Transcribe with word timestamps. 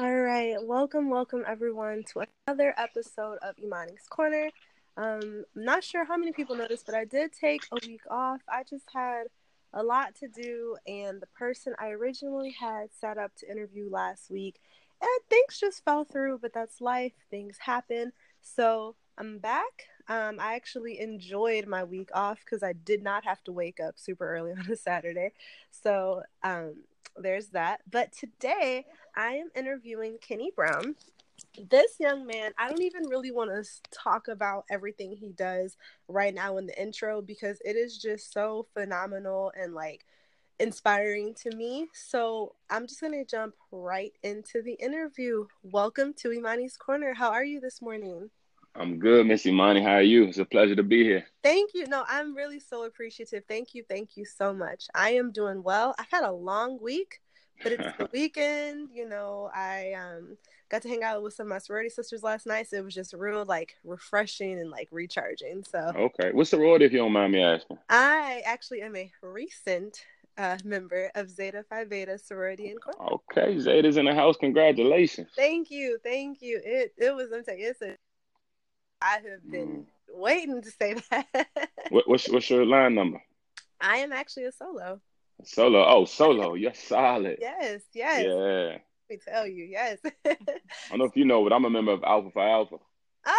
All 0.00 0.14
right, 0.14 0.54
welcome, 0.62 1.10
welcome 1.10 1.42
everyone 1.44 2.04
to 2.12 2.22
another 2.46 2.72
episode 2.76 3.38
of 3.42 3.56
Imani's 3.56 4.06
Corner. 4.08 4.48
Um, 4.96 5.44
I'm 5.56 5.64
not 5.64 5.82
sure 5.82 6.04
how 6.04 6.16
many 6.16 6.30
people 6.30 6.54
noticed, 6.54 6.86
but 6.86 6.94
I 6.94 7.04
did 7.04 7.32
take 7.32 7.62
a 7.72 7.84
week 7.84 8.02
off. 8.08 8.40
I 8.48 8.62
just 8.62 8.84
had 8.94 9.24
a 9.72 9.82
lot 9.82 10.14
to 10.20 10.28
do, 10.28 10.76
and 10.86 11.20
the 11.20 11.26
person 11.26 11.74
I 11.80 11.88
originally 11.88 12.52
had 12.52 12.90
set 12.92 13.18
up 13.18 13.34
to 13.38 13.50
interview 13.50 13.90
last 13.90 14.30
week, 14.30 14.60
and 15.00 15.10
things 15.28 15.58
just 15.58 15.84
fell 15.84 16.04
through. 16.04 16.38
But 16.38 16.52
that's 16.54 16.80
life; 16.80 17.14
things 17.28 17.58
happen. 17.58 18.12
So 18.40 18.94
I'm 19.18 19.38
back. 19.38 19.88
Um, 20.06 20.36
I 20.38 20.54
actually 20.54 21.00
enjoyed 21.00 21.66
my 21.66 21.82
week 21.82 22.10
off 22.14 22.38
because 22.44 22.62
I 22.62 22.72
did 22.72 23.02
not 23.02 23.24
have 23.24 23.42
to 23.44 23.52
wake 23.52 23.80
up 23.80 23.98
super 23.98 24.32
early 24.32 24.52
on 24.58 24.70
a 24.70 24.76
Saturday. 24.76 25.32
So 25.72 26.22
um, 26.44 26.84
there's 27.22 27.48
that. 27.48 27.80
But 27.90 28.12
today 28.12 28.86
I 29.16 29.32
am 29.34 29.50
interviewing 29.56 30.18
Kenny 30.20 30.50
Brown. 30.54 30.94
This 31.70 31.96
young 31.98 32.26
man, 32.26 32.52
I 32.58 32.68
don't 32.68 32.82
even 32.82 33.08
really 33.08 33.30
want 33.30 33.50
to 33.50 33.64
talk 33.90 34.28
about 34.28 34.64
everything 34.70 35.16
he 35.16 35.32
does 35.32 35.76
right 36.08 36.34
now 36.34 36.56
in 36.58 36.66
the 36.66 36.80
intro 36.80 37.22
because 37.22 37.58
it 37.64 37.76
is 37.76 37.98
just 37.98 38.32
so 38.32 38.66
phenomenal 38.74 39.52
and 39.60 39.74
like 39.74 40.04
inspiring 40.58 41.34
to 41.42 41.54
me. 41.54 41.88
So 41.92 42.54
I'm 42.70 42.86
just 42.86 43.00
going 43.00 43.12
to 43.12 43.24
jump 43.24 43.54
right 43.70 44.12
into 44.22 44.62
the 44.62 44.74
interview. 44.74 45.46
Welcome 45.62 46.14
to 46.14 46.30
Imani's 46.30 46.76
Corner. 46.76 47.14
How 47.14 47.30
are 47.30 47.44
you 47.44 47.60
this 47.60 47.80
morning? 47.80 48.30
I'm 48.78 48.98
good, 49.00 49.26
Miss 49.26 49.44
Imani. 49.44 49.82
How 49.82 49.94
are 49.94 50.02
you? 50.02 50.24
It's 50.24 50.38
a 50.38 50.44
pleasure 50.44 50.76
to 50.76 50.84
be 50.84 51.02
here. 51.02 51.24
Thank 51.42 51.72
you. 51.74 51.86
No, 51.88 52.04
I'm 52.08 52.34
really 52.34 52.60
so 52.60 52.84
appreciative. 52.84 53.42
Thank 53.48 53.74
you. 53.74 53.82
Thank 53.88 54.16
you 54.16 54.24
so 54.24 54.54
much. 54.54 54.86
I 54.94 55.10
am 55.10 55.32
doing 55.32 55.64
well. 55.64 55.96
I've 55.98 56.10
had 56.10 56.22
a 56.22 56.30
long 56.30 56.78
week, 56.80 57.20
but 57.62 57.72
it's 57.72 57.96
the 57.98 58.08
weekend. 58.12 58.90
You 58.94 59.08
know, 59.08 59.50
I 59.52 59.94
um 59.94 60.36
got 60.70 60.82
to 60.82 60.88
hang 60.88 61.02
out 61.02 61.24
with 61.24 61.34
some 61.34 61.46
of 61.46 61.50
my 61.50 61.58
sorority 61.58 61.88
sisters 61.88 62.22
last 62.22 62.46
night, 62.46 62.68
so 62.68 62.76
it 62.76 62.84
was 62.84 62.94
just 62.94 63.14
real 63.14 63.44
like 63.44 63.74
refreshing 63.82 64.60
and 64.60 64.70
like 64.70 64.88
recharging. 64.92 65.64
So 65.64 65.92
okay, 65.96 66.30
what's 66.32 66.50
sorority 66.50 66.84
if 66.84 66.92
you 66.92 66.98
don't 66.98 67.12
mind 67.12 67.32
me 67.32 67.42
asking? 67.42 67.78
I 67.88 68.42
actually 68.46 68.82
am 68.82 68.94
a 68.94 69.10
recent 69.22 70.04
uh, 70.36 70.56
member 70.64 71.10
of 71.16 71.28
Zeta 71.28 71.64
Phi 71.68 71.84
Beta 71.84 72.16
sorority 72.16 72.70
and 72.70 72.78
Okay, 73.00 73.58
Zeta's 73.58 73.96
in 73.96 74.04
the 74.04 74.14
house. 74.14 74.36
Congratulations. 74.36 75.30
Thank 75.34 75.68
you, 75.68 75.98
thank 76.04 76.42
you. 76.42 76.60
It 76.64 76.92
it 76.96 77.12
was 77.12 77.32
I'm 77.32 77.42
it's 77.48 77.82
a 77.82 77.96
I 79.00 79.18
have 79.30 79.50
been 79.50 79.68
mm. 79.68 79.84
waiting 80.12 80.62
to 80.62 80.70
say 80.70 80.94
that. 81.10 81.26
what, 81.90 82.08
what's 82.08 82.28
what's 82.28 82.50
your 82.50 82.66
line 82.66 82.94
number? 82.94 83.22
I 83.80 83.98
am 83.98 84.12
actually 84.12 84.44
a 84.44 84.52
solo. 84.52 85.00
Solo. 85.44 85.84
Oh, 85.86 86.04
solo. 86.04 86.54
You're 86.54 86.74
solid. 86.74 87.38
yes. 87.40 87.82
Yes. 87.94 88.24
Yeah. 88.24 88.78
Let 88.78 88.82
me 89.10 89.18
tell 89.24 89.46
you. 89.46 89.64
Yes. 89.64 89.98
I 90.04 90.36
don't 90.90 90.98
know 90.98 91.04
if 91.04 91.16
you 91.16 91.24
know, 91.24 91.44
but 91.44 91.52
I'm 91.52 91.64
a 91.64 91.70
member 91.70 91.92
of 91.92 92.02
Alpha 92.02 92.30
Phi 92.30 92.50
Alpha. 92.50 92.76
Ah. 93.24 93.32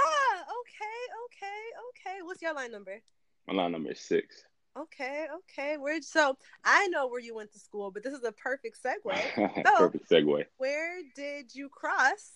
Okay. 0.59 0.99
Okay. 1.25 1.61
Okay. 1.89 2.21
What's 2.23 2.41
your 2.41 2.53
line 2.53 2.71
number? 2.71 3.01
My 3.47 3.53
line 3.53 3.73
number 3.73 3.91
is 3.91 3.99
six. 3.99 4.45
Okay, 4.77 5.25
okay. 5.35 5.77
Where 5.77 6.01
so 6.01 6.37
I 6.63 6.87
know 6.87 7.07
where 7.07 7.19
you 7.19 7.35
went 7.35 7.51
to 7.53 7.59
school, 7.59 7.91
but 7.91 8.03
this 8.03 8.13
is 8.13 8.23
a 8.23 8.31
perfect 8.31 8.77
segue. 8.83 9.63
So, 9.65 9.77
perfect 9.77 10.09
segue. 10.09 10.45
Where 10.57 11.01
did 11.15 11.53
you 11.53 11.69
cross 11.69 12.31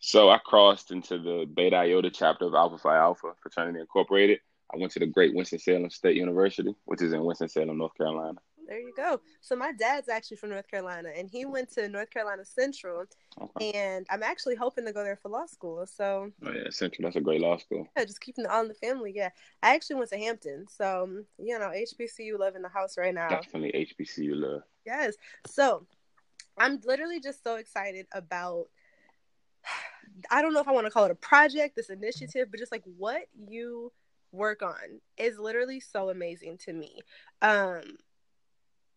so 0.00 0.30
I 0.30 0.38
crossed 0.38 0.90
into 0.90 1.18
the 1.18 1.46
Beta 1.52 1.76
Iota 1.76 2.10
chapter 2.10 2.46
of 2.46 2.54
Alpha 2.54 2.78
Phi 2.78 2.96
Alpha 2.96 3.32
Fraternity 3.40 3.80
Incorporated. 3.80 4.40
I 4.72 4.78
went 4.78 4.92
to 4.92 4.98
the 4.98 5.06
great 5.06 5.34
Winston-Salem 5.34 5.90
State 5.90 6.16
University, 6.16 6.74
which 6.84 7.02
is 7.02 7.12
in 7.12 7.24
Winston-Salem, 7.24 7.76
North 7.76 7.96
Carolina. 7.96 8.38
There 8.70 8.78
you 8.78 8.92
go. 8.96 9.20
So 9.40 9.56
my 9.56 9.72
dad's 9.72 10.08
actually 10.08 10.36
from 10.36 10.50
North 10.50 10.70
Carolina, 10.70 11.10
and 11.16 11.28
he 11.28 11.44
went 11.44 11.72
to 11.72 11.88
North 11.88 12.08
Carolina 12.10 12.44
Central, 12.44 13.04
okay. 13.40 13.72
and 13.72 14.06
I'm 14.08 14.22
actually 14.22 14.54
hoping 14.54 14.86
to 14.86 14.92
go 14.92 15.02
there 15.02 15.16
for 15.16 15.28
law 15.28 15.46
school. 15.46 15.84
So. 15.86 16.30
Oh 16.46 16.52
yeah, 16.52 16.70
Central. 16.70 17.04
That's 17.04 17.16
a 17.16 17.20
great 17.20 17.40
law 17.40 17.56
school. 17.56 17.88
Yeah, 17.96 18.04
just 18.04 18.20
keeping 18.20 18.44
it 18.44 18.50
all 18.50 18.62
in 18.62 18.68
the 18.68 18.74
family. 18.74 19.12
Yeah, 19.12 19.30
I 19.60 19.74
actually 19.74 19.96
went 19.96 20.10
to 20.10 20.18
Hampton, 20.18 20.66
so 20.68 21.02
um, 21.02 21.24
you 21.36 21.58
know 21.58 21.72
HBCU 21.74 22.38
love 22.38 22.54
in 22.54 22.62
the 22.62 22.68
house 22.68 22.96
right 22.96 23.12
now. 23.12 23.28
Definitely 23.28 23.88
HBCU 23.98 24.34
love. 24.34 24.62
Yes. 24.86 25.14
So, 25.48 25.84
I'm 26.56 26.80
literally 26.84 27.18
just 27.18 27.42
so 27.42 27.56
excited 27.56 28.06
about 28.12 28.66
I 30.30 30.42
don't 30.42 30.52
know 30.52 30.60
if 30.60 30.68
I 30.68 30.72
want 30.72 30.86
to 30.86 30.90
call 30.90 31.04
it 31.04 31.10
a 31.10 31.16
project, 31.16 31.76
this 31.76 31.90
initiative, 31.90 32.48
but 32.50 32.60
just 32.60 32.72
like 32.72 32.82
what 32.96 33.22
you 33.48 33.92
work 34.32 34.62
on 34.62 35.00
is 35.16 35.38
literally 35.38 35.80
so 35.80 36.10
amazing 36.10 36.58
to 36.58 36.72
me. 36.72 37.00
Um, 37.42 37.82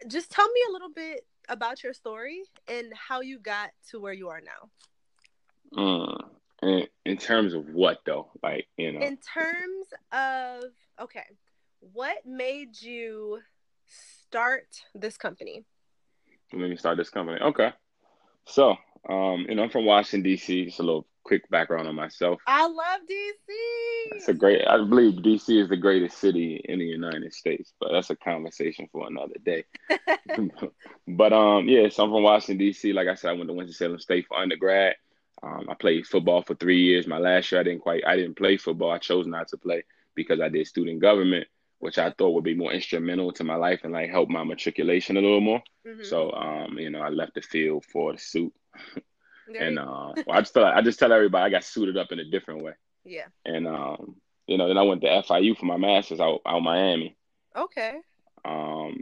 just 0.08 0.32
tell 0.32 0.48
me 0.48 0.62
a 0.70 0.72
little 0.72 0.90
bit 0.90 1.26
about 1.50 1.84
your 1.84 1.94
story 1.94 2.44
and 2.68 2.94
how 2.94 3.22
you 3.22 3.40
got 3.40 3.72
to 3.90 4.00
where 4.00 4.14
you 4.14 4.30
are 4.30 4.42
now. 4.42 4.70
Mm, 5.78 6.30
in, 6.62 6.88
in 7.06 7.18
terms 7.18 7.54
of 7.54 7.70
what 7.70 8.00
though? 8.06 8.30
Like, 8.42 8.68
you 8.78 8.92
know, 8.92 9.06
in 9.06 9.18
terms 9.18 9.88
of, 10.12 10.64
okay, 11.02 11.26
what 11.80 12.26
made 12.26 12.80
you 12.82 13.40
start 13.88 14.68
this 14.94 15.18
company? 15.18 15.66
Let 16.54 16.70
me 16.70 16.78
start 16.78 16.98
this 16.98 17.10
company. 17.10 17.40
Okay. 17.42 17.72
So, 18.46 18.76
um, 19.10 19.46
know, 19.50 19.64
I'm 19.64 19.70
from 19.70 19.86
Washington 19.86 20.24
D.C. 20.24 20.66
Just 20.66 20.80
a 20.80 20.84
little 20.84 21.06
quick 21.24 21.50
background 21.50 21.88
on 21.88 21.96
myself. 21.96 22.42
I 22.48 22.68
love 22.68 23.02
DC. 23.10 24.16
It's 24.16 24.28
a 24.28 24.34
great. 24.34 24.66
I 24.68 24.78
believe 24.78 25.22
DC 25.22 25.62
is 25.62 25.70
the 25.70 25.78
greatest 25.78 26.18
city 26.18 26.62
in 26.66 26.80
the 26.80 26.86
United 26.86 27.34
States, 27.34 27.74
but 27.80 27.92
that's 27.92 28.10
a 28.10 28.16
conversation 28.16 28.88
for 28.92 29.08
another 29.08 29.36
day. 29.44 29.66
but 31.08 31.34
um, 31.34 31.68
yeah, 31.68 31.90
so 31.90 32.04
I'm 32.04 32.12
from 32.12 32.24
Washington 32.24 32.66
DC. 32.66 32.94
Like 32.94 33.08
I 33.08 33.16
said, 33.16 33.32
I 33.32 33.34
went 33.34 33.48
to 33.48 33.54
Winston 33.54 33.74
Salem 33.76 34.00
State 34.00 34.28
for 34.28 34.38
undergrad. 34.38 34.96
Um, 35.42 35.68
I 35.70 35.74
played 35.74 36.08
football 36.08 36.42
for 36.42 36.56
three 36.56 36.82
years. 36.82 37.08
My 37.08 37.18
last 37.18 37.52
year, 37.52 37.60
I 37.60 37.64
didn't 37.64 37.82
quite. 37.82 38.04
I 38.08 38.16
didn't 38.16 38.38
play 38.38 38.58
football. 38.58 38.92
I 38.92 39.00
chose 39.00 39.28
not 39.28 39.50
to 39.50 39.58
play 39.58 39.84
because 40.16 40.40
I 40.40 40.50
did 40.50 40.68
student 40.68 41.02
government, 41.02 41.48
which 41.84 41.98
I 41.98 42.12
thought 42.12 42.32
would 42.32 42.46
be 42.46 42.56
more 42.56 42.72
instrumental 42.72 43.34
to 43.34 43.44
my 43.44 43.56
life 43.56 43.82
and 43.84 43.92
like 43.92 44.10
help 44.10 44.30
my 44.30 44.44
matriculation 44.44 45.18
a 45.18 45.22
little 45.22 45.42
more. 45.42 45.62
Mm-hmm. 45.86 46.04
So 46.04 46.32
um, 46.32 46.78
you 46.80 46.90
know, 46.90 47.02
I 47.02 47.10
left 47.10 47.36
the 47.36 47.42
field 47.42 47.86
for 47.92 48.14
the 48.14 48.20
suit. 48.20 48.54
and 49.60 49.78
uh, 49.78 50.14
well, 50.26 50.38
I 50.38 50.40
just 50.40 50.56
like, 50.56 50.76
I 50.76 50.82
just 50.82 50.98
tell 50.98 51.12
everybody 51.12 51.44
I 51.44 51.50
got 51.50 51.66
suited 51.66 51.98
up 51.98 52.12
in 52.12 52.20
a 52.20 52.30
different 52.30 52.64
way. 52.64 52.72
Yeah. 53.04 53.26
And 53.44 53.68
um, 53.68 54.16
you 54.48 54.58
know, 54.58 54.68
then 54.70 54.78
I 54.78 54.84
went 54.84 55.02
to 55.02 55.08
FIU 55.08 55.58
for 55.58 55.66
my 55.66 55.78
master's 55.78 56.22
out 56.22 56.40
out 56.46 56.62
Miami. 56.62 57.18
Okay. 57.56 57.96
Um, 58.46 59.00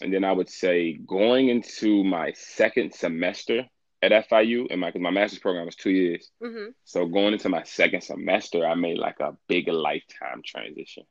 and 0.00 0.12
then 0.12 0.24
I 0.24 0.32
would 0.32 0.50
say 0.50 0.94
going 1.06 1.48
into 1.48 2.02
my 2.02 2.32
second 2.32 2.92
semester 2.92 3.66
at 4.02 4.28
FIU, 4.28 4.66
and 4.70 4.80
my 4.80 4.92
my 4.96 5.10
master's 5.10 5.38
program 5.38 5.66
was 5.66 5.76
two 5.76 5.90
years. 5.90 6.30
Mm-hmm. 6.42 6.70
So 6.84 7.06
going 7.06 7.34
into 7.34 7.48
my 7.48 7.62
second 7.62 8.02
semester, 8.02 8.66
I 8.66 8.74
made 8.74 8.98
like 8.98 9.20
a 9.20 9.36
big 9.48 9.68
lifetime 9.68 10.42
transition. 10.44 11.04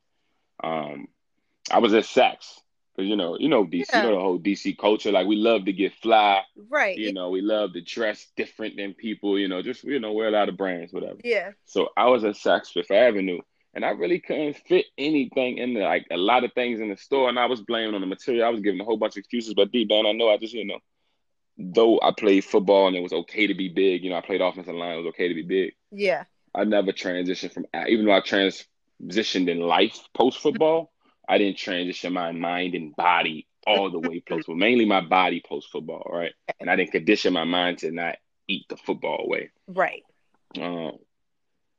Um, 0.63 1.07
I 1.71 1.79
was 1.79 1.93
at 1.93 2.03
Saks 2.03 2.59
Cause 2.95 3.07
you 3.07 3.17
know, 3.17 3.37
you 3.37 3.49
know 3.49 3.65
DC, 3.65 3.87
yeah. 3.89 4.03
you 4.03 4.09
know 4.09 4.15
the 4.15 4.21
whole 4.21 4.39
DC 4.39 4.77
culture. 4.77 5.11
Like 5.11 5.27
we 5.27 5.35
love 5.35 5.65
to 5.65 5.73
get 5.73 5.93
fly, 5.95 6.43
right? 6.69 6.97
You 6.97 7.11
know, 7.11 7.29
we 7.29 7.41
love 7.41 7.73
to 7.73 7.81
dress 7.81 8.25
different 8.37 8.77
than 8.77 8.93
people. 8.93 9.37
You 9.37 9.49
know, 9.49 9.61
just 9.61 9.83
you 9.83 9.99
know, 9.99 10.13
wear 10.13 10.29
a 10.29 10.31
lot 10.31 10.47
of 10.47 10.55
brands, 10.55 10.93
whatever. 10.93 11.17
Yeah. 11.21 11.51
So 11.65 11.89
I 11.97 12.05
was 12.05 12.23
at 12.23 12.35
Saks 12.35 12.67
Fifth 12.67 12.91
Avenue, 12.91 13.39
and 13.73 13.83
I 13.83 13.89
really 13.89 14.19
couldn't 14.19 14.55
fit 14.55 14.85
anything 14.97 15.57
in 15.57 15.73
there. 15.73 15.83
Like 15.83 16.05
a 16.09 16.15
lot 16.15 16.45
of 16.45 16.53
things 16.53 16.79
in 16.79 16.87
the 16.87 16.95
store, 16.95 17.27
and 17.27 17.37
I 17.37 17.47
was 17.47 17.59
blaming 17.59 17.95
on 17.95 18.01
the 18.01 18.07
material. 18.07 18.45
I 18.45 18.49
was 18.49 18.61
giving 18.61 18.79
a 18.79 18.85
whole 18.85 18.97
bunch 18.97 19.15
of 19.15 19.19
excuses, 19.19 19.53
but 19.53 19.73
deep 19.73 19.89
down, 19.89 20.05
I 20.05 20.13
know 20.13 20.29
I 20.29 20.37
just 20.37 20.53
you 20.53 20.63
know, 20.63 20.79
though 21.57 21.99
I 22.01 22.13
played 22.17 22.45
football 22.45 22.87
and 22.87 22.95
it 22.95 23.03
was 23.03 23.11
okay 23.11 23.47
to 23.47 23.53
be 23.55 23.67
big. 23.67 24.05
You 24.05 24.11
know, 24.11 24.15
I 24.15 24.21
played 24.21 24.39
offensive 24.39 24.73
line. 24.73 24.93
It 24.93 25.03
was 25.03 25.07
okay 25.07 25.27
to 25.27 25.33
be 25.33 25.43
big. 25.43 25.73
Yeah. 25.91 26.23
I 26.53 26.63
never 26.63 26.93
transitioned 26.93 27.51
from 27.51 27.65
even 27.89 28.05
though 28.05 28.13
I 28.13 28.21
transitioned 29.01 29.49
in 29.49 29.59
life 29.59 29.99
post 30.13 30.39
football. 30.39 30.91
I 31.27 31.37
didn't 31.37 31.57
transition 31.57 32.13
my 32.13 32.31
mind 32.31 32.75
and 32.75 32.95
body 32.95 33.47
all 33.65 33.89
the 33.89 33.99
way 33.99 34.19
post 34.19 34.45
football, 34.45 34.55
mainly 34.55 34.85
my 34.85 35.01
body 35.01 35.41
post 35.47 35.69
football, 35.71 36.07
right? 36.11 36.33
And 36.59 36.69
I 36.69 36.75
didn't 36.75 36.91
condition 36.91 37.33
my 37.33 37.45
mind 37.45 37.79
to 37.79 37.91
not 37.91 38.17
eat 38.47 38.65
the 38.69 38.77
football 38.77 39.23
away. 39.25 39.51
Right. 39.67 40.03
Um, 40.61 40.97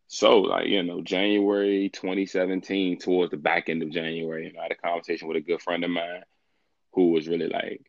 so 0.09 0.39
like, 0.39 0.67
you 0.67 0.83
know, 0.83 1.01
January 1.03 1.91
2017, 1.93 2.99
towards 2.99 3.31
the 3.31 3.37
back 3.37 3.69
end 3.69 3.83
of 3.83 3.91
January, 3.91 4.47
you 4.47 4.53
know, 4.53 4.61
I 4.61 4.65
had 4.65 4.73
a 4.73 4.77
conversation 4.77 5.29
with 5.29 5.37
a 5.37 5.41
good 5.41 5.63
friend 5.63 5.85
of 5.85 5.91
mine 5.91 6.23
who 6.93 7.11
was 7.11 7.29
really 7.29 7.49
like 7.49 7.83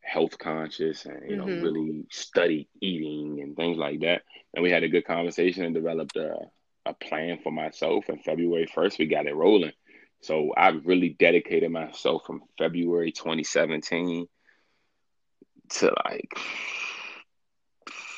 health 0.00 0.38
conscious 0.38 1.04
and, 1.04 1.28
you 1.28 1.36
know, 1.36 1.46
mm-hmm. 1.46 1.62
really 1.62 2.06
studied 2.10 2.68
eating 2.80 3.40
and 3.42 3.56
things 3.56 3.76
like 3.76 4.00
that. 4.00 4.22
And 4.54 4.62
we 4.62 4.70
had 4.70 4.82
a 4.82 4.88
good 4.88 5.06
conversation 5.06 5.64
and 5.64 5.74
developed 5.74 6.16
a, 6.16 6.36
a 6.88 6.94
plan 6.94 7.38
for 7.42 7.52
myself. 7.52 8.08
And 8.08 8.22
February 8.22 8.66
1st, 8.66 8.98
we 8.98 9.06
got 9.06 9.26
it 9.26 9.34
rolling. 9.34 9.72
So 10.20 10.52
I 10.56 10.70
really 10.70 11.10
dedicated 11.10 11.70
myself 11.70 12.22
from 12.26 12.42
February 12.58 13.12
2017 13.12 14.26
to 15.70 15.94
like 16.04 16.32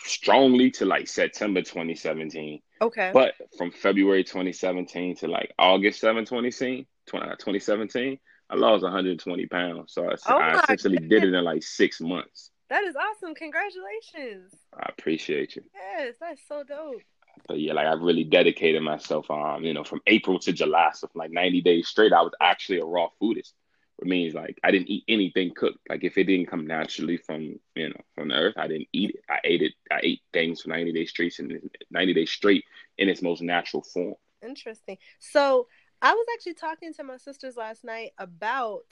strongly 0.04 0.70
to 0.72 0.86
like 0.86 1.08
September 1.08 1.60
2017. 1.60 2.60
Okay. 2.80 3.10
But 3.12 3.34
from 3.58 3.70
February 3.70 4.24
2017 4.24 5.16
to 5.16 5.28
like 5.28 5.52
August 5.58 6.00
7, 6.00 6.24
2017, 6.24 6.86
uh, 7.12 8.52
I 8.52 8.56
lost 8.56 8.82
120 8.82 9.46
pounds. 9.46 9.92
So 9.92 10.06
I, 10.06 10.14
oh 10.28 10.36
I 10.38 10.62
essentially 10.62 10.96
goodness. 10.96 11.20
did 11.20 11.34
it 11.34 11.36
in 11.36 11.44
like 11.44 11.62
six 11.62 12.00
months. 12.00 12.50
That 12.70 12.84
is 12.84 12.94
awesome. 12.96 13.34
Congratulations. 13.34 14.54
I 14.74 14.90
appreciate 14.96 15.56
you. 15.56 15.62
Yes, 15.74 16.14
that's 16.20 16.40
so 16.48 16.62
dope. 16.62 17.02
But 17.46 17.58
yeah, 17.58 17.72
like 17.72 17.86
I 17.86 17.92
really 17.92 18.24
dedicated 18.24 18.82
myself. 18.82 19.30
Um, 19.30 19.64
you 19.64 19.74
know, 19.74 19.84
from 19.84 20.00
April 20.06 20.38
to 20.40 20.52
July, 20.52 20.90
so 20.94 21.08
like 21.14 21.30
ninety 21.30 21.60
days 21.60 21.88
straight, 21.88 22.12
I 22.12 22.22
was 22.22 22.32
actually 22.40 22.78
a 22.78 22.84
raw 22.84 23.08
foodist. 23.20 23.52
It 24.00 24.06
means 24.06 24.34
like 24.34 24.58
I 24.64 24.70
didn't 24.70 24.88
eat 24.88 25.04
anything 25.08 25.52
cooked. 25.54 25.78
Like 25.88 26.04
if 26.04 26.16
it 26.16 26.24
didn't 26.24 26.46
come 26.46 26.66
naturally 26.66 27.18
from 27.18 27.58
you 27.74 27.88
know 27.88 28.00
from 28.14 28.28
the 28.28 28.34
earth, 28.34 28.54
I 28.56 28.68
didn't 28.68 28.88
eat 28.92 29.10
it. 29.10 29.24
I 29.28 29.38
ate 29.44 29.62
it. 29.62 29.72
I 29.90 30.00
ate 30.02 30.20
things 30.32 30.62
for 30.62 30.68
ninety 30.68 30.92
days 30.92 31.10
straight 31.10 31.38
and 31.38 31.70
ninety 31.90 32.14
days 32.14 32.30
straight 32.30 32.64
in 32.98 33.08
its 33.08 33.22
most 33.22 33.42
natural 33.42 33.82
form. 33.82 34.14
Interesting. 34.42 34.96
So 35.18 35.66
I 36.00 36.12
was 36.12 36.26
actually 36.34 36.54
talking 36.54 36.94
to 36.94 37.04
my 37.04 37.18
sisters 37.18 37.56
last 37.56 37.84
night 37.84 38.12
about 38.18 38.84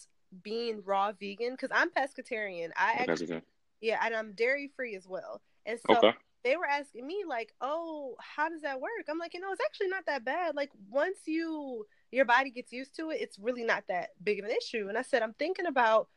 being 0.43 0.83
raw 0.85 1.13
vegan 1.13 1.53
because 1.53 1.71
I'm 1.75 1.91
pescatarian. 1.91 2.71
I 2.77 3.07
actually, 3.09 3.41
yeah, 3.81 3.99
and 4.05 4.15
I'm 4.15 4.33
dairy 4.33 4.71
free 4.77 4.95
as 4.95 5.07
well. 5.09 5.41
And 5.65 5.79
so 5.87 5.97
okay. 5.97 6.13
They 6.45 6.57
were 6.57 6.67
asking 6.67 7.07
me 7.07 7.25
like, 7.29 7.53
"Oh, 7.61 8.15
how 8.21 8.49
does 8.49 8.63
that 8.63 8.81
work?" 8.81 9.07
I'm 9.09 9.19
like, 9.19 9.35
you 9.35 9.41
know, 9.41 9.53
it's 9.53 9.65
actually 9.65 9.89
not 9.89 10.07
that 10.07 10.25
bad. 10.25 10.55
Like 10.55 10.71
once 10.91 11.19
you 11.27 11.87
your 12.11 12.25
body 12.25 12.51
gets 12.51 12.73
used 12.73 12.97
to 12.97 13.11
it, 13.11 13.21
it's 13.21 13.39
really 13.39 13.65
not 13.65 13.85
that 13.89 14.11
big 14.23 14.39
of 14.39 14.45
an 14.45 14.51
issue. 14.51 14.89
And 14.89 14.97
I 14.97 15.03
said, 15.03 15.23
I'm 15.23 15.35
thinking 15.35 15.67
about 15.67 16.09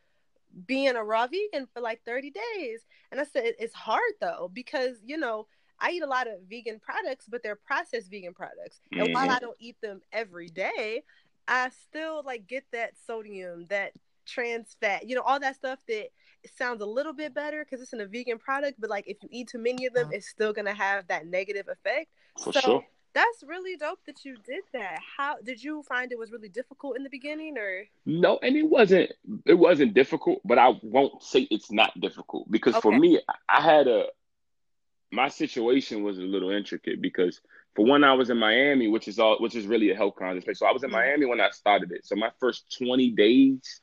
being 0.65 0.95
a 0.95 1.03
raw 1.03 1.27
vegan 1.27 1.68
for 1.73 1.81
like 1.81 2.01
30 2.06 2.31
days. 2.31 2.81
And 3.12 3.19
I 3.19 3.25
said, 3.25 3.53
it's 3.59 3.73
hard 3.73 4.13
though, 4.19 4.50
because, 4.53 4.97
you 5.06 5.18
know, 5.18 5.47
I 5.79 5.91
eat 5.91 6.03
a 6.03 6.07
lot 6.07 6.27
of 6.27 6.35
vegan 6.50 6.79
products, 6.79 7.25
but 7.27 7.41
they're 7.44 7.56
processed 7.56 8.12
vegan 8.12 8.33
products. 8.33 8.79
And 8.91 9.01
mm-hmm. 9.01 9.13
while 9.13 9.29
I 9.29 9.39
don't 9.39 9.57
eat 9.59 9.77
them 9.81 10.01
every 10.12 10.47
day, 10.47 11.03
I 11.47 11.71
still 11.88 12.21
like 12.25 12.47
get 12.47 12.65
that 12.71 12.94
sodium, 13.06 13.65
that 13.69 13.94
trans 14.25 14.75
fat, 14.79 15.07
you 15.07 15.15
know, 15.15 15.21
all 15.21 15.39
that 15.39 15.56
stuff 15.56 15.79
that 15.88 16.09
sounds 16.57 16.81
a 16.81 16.85
little 16.85 17.13
bit 17.13 17.33
better 17.33 17.63
because 17.63 17.81
it's 17.81 17.94
in 17.94 18.01
a 18.01 18.06
vegan 18.06 18.39
product, 18.39 18.79
but 18.79 18.89
like 18.89 19.06
if 19.07 19.18
you 19.21 19.29
eat 19.31 19.50
too 19.50 19.59
many 19.59 19.85
of 19.85 19.94
them, 19.94 20.09
it's 20.12 20.27
still 20.27 20.53
gonna 20.53 20.73
have 20.73 21.07
that 21.07 21.25
negative 21.25 21.68
effect. 21.68 22.09
For 22.41 22.53
so 22.53 22.59
sure. 22.59 22.85
That's 23.13 23.44
really 23.45 23.75
dope 23.75 24.00
that 24.06 24.23
you 24.23 24.38
did 24.45 24.63
that. 24.71 25.00
How 25.18 25.35
did 25.44 25.62
you 25.62 25.83
find 25.83 26.12
it 26.13 26.18
was 26.18 26.31
really 26.31 26.47
difficult 26.47 26.95
in 26.95 27.03
the 27.03 27.09
beginning 27.09 27.57
or 27.57 27.83
No, 28.06 28.39
and 28.41 28.56
it 28.56 28.63
wasn't 28.63 29.12
it 29.45 29.53
wasn't 29.53 29.94
difficult, 29.94 30.41
but 30.45 30.57
I 30.57 30.73
won't 30.81 31.21
say 31.21 31.47
it's 31.51 31.71
not 31.71 32.00
difficult 32.00 32.50
because 32.50 32.75
okay. 32.75 32.81
for 32.81 32.97
me 32.97 33.19
I 33.50 33.62
had 33.62 33.88
a 33.88 34.06
my 35.12 35.27
situation 35.27 36.03
was 36.03 36.19
a 36.19 36.23
little 36.23 36.51
intricate 36.51 37.01
because 37.01 37.41
for 37.75 37.85
one 37.85 38.03
I 38.03 38.13
was 38.13 38.29
in 38.29 38.38
Miami, 38.38 38.88
which 38.88 39.07
is 39.07 39.19
all 39.19 39.38
which 39.39 39.56
is 39.56 39.65
really 39.65 39.91
a 39.91 39.95
health 39.95 40.15
conscious 40.18 40.45
place. 40.45 40.59
So 40.59 40.65
I 40.65 40.71
was 40.71 40.83
in 40.83 40.89
mm-hmm. 40.89 41.00
Miami 41.00 41.25
when 41.25 41.41
I 41.41 41.50
started 41.50 41.91
it. 41.91 42.06
So 42.06 42.15
my 42.15 42.31
first 42.39 42.77
20 42.77 43.12
days 43.12 43.81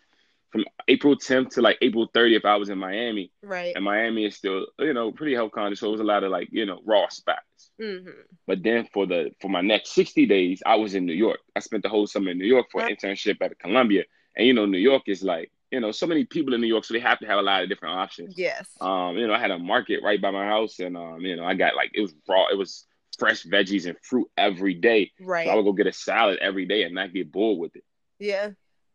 from 0.51 0.65
April 0.89 1.17
10th 1.17 1.51
to 1.51 1.63
like 1.63 1.79
April 1.83 2.09
30th, 2.15 2.45
I 2.45 2.57
was 2.57 2.71
in 2.71 2.79
Miami. 2.79 3.31
Right. 3.43 3.75
And 3.75 3.85
Miami 3.85 4.25
is 4.25 4.37
still, 4.37 4.67
you 4.79 4.95
know, 4.95 5.13
pretty 5.13 5.35
health 5.35 5.53
conscious. 5.53 5.81
So 5.81 5.89
it 5.89 5.93
was 5.93 6.01
a 6.01 6.05
lot 6.05 6.25
of 6.25 6.31
like, 6.31 6.49
you 6.51 6.65
know, 6.65 6.81
raw 6.87 7.09
spots. 7.09 7.71
Mm-hmm. 7.81 8.11
But 8.47 8.63
then 8.63 8.89
for 8.93 9.07
the 9.07 9.31
for 9.41 9.49
my 9.49 9.61
next 9.61 9.93
60 9.93 10.27
days, 10.27 10.63
I 10.65 10.77
was 10.77 10.95
in 10.95 11.05
New 11.05 11.13
York. 11.13 11.41
I 11.55 11.61
spent 11.61 11.83
the 11.83 11.89
whole 11.89 12.07
summer 12.07 12.31
in 12.31 12.39
New 12.39 12.47
York 12.47 12.67
for 12.73 12.83
an 12.83 12.95
internship 12.95 13.37
at 13.43 13.59
Columbia. 13.59 14.05
And 14.37 14.47
you 14.47 14.55
know, 14.55 14.67
New 14.67 14.79
York 14.79 15.03
is 15.07 15.23
like, 15.23 15.51
you 15.71 15.81
know, 15.81 15.93
so 15.93 16.07
many 16.07 16.25
people 16.25 16.55
in 16.55 16.61
New 16.63 16.67
York, 16.67 16.85
so 16.85 16.95
they 16.95 17.01
have 17.01 17.19
to 17.19 17.27
have 17.27 17.39
a 17.39 17.43
lot 17.43 17.63
of 17.63 17.69
different 17.69 17.97
options. 17.97 18.39
Yes. 18.39 18.71
Um, 18.81 19.19
you 19.19 19.27
know, 19.27 19.35
I 19.35 19.39
had 19.39 19.51
a 19.51 19.59
market 19.59 20.01
right 20.03 20.21
by 20.21 20.31
my 20.31 20.47
house, 20.47 20.79
and 20.79 20.97
um, 20.97 21.21
you 21.21 21.37
know, 21.37 21.45
I 21.45 21.55
got 21.55 21.77
like 21.77 21.91
it 21.95 22.01
was 22.01 22.15
raw, 22.27 22.47
it 22.51 22.57
was 22.57 22.87
fresh 23.19 23.45
veggies 23.45 23.87
and 23.87 23.99
fruit 24.03 24.29
every 24.39 24.75
day. 24.75 25.11
Right. 25.21 25.47
So 25.47 25.53
I 25.53 25.55
would 25.57 25.65
go 25.65 25.73
get 25.73 25.87
a 25.87 25.93
salad 25.93 26.39
every 26.41 26.65
day 26.67 26.85
and 26.85 26.95
not 26.95 27.13
get 27.13 27.31
bored 27.31 27.59
with 27.59 27.77
it. 27.77 27.85
Yeah. 28.19 28.51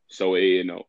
So 0.08 0.36
it, 0.36 0.42
you 0.42 0.64
know, 0.64 0.84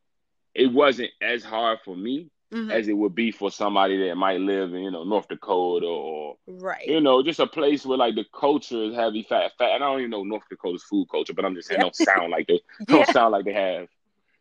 it 0.54 0.72
wasn't 0.72 1.10
as 1.20 1.44
hard 1.44 1.80
for 1.84 1.96
me 1.96 2.30
mm-hmm. 2.54 2.70
as 2.70 2.88
it 2.88 2.92
would 2.92 3.14
be 3.14 3.32
for 3.32 3.50
somebody 3.50 4.08
that 4.08 4.14
might 4.14 4.40
live 4.40 4.72
in, 4.72 4.80
you 4.80 4.90
know, 4.90 5.04
North 5.04 5.28
Dakota 5.28 5.86
or 5.86 6.36
right, 6.46 6.86
you 6.86 7.00
know, 7.00 7.22
just 7.22 7.40
a 7.40 7.46
place 7.46 7.84
where 7.84 7.98
like 7.98 8.14
the 8.14 8.24
culture 8.32 8.84
is 8.84 8.94
heavy 8.94 9.24
fat 9.28 9.52
fat. 9.58 9.72
And 9.74 9.84
I 9.84 9.88
don't 9.88 10.00
even 10.00 10.10
know 10.10 10.24
North 10.24 10.44
Dakota's 10.48 10.84
food 10.84 11.08
culture, 11.10 11.34
but 11.34 11.44
I'm 11.44 11.54
just 11.54 11.68
saying 11.68 11.80
yeah. 11.80 11.84
don't 11.84 11.96
sound 11.96 12.30
like 12.30 12.46
they 12.46 12.54
yeah. 12.80 12.86
don't 12.86 13.08
sound 13.08 13.32
like 13.32 13.44
they 13.44 13.52
have, 13.52 13.88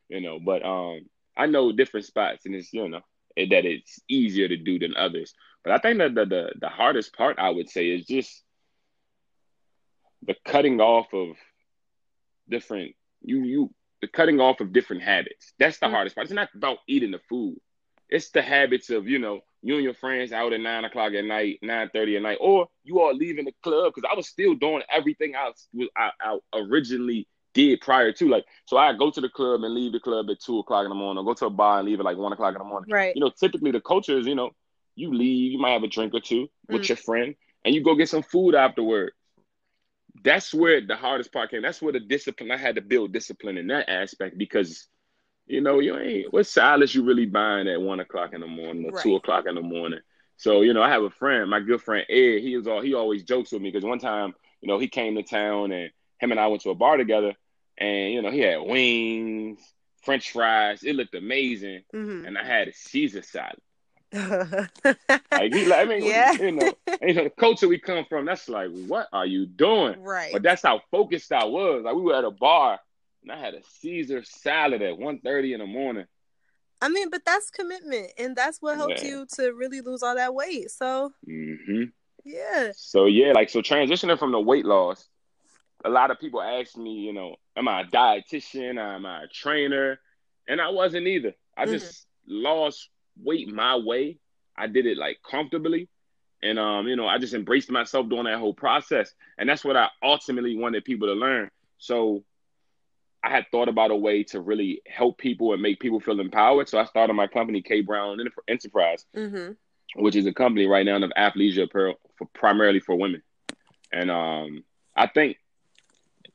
you 0.10 0.21
know. 0.21 0.39
But 0.39 0.63
um, 0.63 1.01
I 1.36 1.48
know 1.48 1.71
different 1.71 2.06
spots, 2.06 2.45
and 2.45 2.56
it's 2.56 2.71
you 2.71 2.88
know 2.88 3.01
it, 3.36 3.50
that 3.50 3.65
it's 3.65 4.00
easier 4.07 4.48
to 4.48 4.57
do 4.57 4.80
than 4.80 4.95
others. 4.95 5.33
But 5.63 5.74
I 5.74 5.77
think 5.80 5.98
that 6.00 6.13
the, 6.13 6.25
the 6.25 6.51
the 6.62 6.69
hardest 6.69 7.15
part 7.15 7.39
I 7.39 7.50
would 7.50 7.69
say 7.69 7.89
is 7.89 8.06
just 8.06 8.44
the 10.25 10.36
cutting 10.45 10.80
off 10.80 11.13
of 11.13 11.36
different 12.50 12.95
you 13.21 13.44
you 13.44 13.74
the 14.03 14.07
cutting 14.09 14.41
off 14.41 14.59
of 14.59 14.73
different 14.73 15.01
habits. 15.01 15.53
That's 15.57 15.79
the 15.79 15.85
mm-hmm. 15.85 15.95
hardest 15.95 16.15
part. 16.15 16.25
It's 16.25 16.33
not 16.33 16.50
about 16.53 16.79
eating 16.88 17.11
the 17.11 17.21
food. 17.29 17.55
It's 18.09 18.31
the 18.31 18.41
habits 18.41 18.89
of, 18.89 19.07
you 19.07 19.17
know, 19.17 19.39
you 19.61 19.75
and 19.75 19.83
your 19.83 19.94
friends 19.94 20.33
out 20.33 20.51
at 20.51 20.59
nine 20.59 20.83
o'clock 20.83 21.13
at 21.13 21.23
night, 21.23 21.59
nine 21.61 21.89
thirty 21.94 22.17
at 22.17 22.21
night, 22.21 22.38
or 22.41 22.67
you 22.83 23.00
all 23.00 23.15
leaving 23.15 23.45
the 23.45 23.53
club 23.63 23.94
because 23.95 24.07
I 24.11 24.13
was 24.13 24.27
still 24.27 24.55
doing 24.55 24.83
everything 24.91 25.35
I, 25.38 25.47
was, 25.47 25.88
I, 25.95 26.09
I 26.19 26.38
originally 26.53 27.29
did 27.53 27.79
prior 27.79 28.11
to. 28.11 28.27
Like, 28.27 28.44
so 28.65 28.75
I 28.75 28.91
go 28.91 29.09
to 29.09 29.21
the 29.21 29.29
club 29.29 29.63
and 29.63 29.73
leave 29.73 29.94
the 29.94 30.01
club 30.01 30.29
at 30.29 30.41
two 30.41 30.59
o'clock 30.59 30.83
in 30.83 30.89
the 30.89 30.95
morning, 30.95 31.23
or 31.23 31.25
go 31.25 31.33
to 31.33 31.45
a 31.45 31.50
bar 31.50 31.79
and 31.79 31.88
leave 31.88 32.00
at 32.00 32.05
like 32.05 32.17
one 32.17 32.33
o'clock 32.33 32.53
in 32.53 32.59
the 32.59 32.65
morning. 32.65 32.91
Right. 32.91 33.15
You 33.15 33.21
know, 33.21 33.31
typically 33.39 33.71
the 33.71 33.79
culture 33.79 34.17
is, 34.17 34.27
you 34.27 34.35
know, 34.35 34.51
you 34.95 35.13
leave, 35.13 35.53
you 35.53 35.59
might 35.59 35.71
have 35.71 35.83
a 35.83 35.88
drink 35.88 36.13
or 36.13 36.19
two 36.19 36.50
with 36.67 36.81
mm. 36.81 36.89
your 36.89 36.97
friend, 36.97 37.35
and 37.63 37.73
you 37.73 37.81
go 37.81 37.95
get 37.95 38.09
some 38.09 38.23
food 38.23 38.53
afterward 38.53 39.13
that's 40.24 40.54
where 40.54 40.81
the 40.81 40.96
hardest 40.96 41.31
part 41.31 41.52
came. 41.52 41.62
That's 41.62 41.81
where 41.81 41.94
the 41.94 42.00
discipline 42.00 42.52
I 42.52 42.58
had 42.58 42.75
to 42.75 42.81
build 42.81 43.12
discipline 43.12 43.58
in 43.58 43.68
that 43.68 43.90
aspect 43.90 44.38
because 44.38 44.88
you 45.46 45.60
know 45.60 45.80
you 45.80 45.98
ain't 45.98 46.31
what 46.31 46.48
silence 46.48 46.96
you 46.96 47.04
really 47.04 47.25
buying 47.25 47.68
at 47.68 47.81
one 47.81 48.00
o'clock 48.00 48.34
in 48.34 48.42
the 48.42 48.48
morning 48.48 48.86
or 48.86 48.92
right. 48.92 49.04
two 49.04 49.16
o'clock 49.16 49.46
in 49.48 49.56
the 49.56 49.62
morning. 49.62 50.00
So 50.38 50.62
you 50.62 50.74
know 50.74 50.81
I 50.81 50.90
have 50.90 51.04
a 51.04 51.10
friend, 51.10 51.50
my 51.50 51.60
good 51.60 51.81
friend 51.81 52.06
Ed. 52.10 52.40
He 52.40 52.56
was 52.56 52.68
all 52.68 52.81
he 52.81 52.94
always 52.94 53.24
jokes 53.24 53.52
with 53.52 53.62
me 53.62 53.70
because 53.70 53.86
one 53.86 54.00
time 54.00 54.34
you 54.62 54.68
know 54.68 54.80
he 54.80 54.88
came 54.88 55.16
to 55.16 55.24
town 55.24 55.72
and 55.72 55.92
him 56.20 56.31
and 56.31 56.40
I 56.40 56.48
went 56.48 56.62
to 56.64 56.70
a 56.70 56.75
bar 56.75 56.98
together 56.98 57.34
and 57.78 58.14
you 58.14 58.22
know 58.22 58.31
he 58.31 58.40
had 58.40 58.62
wings, 58.62 59.60
French 60.04 60.31
fries. 60.31 60.84
It 60.84 60.96
looked 60.96 61.16
amazing, 61.16 61.84
mm-hmm. 61.94 62.25
and 62.25 62.38
I 62.38 62.46
had 62.46 62.70
a 62.70 62.74
Caesar 62.74 63.22
salad 63.22 63.60
like 65.31 65.54
he, 65.54 65.65
like, 65.65 65.80
I 65.80 65.86
mean, 65.86 66.04
yeah. 66.04 66.33
you 66.33 66.51
know, 66.51 66.74
you 67.01 67.13
know, 67.15 67.24
the 67.24 67.31
culture 67.31 67.68
we 67.68 67.80
come 67.80 68.06
from, 68.07 68.25
that's 68.25 68.48
like, 68.48 68.69
what 68.88 69.07
are 69.12 69.25
you 69.25 69.48
doing? 69.48 70.01
Right. 70.01 70.31
But 70.31 70.44
that's 70.44 70.62
how 70.62 70.81
focused 70.92 71.31
I 71.31 71.45
was. 71.45 71.81
Like 71.83 71.95
we 71.95 72.01
were 72.01 72.15
at 72.15 72.24
a 72.24 72.31
bar, 72.31 72.80
and 73.24 73.31
I 73.31 73.39
had 73.39 73.56
a 73.56 73.62
Caesar 73.80 74.24
salad 74.24 74.81
at 74.83 75.00
1.30 75.00 75.54
in 75.54 75.60
the 75.60 75.65
morning. 75.65 76.06
I 76.80 76.89
mean, 76.89 77.10
but 77.10 77.25
that's 77.25 77.50
commitment, 77.50 78.12
and 78.19 78.36
that's 78.36 78.62
what 78.62 78.77
helped 78.77 79.01
yeah. 79.01 79.10
you 79.10 79.27
to 79.36 79.54
really 79.54 79.82
lose 79.82 80.03
all 80.03 80.15
that 80.15 80.36
weight. 80.36 80.70
So, 80.70 81.12
mm-hmm. 81.27 81.84
yeah. 82.24 82.72
So 82.75 83.05
yeah, 83.05 83.32
like 83.32 83.50
so 83.50 83.62
transitioning 83.62 84.20
from 84.20 84.32
the 84.32 84.39
weight 84.39 84.65
loss, 84.65 85.08
a 85.86 85.89
lot 85.89 86.12
of 86.12 86.20
people 86.20 86.41
ask 86.41 86.77
me, 86.77 86.91
you 86.91 87.13
know, 87.13 87.38
am 87.55 87.67
I 87.67 87.82
a 87.82 87.86
dietitian? 87.86 88.77
Am 88.77 89.05
I 89.05 89.24
a 89.24 89.27
trainer? 89.27 90.00
And 90.48 90.62
I 90.62 90.70
wasn't 90.70 91.08
either. 91.08 91.34
I 91.58 91.63
mm-hmm. 91.63 91.74
just 91.74 92.05
lost 92.27 92.89
weight 93.22 93.51
my 93.51 93.75
way. 93.75 94.17
I 94.55 94.67
did 94.67 94.86
it 94.86 94.98
like 94.98 95.20
comfortably. 95.29 95.89
And 96.41 96.60
um, 96.60 96.88
you 96.88 96.96
know, 96.96 97.08
I 97.08 97.17
just 97.17 97.34
embraced 97.34 97.72
myself 97.72 98.10
during 98.10 98.25
that 98.25 98.39
whole 98.39 98.53
process. 98.53 99.13
And 99.38 99.48
that's 99.48 99.63
what 99.63 99.77
I 99.77 99.89
ultimately 100.01 100.58
wanted 100.58 100.84
people 100.86 101.08
to 101.08 101.13
learn. 101.13 101.50
So 101.77 102.24
I 103.24 103.29
had 103.29 103.46
thought 103.51 103.70
about 103.70 103.91
a 103.91 103.96
way 103.96 104.24
to 104.25 104.41
really 104.41 104.82
help 104.86 105.17
people 105.17 105.53
and 105.53 105.62
make 105.62 105.79
people 105.79 106.01
feel 106.01 106.20
empowered. 106.20 106.67
So 106.67 106.77
I 106.77 106.86
started 106.86 107.13
my 107.13 107.27
company, 107.27 107.62
K 107.62 107.82
Brown 107.82 108.20
Enterprise, 108.50 109.05
mm-hmm. 109.15 109.53
which 110.01 110.15
is 110.15 110.25
a 110.25 110.34
company 110.34 110.67
right 110.67 110.86
now 110.86 110.98
of 110.98 111.12
athleisure 111.17 111.63
apparel 111.63 111.96
for 112.17 112.27
primarily 112.34 112.82
for 112.82 112.96
women. 112.96 113.24
And 113.93 114.12
um, 114.12 114.63
I 114.96 115.08
think 115.08 115.38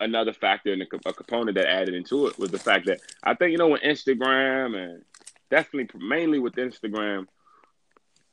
another 0.01 0.33
factor 0.33 0.73
and 0.73 0.83
a 0.83 1.13
component 1.13 1.57
that 1.57 1.69
added 1.69 1.95
into 1.95 2.27
it 2.29 2.39
was 2.39 2.51
the 2.51 2.59
fact 2.59 2.87
that 2.87 3.01
I 3.23 3.35
think 3.35 3.53
you 3.53 3.59
know 3.59 3.69
when 3.69 3.81
Instagram 3.81 4.77
and 4.77 5.05
definitely 5.51 5.89
mainly 6.01 6.39
with 6.39 6.55
Instagram, 6.55 7.27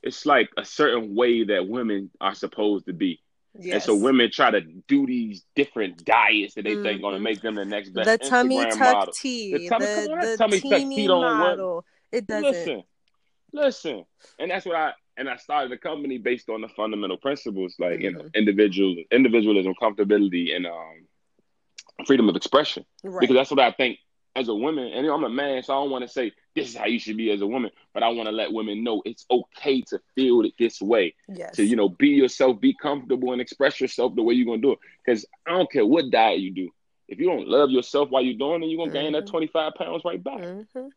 it's 0.02 0.26
like 0.26 0.50
a 0.58 0.66
certain 0.66 1.16
way 1.16 1.44
that 1.46 1.68
women 1.68 2.12
are 2.22 2.36
supposed 2.36 2.86
to 2.86 2.94
be. 2.94 3.22
Yes. 3.58 3.74
And 3.74 3.84
so 3.84 3.96
women 3.96 4.30
try 4.32 4.52
to 4.52 4.62
do 4.62 5.06
these 5.06 5.46
different 5.56 6.04
diets 6.04 6.56
that 6.56 6.64
they 6.64 6.72
mm-hmm. 6.72 6.84
think 6.84 7.02
going 7.02 7.16
to 7.16 7.22
make 7.22 7.42
them 7.42 7.56
the 7.56 7.66
next 7.66 7.90
best 7.90 8.08
the 8.08 8.30
tummy 8.30 8.58
Instagram 8.58 8.70
tuck 8.78 8.94
model. 8.94 9.14
tea, 9.14 9.54
the 9.54 9.70
tummy, 9.70 9.86
the, 9.86 10.08
on, 10.12 10.20
the 10.20 10.38
tummy 10.38 10.60
tuck 10.60 10.80
tea 10.80 11.08
model. 11.08 11.86
It 12.12 12.28
doesn't. 12.28 12.52
Listen, 12.52 12.84
listen, 13.54 14.06
and 14.40 14.52
that's 14.52 14.66
what 14.66 14.76
I 14.76 14.94
and 15.18 15.30
I 15.30 15.38
started 15.38 15.72
a 15.72 15.78
company 15.78 16.18
based 16.18 16.50
on 16.50 16.62
the 16.62 16.68
fundamental 16.68 17.18
principles 17.18 17.76
like 17.80 17.94
mm-hmm. 17.94 18.02
you 18.02 18.12
know 18.12 18.20
mm-hmm. 18.20 18.36
individual 18.36 18.96
individualism, 19.12 19.74
comfortability, 19.82 20.56
and 20.56 20.68
um, 20.68 21.08
freedom 22.06 22.28
of 22.28 22.36
expression. 22.36 22.86
Right. 23.04 23.22
Because 23.22 23.36
that's 23.36 23.52
what 23.52 23.60
I 23.60 23.72
think 23.72 24.00
as 24.36 24.48
a 24.50 24.56
woman, 24.56 24.92
and 24.94 25.08
I'm 25.08 25.24
a 25.24 25.30
man, 25.30 25.63
so 25.63 25.74
I 25.74 25.77
don't 25.77 25.92
want 25.92 26.04
to 26.04 26.08
say 26.08 26.32
this 26.56 26.70
is 26.70 26.75
how 26.75 26.86
you 26.86 27.00
should 27.00 27.18
be 27.18 27.32
as 27.32 27.42
a 27.42 27.48
woman, 27.48 27.72
but 27.94 28.04
I 28.04 28.10
want 28.10 28.27
to 28.27 28.36
let 28.36 28.51
women 28.51 28.84
know 28.84 29.01
it's 29.06 29.25
okay 29.30 29.82
to 29.84 30.00
feel 30.15 30.42
it 30.42 30.54
this 30.60 30.82
way. 30.82 31.15
Yes. 31.27 31.56
To 31.56 31.63
you 31.63 31.75
know, 31.75 31.89
be 31.89 32.10
yourself, 32.10 32.60
be 32.60 32.74
comfortable, 32.74 33.32
and 33.32 33.42
express 33.42 33.80
yourself 33.80 34.15
the 34.15 34.24
way 34.24 34.34
you're 34.34 34.46
gonna 34.46 34.62
do 34.62 34.74
it. 34.74 34.80
Because 35.06 35.25
I 35.48 35.51
don't 35.51 35.72
care 35.72 35.86
what 35.86 36.12
diet 36.12 36.39
you 36.39 36.51
do, 36.51 36.70
if 37.08 37.20
you 37.20 37.27
don't 37.27 37.48
love 37.48 37.70
yourself 37.70 38.10
while 38.10 38.24
you're 38.24 38.38
doing 38.38 38.63
it, 38.63 38.68
you're 38.68 38.77
gonna 38.77 38.92
mm-hmm. 38.92 39.06
gain 39.06 39.13
that 39.13 39.25
mm-hmm. 39.25 39.32
25 39.32 39.74
pounds 39.75 40.01
right 40.06 40.24
back. 40.24 40.39
Mm-hmm. 40.39 40.88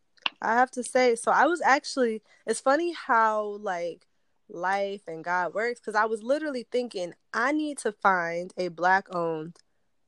I 0.41 0.55
have 0.55 0.71
to 0.73 0.83
say, 0.85 1.17
so 1.17 1.33
I 1.33 1.47
was 1.47 1.61
actually. 1.63 2.23
It's 2.47 2.61
funny 2.61 2.93
how 2.93 3.59
like 3.61 4.07
life 4.49 5.03
and 5.07 5.23
God 5.23 5.53
works 5.53 5.81
because 5.81 5.95
I 5.95 6.07
was 6.07 6.23
literally 6.23 6.67
thinking 6.71 7.13
I 7.35 7.53
need 7.53 7.79
to 7.79 7.93
find 7.93 8.53
a 8.57 8.69
black 8.69 9.15
owned 9.15 9.57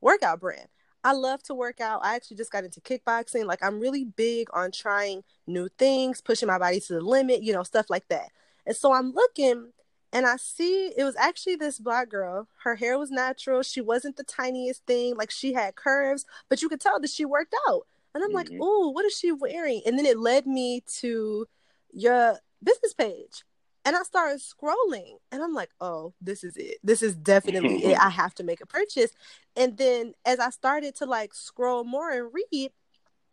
workout 0.00 0.40
brand. 0.40 0.68
I 1.02 1.12
love 1.12 1.42
to 1.44 1.54
work 1.54 1.80
out. 1.80 2.00
I 2.04 2.14
actually 2.14 2.36
just 2.36 2.52
got 2.52 2.64
into 2.64 2.80
kickboxing. 2.80 3.46
Like 3.46 3.62
I'm 3.62 3.80
really 3.80 4.04
big 4.04 4.48
on 4.52 4.70
trying 4.70 5.22
new 5.46 5.68
things, 5.78 6.20
pushing 6.20 6.48
my 6.48 6.58
body 6.58 6.80
to 6.80 6.94
the 6.94 7.00
limit, 7.00 7.42
you 7.42 7.52
know, 7.52 7.62
stuff 7.62 7.86
like 7.88 8.06
that. 8.08 8.30
And 8.66 8.76
so 8.76 8.92
I'm 8.92 9.12
looking 9.12 9.72
and 10.12 10.26
I 10.26 10.36
see 10.36 10.92
it 10.96 11.04
was 11.04 11.16
actually 11.16 11.56
this 11.56 11.78
black 11.78 12.08
girl. 12.08 12.48
Her 12.64 12.74
hair 12.74 12.98
was 12.98 13.10
natural. 13.10 13.62
She 13.62 13.80
wasn't 13.80 14.16
the 14.16 14.24
tiniest 14.24 14.84
thing. 14.86 15.16
Like 15.16 15.30
she 15.30 15.52
had 15.52 15.76
curves, 15.76 16.24
but 16.48 16.60
you 16.62 16.68
could 16.68 16.80
tell 16.80 17.00
that 17.00 17.10
she 17.10 17.24
worked 17.24 17.54
out. 17.68 17.86
And 18.14 18.24
I'm 18.24 18.30
mm-hmm. 18.30 18.36
like, 18.36 18.50
oh, 18.60 18.90
what 18.90 19.04
is 19.04 19.16
she 19.16 19.32
wearing? 19.32 19.82
And 19.86 19.98
then 19.98 20.06
it 20.06 20.18
led 20.18 20.46
me 20.46 20.82
to 20.98 21.46
your 21.92 22.38
business 22.62 22.92
page. 22.92 23.44
And 23.84 23.96
I 23.96 24.02
started 24.02 24.40
scrolling 24.40 25.16
and 25.32 25.42
I'm 25.42 25.54
like, 25.54 25.70
oh, 25.80 26.12
this 26.20 26.44
is 26.44 26.56
it. 26.56 26.78
This 26.84 27.02
is 27.02 27.14
definitely 27.14 27.84
it. 27.84 27.98
I 27.98 28.10
have 28.10 28.34
to 28.36 28.42
make 28.42 28.60
a 28.60 28.66
purchase. 28.66 29.10
And 29.56 29.76
then 29.76 30.12
as 30.24 30.38
I 30.38 30.50
started 30.50 30.94
to 30.96 31.06
like 31.06 31.32
scroll 31.34 31.84
more 31.84 32.10
and 32.10 32.30
read, 32.32 32.72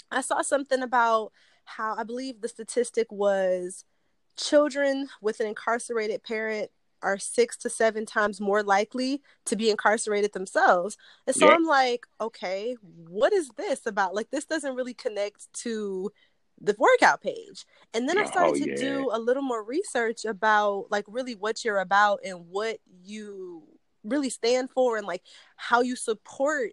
I 0.10 0.22
saw 0.22 0.42
something 0.42 0.82
about 0.82 1.32
how 1.66 1.96
I 1.98 2.04
believe 2.04 2.40
the 2.40 2.48
statistic 2.48 3.12
was 3.12 3.84
children 4.38 5.10
with 5.22 5.40
an 5.40 5.48
incarcerated 5.48 6.24
parent 6.24 6.72
are 7.02 7.18
six 7.18 7.58
to 7.58 7.70
seven 7.70 8.06
times 8.06 8.42
more 8.42 8.64
likely 8.64 9.22
to 9.46 9.56
be 9.56 9.70
incarcerated 9.70 10.34
themselves. 10.34 10.98
And 11.26 11.36
so. 11.36 11.48
I'm 11.48 11.66
like, 11.66 12.06
okay, 12.20 12.76
what 12.82 13.34
is 13.34 13.50
this 13.58 13.86
about? 13.86 14.16
Like, 14.16 14.32
this 14.32 14.46
doesn't 14.46 14.76
really 14.76 14.94
connect 14.94 15.52
to 15.62 16.12
the 16.60 16.76
workout 16.78 17.22
page. 17.22 17.66
And 17.94 18.08
then 18.10 18.18
I 18.18 18.26
started 18.26 18.62
oh, 18.62 18.66
to 18.66 18.70
yeah. 18.70 18.76
do 18.76 19.10
a 19.12 19.20
little 19.20 19.44
more 19.44 19.64
research 19.64 20.26
about 20.26 20.88
like 20.90 21.06
really 21.08 21.36
what 21.36 21.64
you're 21.64 21.80
about 21.80 22.22
and 22.26 22.48
what 22.50 22.80
you 23.04 23.64
really 24.04 24.30
stand 24.30 24.70
for 24.70 24.98
and 24.98 25.06
like 25.06 25.22
how 25.56 25.82
you 25.82 25.96
support 25.96 26.72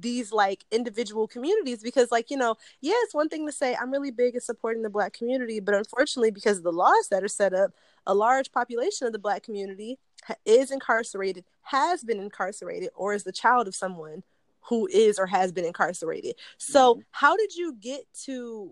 these 0.00 0.32
like 0.32 0.64
individual 0.70 1.28
communities 1.28 1.82
because 1.82 2.10
like 2.10 2.30
you 2.30 2.36
know 2.36 2.56
yeah 2.80 2.94
it's 3.02 3.14
one 3.14 3.28
thing 3.28 3.46
to 3.46 3.52
say 3.52 3.76
i'm 3.76 3.92
really 3.92 4.10
big 4.10 4.34
at 4.34 4.42
supporting 4.42 4.82
the 4.82 4.90
black 4.90 5.12
community 5.12 5.60
but 5.60 5.74
unfortunately 5.74 6.30
because 6.30 6.58
of 6.58 6.64
the 6.64 6.72
laws 6.72 7.08
that 7.10 7.22
are 7.22 7.28
set 7.28 7.52
up 7.52 7.70
a 8.06 8.14
large 8.14 8.50
population 8.50 9.06
of 9.06 9.12
the 9.12 9.18
black 9.18 9.42
community 9.42 9.98
is 10.44 10.70
incarcerated 10.70 11.44
has 11.62 12.02
been 12.02 12.18
incarcerated 12.18 12.88
or 12.96 13.12
is 13.12 13.24
the 13.24 13.32
child 13.32 13.68
of 13.68 13.74
someone 13.74 14.22
who 14.62 14.88
is 14.92 15.18
or 15.18 15.26
has 15.26 15.52
been 15.52 15.64
incarcerated 15.64 16.34
so 16.56 16.94
mm-hmm. 16.94 17.02
how 17.12 17.36
did 17.36 17.54
you 17.54 17.76
get 17.80 18.02
to 18.14 18.70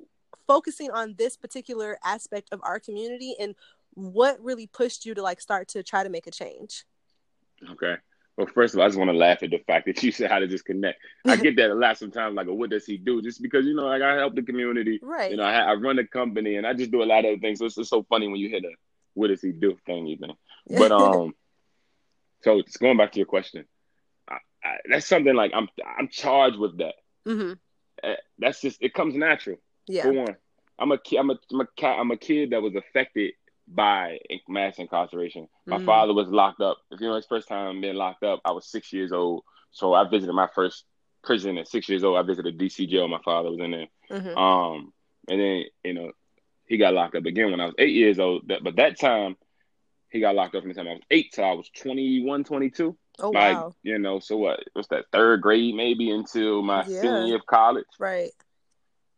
focusing 0.51 0.91
on 0.91 1.15
this 1.17 1.37
particular 1.37 1.97
aspect 2.03 2.49
of 2.51 2.61
our 2.65 2.81
community 2.81 3.37
and 3.39 3.55
what 3.95 4.43
really 4.43 4.67
pushed 4.67 5.07
you 5.07 5.15
to 5.15 5.23
like 5.23 5.41
start 5.41 5.69
to 5.69 5.83
try 5.83 6.03
to 6.03 6.11
make 6.11 6.27
a 6.27 6.31
change 6.31 6.85
okay 7.71 7.95
well, 8.41 8.49
first 8.55 8.73
of 8.73 8.81
all, 8.81 8.87
I 8.87 8.89
just 8.89 8.99
want 8.99 9.11
to 9.11 9.17
laugh 9.17 9.43
at 9.43 9.51
the 9.51 9.59
fact 9.67 9.85
that 9.85 10.03
you 10.03 10.13
said 10.19 10.31
how 10.31 10.39
to 10.39 10.47
disconnect. 10.47 10.99
I 11.27 11.37
get 11.37 11.57
that 11.57 11.71
a 11.71 11.75
lot 11.75 11.99
sometimes. 11.99 12.35
Like, 12.35 12.47
what 12.47 12.71
does 12.71 12.87
he 12.87 12.97
do? 12.97 13.21
Just 13.21 13.43
because 13.43 13.67
you 13.67 13.75
know, 13.75 13.85
like 13.85 14.01
I 14.01 14.15
help 14.15 14.35
the 14.35 14.43
community, 14.43 14.99
right? 15.03 15.31
You 15.31 15.37
know, 15.37 15.43
I, 15.43 15.59
I 15.59 15.75
run 15.75 15.99
a 15.99 16.07
company 16.07 16.57
and 16.57 16.67
I 16.67 16.73
just 16.73 16.91
do 16.91 17.03
a 17.03 17.05
lot 17.05 17.27
of 17.27 17.39
things. 17.41 17.59
So 17.59 17.67
it's 17.67 17.75
just 17.75 17.91
so 17.91 18.03
funny 18.05 18.29
when 18.29 18.41
you 18.41 18.49
hit 18.49 18.65
a 18.65 18.71
"what 19.13 19.29
does 19.29 19.43
he 19.43 19.53
do" 19.53 19.77
thing, 19.85 20.07
even. 20.07 20.33
But 20.67 20.91
um, 21.01 21.35
so 22.43 22.63
just 22.63 22.81
going 22.81 22.97
back 22.97 23.13
to 23.13 23.19
your 23.19 23.27
question, 23.27 23.67
I, 24.27 24.39
I, 24.65 24.77
that's 24.89 25.07
something 25.07 25.35
like 25.35 25.53
I'm 25.55 25.69
I'm 25.99 26.09
charged 26.09 26.59
with 26.59 26.79
that. 26.79 26.95
Mm-hmm. 27.29 27.53
Uh, 28.03 28.15
that's 28.39 28.63
just 28.63 28.79
it 28.81 28.95
comes 28.95 29.15
natural. 29.15 29.59
Yeah. 29.87 30.03
For 30.03 30.13
one, 30.13 30.37
I'm 30.79 30.93
a 30.93 30.99
I'm 31.19 31.31
a 31.31 31.39
I'm 31.53 31.61
a, 31.61 31.87
I'm 31.87 32.11
a 32.11 32.17
kid 32.17 32.51
that 32.51 32.63
was 32.63 32.75
affected 32.75 33.33
by 33.69 34.19
mass 34.49 34.79
incarceration. 34.79 35.49
My 35.67 35.79
mm. 35.79 35.87
father 35.87 36.13
was 36.13 36.29
locked 36.29 36.61
up. 36.61 36.79
If 36.91 37.01
you 37.01 37.09
know 37.09 37.17
his 37.17 37.27
first 37.27 37.49
time 37.49 37.81
being 37.81 37.95
locked 37.95 38.25
up, 38.25 38.41
I 38.45 38.53
was 38.53 38.67
six 38.67 38.93
years 38.93 39.13
old. 39.13 39.45
So 39.71 39.95
I 39.95 40.09
visited 40.09 40.33
my 40.33 40.49
first 40.55 40.85
prison 41.23 41.59
at 41.59 41.69
six 41.69 41.89
years 41.89 42.03
old. 42.03 42.19
I 42.19 42.23
visited 42.23 42.59
DC 42.59 42.89
jail. 42.89 43.07
My 43.09 43.21
father 43.25 43.51
was 43.51 43.61
in 43.61 43.71
there. 43.71 43.87
Mm-hmm. 44.11 44.37
Um, 44.37 44.93
and 45.29 45.41
then 45.41 45.65
you 45.85 45.95
know 45.95 46.13
he 46.67 46.77
got 46.77 46.95
locked 46.95 47.15
up 47.15 47.27
again 47.27 47.51
when 47.51 47.61
I 47.61 47.67
was 47.67 47.75
eight 47.79 47.95
years 47.95 48.19
old. 48.19 48.49
But 48.49 48.77
that 48.77 48.99
time 48.99 49.37
he 50.09 50.21
got 50.21 50.35
locked 50.35 50.55
up 50.55 50.63
from 50.63 50.71
the 50.71 50.75
time 50.75 50.89
I 50.89 50.95
was 50.95 51.03
eight 51.11 51.33
till 51.33 51.45
I 51.45 51.53
was 51.53 51.71
21, 51.77 52.45
22. 52.45 52.97
Oh 53.21 53.31
like, 53.31 53.55
wow! 53.55 53.75
You 53.83 53.99
know, 53.99 54.19
so 54.19 54.37
what? 54.37 54.61
What's 54.73 54.89
that? 54.89 55.07
Third 55.13 55.43
grade 55.43 55.75
maybe 55.75 56.11
until 56.11 56.63
my 56.63 56.85
yeah. 56.87 57.01
senior 57.01 57.25
year 57.25 57.37
of 57.37 57.47
college. 57.47 57.87
Right. 57.99 58.31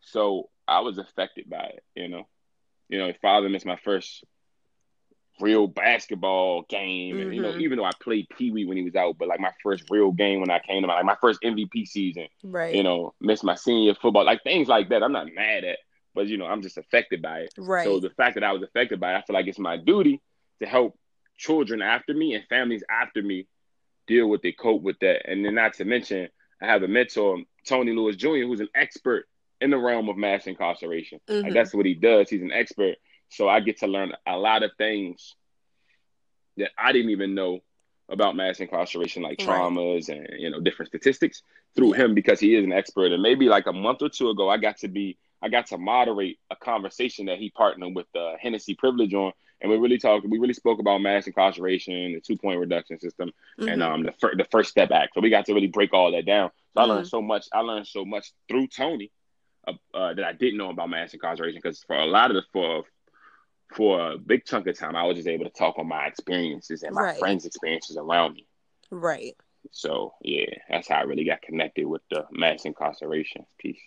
So 0.00 0.50
I 0.66 0.80
was 0.80 0.98
affected 0.98 1.48
by 1.48 1.72
it. 1.76 1.84
You 1.94 2.08
know, 2.08 2.28
you 2.88 2.98
know, 2.98 3.12
father 3.20 3.48
missed 3.48 3.66
my 3.66 3.76
first 3.76 4.24
real 5.40 5.66
basketball 5.66 6.62
game. 6.68 7.16
Mm-hmm. 7.16 7.32
you 7.32 7.42
know, 7.42 7.52
mm-hmm. 7.52 7.60
even 7.60 7.78
though 7.78 7.84
I 7.84 7.92
played 8.00 8.28
Pee 8.36 8.50
Wee 8.50 8.64
when 8.64 8.76
he 8.76 8.82
was 8.82 8.94
out, 8.94 9.16
but 9.18 9.28
like 9.28 9.40
my 9.40 9.52
first 9.62 9.84
real 9.90 10.12
game 10.12 10.40
when 10.40 10.50
I 10.50 10.60
came 10.60 10.82
to 10.82 10.86
my, 10.86 10.96
like 10.96 11.04
my 11.04 11.16
first 11.20 11.40
MVP 11.42 11.86
season, 11.86 12.28
right? 12.42 12.74
You 12.74 12.82
know, 12.82 13.14
missed 13.20 13.44
my 13.44 13.54
senior 13.54 13.94
football, 13.94 14.24
like 14.24 14.42
things 14.42 14.68
like 14.68 14.88
that. 14.90 15.02
I'm 15.02 15.12
not 15.12 15.32
mad 15.34 15.64
at, 15.64 15.78
but 16.14 16.28
you 16.28 16.38
know, 16.38 16.46
I'm 16.46 16.62
just 16.62 16.78
affected 16.78 17.22
by 17.22 17.40
it. 17.40 17.54
Right. 17.56 17.84
So 17.84 18.00
the 18.00 18.10
fact 18.10 18.34
that 18.34 18.44
I 18.44 18.52
was 18.52 18.62
affected 18.62 19.00
by 19.00 19.14
it, 19.14 19.18
I 19.18 19.22
feel 19.22 19.34
like 19.34 19.46
it's 19.46 19.58
my 19.58 19.76
duty 19.76 20.20
to 20.60 20.68
help 20.68 20.98
children 21.36 21.82
after 21.82 22.14
me 22.14 22.34
and 22.34 22.44
families 22.48 22.84
after 22.88 23.22
me 23.22 23.46
deal 24.06 24.28
with 24.28 24.44
it, 24.44 24.58
cope 24.58 24.82
with 24.82 24.98
that. 25.00 25.30
And 25.30 25.44
then 25.44 25.54
not 25.54 25.74
to 25.74 25.84
mention, 25.84 26.28
I 26.60 26.66
have 26.66 26.82
a 26.82 26.88
mentor, 26.88 27.38
Tony 27.66 27.92
Lewis 27.92 28.16
Jr., 28.16 28.46
who's 28.46 28.60
an 28.60 28.68
expert 28.74 29.26
in 29.62 29.70
the 29.70 29.78
realm 29.78 30.08
of 30.08 30.16
mass 30.16 30.46
incarceration. 30.46 31.20
Mm-hmm. 31.28 31.44
Like 31.44 31.54
that's 31.54 31.72
what 31.72 31.86
he 31.86 31.94
does. 31.94 32.28
He's 32.28 32.42
an 32.42 32.52
expert. 32.52 32.96
So 33.30 33.48
I 33.48 33.60
get 33.60 33.78
to 33.78 33.86
learn 33.86 34.12
a 34.26 34.36
lot 34.36 34.62
of 34.62 34.72
things 34.76 35.36
that 36.56 36.70
I 36.76 36.92
didn't 36.92 37.10
even 37.10 37.34
know 37.34 37.60
about 38.08 38.36
mass 38.36 38.60
incarceration, 38.60 39.22
like 39.22 39.38
traumas 39.38 40.08
right. 40.08 40.18
and 40.18 40.28
you 40.38 40.50
know 40.50 40.60
different 40.60 40.88
statistics 40.88 41.42
through 41.74 41.92
him 41.92 42.14
because 42.14 42.40
he 42.40 42.54
is 42.54 42.64
an 42.64 42.72
expert. 42.72 43.12
And 43.12 43.22
maybe 43.22 43.48
like 43.48 43.66
a 43.66 43.72
month 43.72 44.02
or 44.02 44.08
two 44.08 44.28
ago, 44.30 44.50
I 44.50 44.58
got 44.58 44.78
to 44.78 44.88
be 44.88 45.16
I 45.40 45.48
got 45.48 45.66
to 45.68 45.78
moderate 45.78 46.38
a 46.50 46.56
conversation 46.56 47.26
that 47.26 47.38
he 47.38 47.50
partnered 47.50 47.94
with 47.94 48.06
the 48.12 48.34
Hennessy 48.40 48.74
Privilege 48.74 49.14
on, 49.14 49.32
and 49.60 49.70
we 49.70 49.78
really 49.78 49.98
talked. 49.98 50.26
We 50.28 50.38
really 50.38 50.52
spoke 50.52 50.80
about 50.80 51.00
mass 51.00 51.26
incarceration, 51.26 52.12
the 52.12 52.20
two 52.20 52.36
point 52.36 52.60
reduction 52.60 52.98
system, 52.98 53.30
mm-hmm. 53.58 53.68
and 53.68 53.82
um 53.82 54.02
the 54.02 54.12
fir- 54.12 54.36
the 54.36 54.46
First 54.50 54.70
Step 54.70 54.90
Act. 54.90 55.14
So 55.14 55.20
we 55.20 55.30
got 55.30 55.46
to 55.46 55.54
really 55.54 55.68
break 55.68 55.94
all 55.94 56.12
that 56.12 56.26
down. 56.26 56.50
So 56.74 56.80
mm-hmm. 56.80 56.90
I 56.90 56.94
learned 56.94 57.08
so 57.08 57.22
much. 57.22 57.46
I 57.52 57.60
learned 57.60 57.86
so 57.86 58.04
much 58.04 58.32
through 58.48 58.66
Tony 58.66 59.10
uh, 59.66 59.72
uh, 59.94 60.14
that 60.14 60.24
I 60.24 60.32
didn't 60.32 60.58
know 60.58 60.70
about 60.70 60.90
mass 60.90 61.14
incarceration 61.14 61.60
because 61.62 61.82
for 61.84 61.96
a 61.96 62.06
lot 62.06 62.30
of 62.30 62.36
the 62.36 62.42
for 62.52 62.84
for 63.74 64.12
a 64.12 64.18
big 64.18 64.44
chunk 64.44 64.66
of 64.66 64.78
time, 64.78 64.96
I 64.96 65.04
was 65.04 65.16
just 65.16 65.28
able 65.28 65.44
to 65.44 65.50
talk 65.50 65.78
on 65.78 65.88
my 65.88 66.06
experiences 66.06 66.82
and 66.82 66.94
my 66.94 67.02
right. 67.02 67.18
friends' 67.18 67.46
experiences 67.46 67.96
around 67.96 68.34
me. 68.34 68.46
Right. 68.90 69.34
So 69.70 70.14
yeah, 70.20 70.46
that's 70.68 70.88
how 70.88 70.96
I 70.96 71.02
really 71.02 71.24
got 71.24 71.42
connected 71.42 71.86
with 71.86 72.02
the 72.10 72.26
mass 72.30 72.64
incarceration 72.64 73.46
piece. 73.58 73.80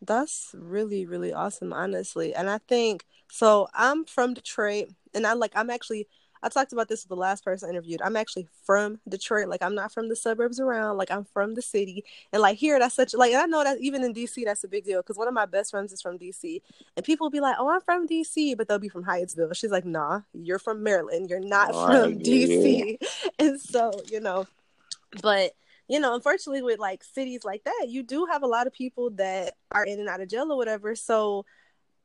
That's 0.00 0.54
really 0.54 1.06
really 1.06 1.32
awesome, 1.32 1.72
honestly. 1.72 2.34
And 2.34 2.48
I 2.48 2.58
think 2.58 3.04
so. 3.30 3.68
I'm 3.74 4.04
from 4.04 4.34
Detroit, 4.34 4.90
and 5.14 5.26
I 5.26 5.32
like 5.32 5.52
I'm 5.54 5.70
actually 5.70 6.08
I 6.46 6.48
talked 6.48 6.72
about 6.72 6.86
this 6.86 7.02
with 7.02 7.08
the 7.08 7.16
last 7.16 7.44
person 7.44 7.66
I 7.66 7.70
interviewed. 7.70 8.00
I'm 8.02 8.14
actually 8.14 8.46
from 8.62 9.00
Detroit. 9.08 9.48
Like 9.48 9.62
I'm 9.62 9.74
not 9.74 9.92
from 9.92 10.08
the 10.08 10.14
suburbs 10.14 10.60
around. 10.60 10.96
Like 10.96 11.10
I'm 11.10 11.24
from 11.24 11.54
the 11.54 11.62
city. 11.62 12.04
And 12.32 12.40
like 12.40 12.56
here, 12.56 12.78
that's 12.78 12.94
such 12.94 13.14
like 13.14 13.34
I 13.34 13.46
know 13.46 13.64
that 13.64 13.80
even 13.80 14.04
in 14.04 14.14
DC, 14.14 14.44
that's 14.44 14.62
a 14.62 14.68
big 14.68 14.84
deal 14.84 15.00
because 15.00 15.16
one 15.16 15.26
of 15.26 15.34
my 15.34 15.46
best 15.46 15.72
friends 15.72 15.92
is 15.92 16.00
from 16.00 16.20
DC, 16.20 16.62
and 16.96 17.04
people 17.04 17.24
will 17.24 17.32
be 17.32 17.40
like, 17.40 17.56
"Oh, 17.58 17.68
I'm 17.68 17.80
from 17.80 18.06
DC," 18.06 18.56
but 18.56 18.68
they'll 18.68 18.78
be 18.78 18.88
from 18.88 19.04
Hyattsville. 19.04 19.56
She's 19.56 19.72
like, 19.72 19.84
"Nah, 19.84 20.20
you're 20.32 20.60
from 20.60 20.84
Maryland. 20.84 21.28
You're 21.28 21.40
not 21.40 21.70
oh, 21.72 21.86
from 21.86 22.20
DC." 22.20 22.96
And 23.40 23.60
so 23.60 23.90
you 24.08 24.20
know, 24.20 24.46
but 25.20 25.52
you 25.88 25.98
know, 25.98 26.14
unfortunately, 26.14 26.62
with 26.62 26.78
like 26.78 27.02
cities 27.02 27.44
like 27.44 27.64
that, 27.64 27.86
you 27.88 28.04
do 28.04 28.26
have 28.30 28.44
a 28.44 28.46
lot 28.46 28.68
of 28.68 28.72
people 28.72 29.10
that 29.10 29.54
are 29.72 29.84
in 29.84 29.98
and 29.98 30.08
out 30.08 30.20
of 30.20 30.28
jail 30.28 30.52
or 30.52 30.56
whatever. 30.56 30.94
So 30.94 31.44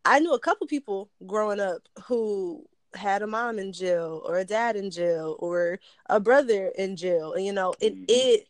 I 0.04 0.20
knew 0.20 0.34
a 0.34 0.40
couple 0.40 0.66
people 0.66 1.12
growing 1.28 1.60
up 1.60 1.82
who 2.06 2.66
had 2.96 3.22
a 3.22 3.28
mom 3.28 3.60
in 3.60 3.72
jail 3.72 4.22
or 4.26 4.38
a 4.38 4.46
dad 4.46 4.76
in 4.76 4.92
jail 4.92 5.36
or 5.40 5.80
a 6.08 6.20
brother 6.20 6.72
in 6.78 6.96
jail 6.96 7.34
and 7.34 7.46
you 7.46 7.54
know 7.54 7.74
it 7.80 7.96
mm-hmm. 7.96 8.06
it 8.08 8.48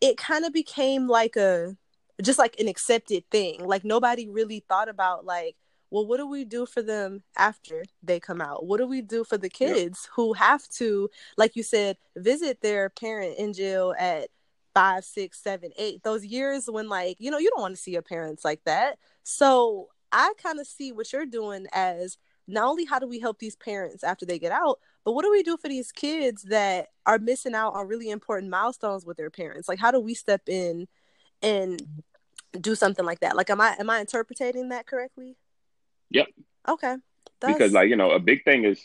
it 0.00 0.16
kind 0.16 0.44
of 0.44 0.52
became 0.52 1.06
like 1.08 1.36
a 1.36 1.76
just 2.22 2.38
like 2.38 2.58
an 2.58 2.68
accepted 2.68 3.24
thing 3.30 3.64
like 3.64 3.84
nobody 3.84 4.28
really 4.28 4.64
thought 4.68 4.88
about 4.88 5.24
like 5.24 5.56
well 5.90 6.06
what 6.06 6.18
do 6.18 6.26
we 6.26 6.44
do 6.44 6.66
for 6.66 6.82
them 6.82 7.22
after 7.36 7.84
they 8.02 8.20
come 8.20 8.40
out 8.40 8.66
what 8.66 8.78
do 8.78 8.86
we 8.86 9.00
do 9.00 9.24
for 9.24 9.38
the 9.38 9.48
kids 9.48 10.02
yep. 10.04 10.12
who 10.14 10.32
have 10.32 10.66
to 10.68 11.08
like 11.36 11.56
you 11.56 11.62
said 11.62 11.96
visit 12.16 12.60
their 12.60 12.88
parent 12.88 13.36
in 13.38 13.52
jail 13.52 13.94
at 13.98 14.28
five 14.74 15.04
six 15.04 15.40
seven 15.40 15.70
eight 15.78 16.02
those 16.02 16.24
years 16.24 16.68
when 16.68 16.88
like 16.88 17.16
you 17.20 17.30
know 17.30 17.38
you 17.38 17.50
don't 17.50 17.62
want 17.62 17.74
to 17.74 17.80
see 17.80 17.92
your 17.92 18.02
parents 18.02 18.44
like 18.44 18.62
that 18.64 18.98
so 19.22 19.88
i 20.10 20.32
kind 20.42 20.58
of 20.58 20.66
see 20.66 20.92
what 20.92 21.12
you're 21.12 21.26
doing 21.26 21.66
as 21.72 22.18
not 22.46 22.64
only 22.64 22.84
how 22.84 22.98
do 22.98 23.06
we 23.06 23.18
help 23.18 23.38
these 23.38 23.56
parents 23.56 24.04
after 24.04 24.26
they 24.26 24.38
get 24.38 24.52
out, 24.52 24.78
but 25.04 25.12
what 25.12 25.24
do 25.24 25.30
we 25.30 25.42
do 25.42 25.56
for 25.56 25.68
these 25.68 25.92
kids 25.92 26.42
that 26.44 26.88
are 27.06 27.18
missing 27.18 27.54
out 27.54 27.74
on 27.74 27.88
really 27.88 28.10
important 28.10 28.50
milestones 28.50 29.04
with 29.04 29.16
their 29.16 29.30
parents? 29.30 29.68
Like 29.68 29.78
how 29.78 29.90
do 29.90 30.00
we 30.00 30.14
step 30.14 30.42
in 30.48 30.86
and 31.42 31.82
do 32.60 32.74
something 32.74 33.04
like 33.04 33.20
that? 33.20 33.36
Like 33.36 33.50
am 33.50 33.60
I 33.60 33.76
am 33.78 33.90
I 33.90 34.00
interpreting 34.00 34.68
that 34.70 34.86
correctly? 34.86 35.36
Yep. 36.10 36.26
Okay. 36.68 36.96
That's... 37.40 37.52
Because 37.52 37.72
like 37.72 37.88
you 37.88 37.96
know, 37.96 38.10
a 38.10 38.20
big 38.20 38.44
thing 38.44 38.64
is 38.64 38.80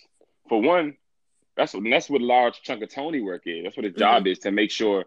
for 0.48 0.62
one, 0.62 0.96
that's 1.56 1.74
what 1.74 1.84
that's 1.90 2.10
what 2.10 2.22
a 2.22 2.26
large 2.26 2.62
chunk 2.62 2.82
of 2.82 2.90
Tony 2.90 3.22
work 3.22 3.44
is. 3.46 3.64
That's 3.64 3.78
what 3.78 3.86
his 3.86 3.96
job 3.96 4.24
mm-hmm. 4.24 4.32
is 4.32 4.40
to 4.40 4.52
make 4.52 4.72
sure. 4.72 5.06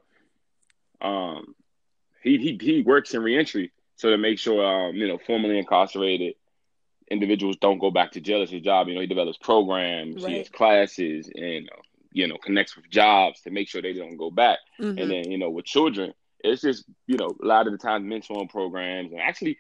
Um, 1.01 1.55
he 2.23 2.39
he 2.39 2.59
he 2.61 2.83
works 2.83 3.13
in 3.15 3.23
reentry, 3.23 3.73
so 3.97 4.11
to 4.11 4.19
make 4.19 4.39
sure 4.39 4.65
um 4.65 4.95
you 4.95 5.09
know 5.09 5.19
formerly 5.19 5.59
incarcerated 5.59 6.35
individuals 7.13 7.57
don't 7.61 7.79
go 7.79 7.91
back 7.91 8.13
to 8.13 8.21
jail. 8.21 8.43
It's 8.43 8.51
his 8.51 8.63
job. 8.63 8.89
You 8.89 8.95
know, 8.95 9.01
he 9.01 9.07
develops 9.07 9.39
programs, 9.39 10.23
right. 10.23 10.33
he 10.33 10.39
has 10.39 10.49
classes, 10.49 11.31
and 11.35 11.69
you 12.13 12.27
know 12.27 12.37
connects 12.37 12.77
with 12.77 12.89
jobs 12.91 13.41
to 13.43 13.51
make 13.51 13.69
sure 13.69 13.83
they 13.83 13.93
don't 13.93 14.17
go 14.17 14.31
back. 14.31 14.59
Mm-hmm. 14.81 14.99
And 14.99 15.11
then 15.11 15.31
you 15.31 15.39
know 15.39 15.51
with 15.51 15.65
children, 15.65 16.13
it's 16.41 16.63
just 16.63 16.85
you 17.07 17.17
know 17.17 17.31
a 17.43 17.47
lot 17.47 17.67
of 17.67 17.73
the 17.73 17.79
time 17.79 18.05
mentoring 18.05 18.51
programs 18.51 19.13
and 19.13 19.21
actually 19.21 19.59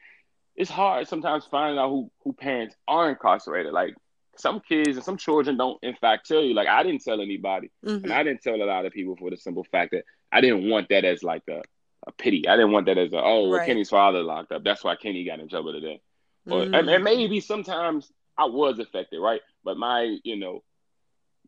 it's 0.54 0.70
hard 0.70 1.08
sometimes 1.08 1.46
finding 1.50 1.78
out 1.78 1.88
who 1.88 2.10
who 2.24 2.32
parents 2.32 2.76
are 2.88 3.10
incarcerated. 3.10 3.72
Like 3.72 3.94
some 4.36 4.60
kids 4.60 4.96
and 4.96 5.04
some 5.04 5.16
children 5.16 5.56
don't 5.56 5.78
in 5.82 5.94
fact 5.94 6.26
tell 6.26 6.42
you. 6.42 6.54
Like 6.54 6.68
I 6.68 6.82
didn't 6.82 7.02
tell 7.04 7.20
anybody, 7.20 7.70
mm-hmm. 7.84 8.04
and 8.04 8.12
I 8.12 8.22
didn't 8.22 8.42
tell 8.42 8.54
a 8.54 8.64
lot 8.64 8.86
of 8.86 8.92
people 8.92 9.16
for 9.16 9.30
the 9.30 9.36
simple 9.36 9.64
fact 9.64 9.92
that 9.92 10.04
I 10.30 10.40
didn't 10.40 10.68
want 10.68 10.88
that 10.90 11.04
as 11.04 11.22
like 11.22 11.42
a, 11.48 11.62
a 12.06 12.12
pity. 12.12 12.46
I 12.48 12.56
didn't 12.56 12.72
want 12.72 12.86
that 12.86 12.98
as 12.98 13.12
a 13.12 13.22
oh 13.22 13.48
well, 13.48 13.64
Kenny's 13.64 13.90
father 13.90 14.22
locked 14.22 14.52
up. 14.52 14.64
That's 14.64 14.84
why 14.84 14.96
Kenny 14.96 15.24
got 15.24 15.40
in 15.40 15.48
trouble 15.48 15.72
today. 15.72 16.00
Or 16.46 16.62
mm-hmm. 16.62 16.74
and, 16.74 16.88
and 16.88 17.04
maybe 17.04 17.40
sometimes 17.40 18.10
I 18.36 18.46
was 18.46 18.78
affected, 18.78 19.20
right? 19.20 19.40
But 19.64 19.76
my 19.76 20.18
you 20.24 20.36
know 20.36 20.62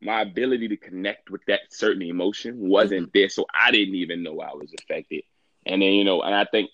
my 0.00 0.20
ability 0.20 0.68
to 0.68 0.76
connect 0.76 1.30
with 1.30 1.44
that 1.46 1.60
certain 1.70 2.02
emotion 2.02 2.68
wasn't 2.68 3.08
mm-hmm. 3.08 3.10
there, 3.18 3.28
so 3.28 3.46
I 3.54 3.70
didn't 3.70 3.94
even 3.96 4.22
know 4.22 4.40
I 4.40 4.54
was 4.54 4.72
affected. 4.78 5.24
And 5.66 5.82
then 5.82 5.92
you 5.92 6.04
know, 6.04 6.22
and 6.22 6.34
I 6.34 6.44
think 6.44 6.70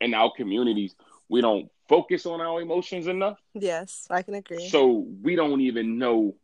in 0.00 0.14
our 0.14 0.32
communities 0.34 0.94
we 1.28 1.40
don't 1.40 1.70
focus 1.88 2.26
on 2.26 2.40
our 2.40 2.60
emotions 2.60 3.06
enough. 3.06 3.38
Yes, 3.54 4.06
I 4.10 4.22
can 4.22 4.34
agree. 4.34 4.68
So 4.68 5.06
we 5.22 5.36
don't 5.36 5.60
even 5.60 5.98
know 5.98 6.36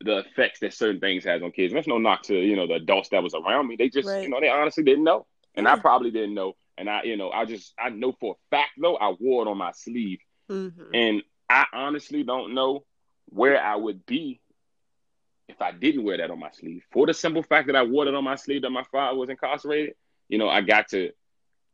the 0.00 0.18
effects 0.18 0.60
that 0.60 0.74
certain 0.74 1.00
things 1.00 1.24
has 1.24 1.42
on 1.42 1.52
kids. 1.52 1.72
And 1.72 1.78
that's 1.78 1.88
no 1.88 1.98
knock 1.98 2.22
to 2.24 2.34
you 2.34 2.56
know 2.56 2.66
the 2.66 2.74
adults 2.74 3.10
that 3.10 3.22
was 3.22 3.34
around 3.34 3.68
me. 3.68 3.76
They 3.76 3.88
just 3.88 4.08
right. 4.08 4.22
you 4.22 4.28
know 4.28 4.40
they 4.40 4.48
honestly 4.48 4.84
didn't 4.84 5.04
know, 5.04 5.26
and 5.54 5.64
yeah. 5.64 5.74
I 5.74 5.78
probably 5.78 6.10
didn't 6.10 6.34
know. 6.34 6.54
And 6.78 6.88
I 6.90 7.02
you 7.04 7.16
know 7.16 7.30
I 7.30 7.44
just 7.44 7.74
I 7.78 7.90
know 7.90 8.12
for 8.12 8.34
a 8.34 8.56
fact 8.56 8.72
though 8.80 8.96
I 8.96 9.14
wore 9.18 9.46
it 9.46 9.50
on 9.50 9.58
my 9.58 9.72
sleeve, 9.72 10.18
mm-hmm. 10.50 10.94
and 10.94 11.22
I 11.48 11.66
honestly 11.72 12.22
don't 12.22 12.54
know 12.54 12.84
where 13.26 13.62
I 13.62 13.76
would 13.76 14.04
be 14.06 14.40
if 15.48 15.60
I 15.62 15.72
didn't 15.72 16.04
wear 16.04 16.18
that 16.18 16.30
on 16.30 16.40
my 16.40 16.50
sleeve. 16.50 16.82
For 16.92 17.06
the 17.06 17.14
simple 17.14 17.42
fact 17.42 17.68
that 17.68 17.76
I 17.76 17.82
wore 17.82 18.06
it 18.06 18.14
on 18.14 18.24
my 18.24 18.36
sleeve 18.36 18.62
that 18.62 18.70
my 18.70 18.84
father 18.92 19.16
was 19.16 19.30
incarcerated, 19.30 19.94
you 20.28 20.38
know 20.38 20.48
I 20.48 20.60
got 20.60 20.88
to 20.88 21.12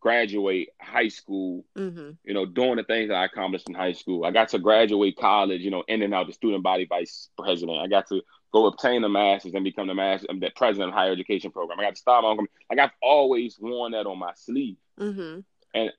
graduate 0.03 0.69
high 0.81 1.09
school, 1.09 1.65
mm-hmm. 1.79 2.11
you 2.25 2.35
know, 2.35 2.45
doing 2.45 2.77
the 2.77 2.83
things 2.83 3.09
that 3.09 3.15
I 3.15 3.25
accomplished 3.25 3.69
in 3.69 3.75
high 3.75 3.93
school. 3.93 4.25
I 4.25 4.33
got 4.33 4.49
to 4.49 4.59
graduate 4.59 5.17
college, 5.17 5.63
you 5.63 5.71
know, 5.71 5.85
in 5.87 6.03
and 6.03 6.13
out 6.13 6.27
the 6.27 6.33
student 6.33 6.65
body 6.65 6.87
vice 6.87 7.29
president. 7.39 7.79
I 7.79 7.87
got 7.87 8.09
to 8.09 8.21
go 8.53 8.67
obtain 8.67 9.05
a 9.05 9.09
master's 9.09 9.55
and 9.55 9.65
become 9.65 9.87
the 9.87 9.95
master, 9.95 10.27
um, 10.31 10.41
the 10.41 10.51
president 10.55 10.91
of 10.91 10.95
higher 10.95 11.13
education 11.13 11.51
program. 11.51 11.81
I 11.81 11.85
got 11.85 11.95
to 11.95 12.01
stop 12.01 12.25
own. 12.25 12.47
Like 12.71 12.79
I've 12.79 12.91
always 13.03 13.59
worn 13.59 13.93
that 13.93 14.07
on 14.07 14.19
my 14.19 14.33
sleeve. 14.37 14.77
Mm-hmm. 14.99 15.41
And 15.75 15.93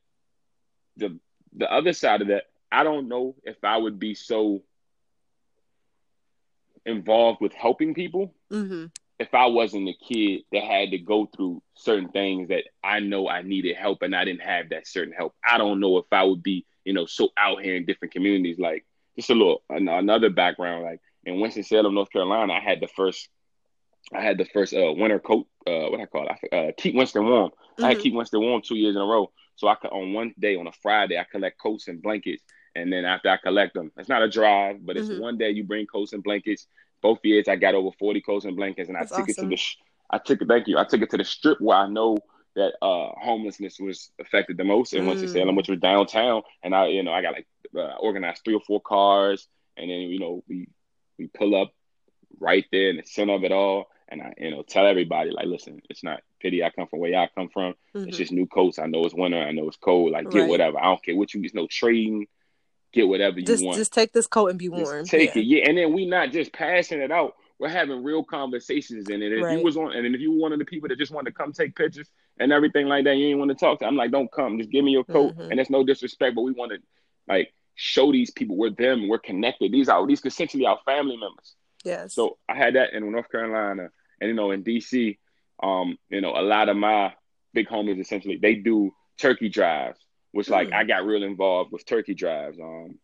the 0.98 1.20
the 1.56 1.72
other 1.72 1.94
side 1.94 2.22
of 2.22 2.28
that, 2.30 2.46
I 2.72 2.84
don't 2.84 3.08
know 3.08 3.36
if 3.44 3.58
I 3.64 3.78
would 3.78 4.00
be 4.00 4.16
so 4.16 4.64
involved 6.86 7.40
with 7.42 7.54
helping 7.54 7.94
people 7.94 8.36
mm-hmm 8.52 8.86
if 9.20 9.34
I 9.34 9.46
wasn't 9.46 9.88
a 9.90 9.94
kid 9.94 10.42
that 10.52 10.64
had 10.64 10.92
to 10.92 10.98
go 10.98 11.26
through 11.26 11.62
certain 11.76 12.10
things 12.10 12.50
that 12.50 12.66
I 12.84 13.00
know 13.00 13.30
I 13.30 13.42
needed 13.42 13.76
help 13.76 14.02
and 14.02 14.16
I 14.16 14.26
didn't 14.26 14.42
have 14.42 14.70
that 14.70 14.88
certain 14.88 15.14
help, 15.14 15.34
I 15.44 15.58
don't 15.58 15.80
know 15.80 15.98
if 15.98 16.06
I 16.12 16.24
would 16.24 16.44
be, 16.44 16.66
you 16.84 16.94
know, 16.94 17.06
so 17.06 17.30
out 17.38 17.62
here 17.62 17.76
in 17.76 17.86
different 17.86 18.14
communities. 18.14 18.60
Like 18.60 18.86
just 19.16 19.30
a 19.30 19.34
little 19.34 19.64
another 19.70 20.30
background, 20.30 20.84
like 20.84 21.00
in 21.26 21.40
Winston 21.40 21.64
Salem, 21.64 21.96
North 21.96 22.12
Carolina, 22.12 22.54
I 22.54 22.60
had 22.60 22.80
the 22.80 22.88
first, 22.88 23.30
I 24.14 24.22
had 24.22 24.38
the 24.38 24.46
first 24.46 24.74
uh, 24.74 24.94
winter 24.94 25.20
coat, 25.20 25.48
uh, 25.68 25.90
what 25.90 26.00
I 26.00 26.06
call 26.06 26.28
it, 26.28 26.54
uh, 26.54 26.72
keep 26.78 26.96
Winston 26.96 27.26
warm. 27.26 27.50
Mm-hmm. 27.50 27.84
I 27.84 27.88
had 27.88 27.98
mm-hmm. 27.98 28.04
keep 28.04 28.14
Winston 28.14 28.42
warm 28.42 28.62
two 28.62 28.76
years 28.76 28.96
in 28.96 29.02
a 29.02 29.06
row. 29.06 29.32
So 29.56 29.68
I 29.68 29.76
could 29.76 29.92
on 29.92 30.14
one 30.14 30.34
day 30.40 30.56
on 30.56 30.68
a 30.68 30.72
Friday, 30.72 31.18
I 31.18 31.26
collect 31.32 31.60
coats 31.62 31.88
and 31.88 32.02
blankets. 32.02 32.44
And 32.76 32.92
then 32.92 33.06
after 33.06 33.30
I 33.30 33.38
collect 33.38 33.76
them, 33.76 33.92
it's 33.98 34.10
not 34.10 34.24
a 34.24 34.30
drive, 34.30 34.84
but 34.84 34.98
it's 34.98 35.08
mm-hmm. 35.08 35.22
one 35.22 35.38
day 35.38 35.52
you 35.52 35.64
bring 35.64 35.86
coats 35.86 36.14
and 36.14 36.24
blankets 36.24 36.68
both 37.04 37.20
years 37.24 37.48
I 37.48 37.58
got 37.58 37.76
over 37.76 37.90
40 38.00 38.22
coats 38.22 38.46
and 38.46 38.56
blankets 38.56 38.90
and 38.90 38.98
That's 38.98 39.12
I 39.12 39.18
took 39.18 39.30
awesome. 39.30 39.52
it 39.52 39.58
to 39.58 39.58
the 39.58 39.62
I 40.10 40.18
took 40.18 40.42
it 40.42 40.48
thank 40.48 40.68
you. 40.68 40.78
I 40.80 40.86
took 40.86 41.02
it 41.02 41.10
to 41.12 41.18
the 41.18 41.24
strip 41.24 41.60
where 41.62 41.78
I 41.78 41.88
know 41.88 42.18
that 42.56 42.74
uh, 42.82 43.10
homelessness 43.20 43.78
was 43.80 44.12
affected 44.20 44.58
the 44.58 44.64
most 44.64 44.94
in 44.94 45.04
mm. 45.04 45.08
Winston 45.08 45.30
Salem, 45.30 45.56
which 45.56 45.70
was 45.70 45.80
downtown. 45.80 46.44
And 46.64 46.74
I, 46.74 46.88
you 46.88 47.04
know, 47.04 47.12
I 47.12 47.22
got 47.22 47.34
like 47.34 47.48
uh, 47.76 47.96
organized 48.00 48.42
three 48.46 48.54
or 48.54 48.62
four 48.62 48.80
cars, 48.80 49.48
and 49.76 49.90
then 49.90 50.00
you 50.02 50.20
know 50.20 50.44
we 50.48 50.68
we 51.24 51.40
pull 51.40 51.60
up 51.60 51.72
right 52.40 52.66
there 52.72 52.90
in 52.90 52.98
the 52.98 53.04
center 53.06 53.34
of 53.34 53.44
it 53.44 53.52
all, 53.52 53.88
and 54.10 54.22
I, 54.22 54.34
you 54.38 54.52
know, 54.52 54.64
tell 54.64 54.86
everybody 54.86 55.32
like, 55.32 55.48
listen, 55.48 55.82
it's 55.90 56.04
not 56.04 56.22
pity. 56.40 56.64
I 56.64 56.70
come 56.70 56.88
from 56.88 57.00
where 57.00 57.12
y'all 57.12 57.30
come 57.36 57.50
from. 57.50 57.74
Mm-hmm. 57.96 58.10
It's 58.10 58.18
just 58.18 58.32
new 58.32 58.46
coats. 58.46 58.80
I 58.80 58.86
know 58.86 59.06
it's 59.06 59.16
winter. 59.16 59.38
I 59.38 59.52
know 59.52 59.68
it's 59.68 59.78
cold. 59.78 60.12
Like 60.12 60.30
get 60.30 60.42
right. 60.42 60.50
whatever. 60.50 60.80
I 60.80 60.86
don't 60.86 61.04
care 61.04 61.16
what 61.16 61.34
you. 61.34 61.42
There's 61.42 61.54
no 61.54 61.68
trading 61.68 62.28
get 62.94 63.08
whatever 63.08 63.40
you 63.40 63.46
just, 63.46 63.66
want. 63.66 63.78
Just 63.78 63.94
take 63.94 64.12
this 64.14 64.28
coat 64.28 64.50
and 64.50 64.60
be 64.60 64.70
warm. 64.70 65.04
Just 65.04 65.12
take 65.12 65.36
yeah. 65.36 65.42
it, 65.42 65.46
yeah. 65.46 65.64
And 65.68 65.78
then 65.78 65.94
we 65.94 66.06
not 66.06 66.32
just 66.32 66.54
passing 66.54 67.02
it 67.02 67.12
out. 67.12 67.34
We're 67.60 67.70
having 67.70 68.04
real 68.04 68.24
conversations 68.24 69.10
in 69.10 69.22
it. 69.22 69.32
If 69.32 69.44
right. 69.44 69.58
you 69.58 69.64
was 69.64 69.78
on, 69.78 69.94
and 69.94 70.14
if 70.14 70.22
you 70.22 70.32
were 70.32 70.40
one 70.40 70.54
of 70.54 70.60
the 70.60 70.66
people 70.66 70.90
that 70.90 70.98
just 70.98 71.12
wanted 71.12 71.32
to 71.32 71.38
come 71.38 71.54
take 71.54 71.76
pictures 71.76 72.10
and 72.40 72.52
everything 72.52 72.88
like 72.88 73.06
that, 73.06 73.16
you 73.16 73.28
ain't 73.28 73.40
want 73.40 73.52
to 73.52 73.56
talk 73.56 73.80
to. 73.80 73.86
I'm 73.86 73.96
like, 73.96 74.12
don't 74.12 74.32
come. 74.32 74.58
Just 74.58 74.70
give 74.70 74.84
me 74.84 74.92
your 74.92 75.04
coat. 75.04 75.36
Mm-hmm. 75.36 75.52
And 75.52 75.60
it's 75.60 75.70
no 75.70 75.84
disrespect, 75.84 76.36
but 76.36 76.42
we 76.42 76.52
want 76.52 76.72
to 76.74 76.80
like 77.28 77.54
show 77.76 78.12
these 78.12 78.32
people 78.32 78.56
we're 78.56 78.70
them. 78.70 79.08
We're 79.08 79.20
connected. 79.20 79.72
These 79.72 79.90
are 79.90 80.06
these 80.06 80.24
essentially 80.26 80.66
our 80.66 80.80
family 80.86 81.18
members. 81.18 81.56
Yes. 81.84 82.14
So 82.14 82.38
I 82.48 82.56
had 82.56 82.76
that 82.76 82.94
in 82.94 83.12
North 83.12 83.30
Carolina, 83.30 83.90
and 84.22 84.28
you 84.30 84.36
know, 84.36 84.52
in 84.52 84.64
DC, 84.64 85.18
um, 85.62 85.98
you 86.10 86.22
know, 86.22 86.32
a 86.32 86.42
lot 86.42 86.70
of 86.70 86.78
my 86.78 87.14
big 87.54 87.68
homies 87.68 88.00
essentially 88.00 88.40
they 88.42 88.56
do 88.56 88.92
turkey 89.20 89.48
drives 89.48 90.00
which 90.34 90.50
like 90.50 90.70
mm. 90.70 90.74
I 90.74 90.84
got 90.84 91.06
real 91.06 91.24
involved 91.24 91.72
with 91.72 91.86
turkey 91.86 92.16
drives. 92.16 92.60
Um, 92.60 92.96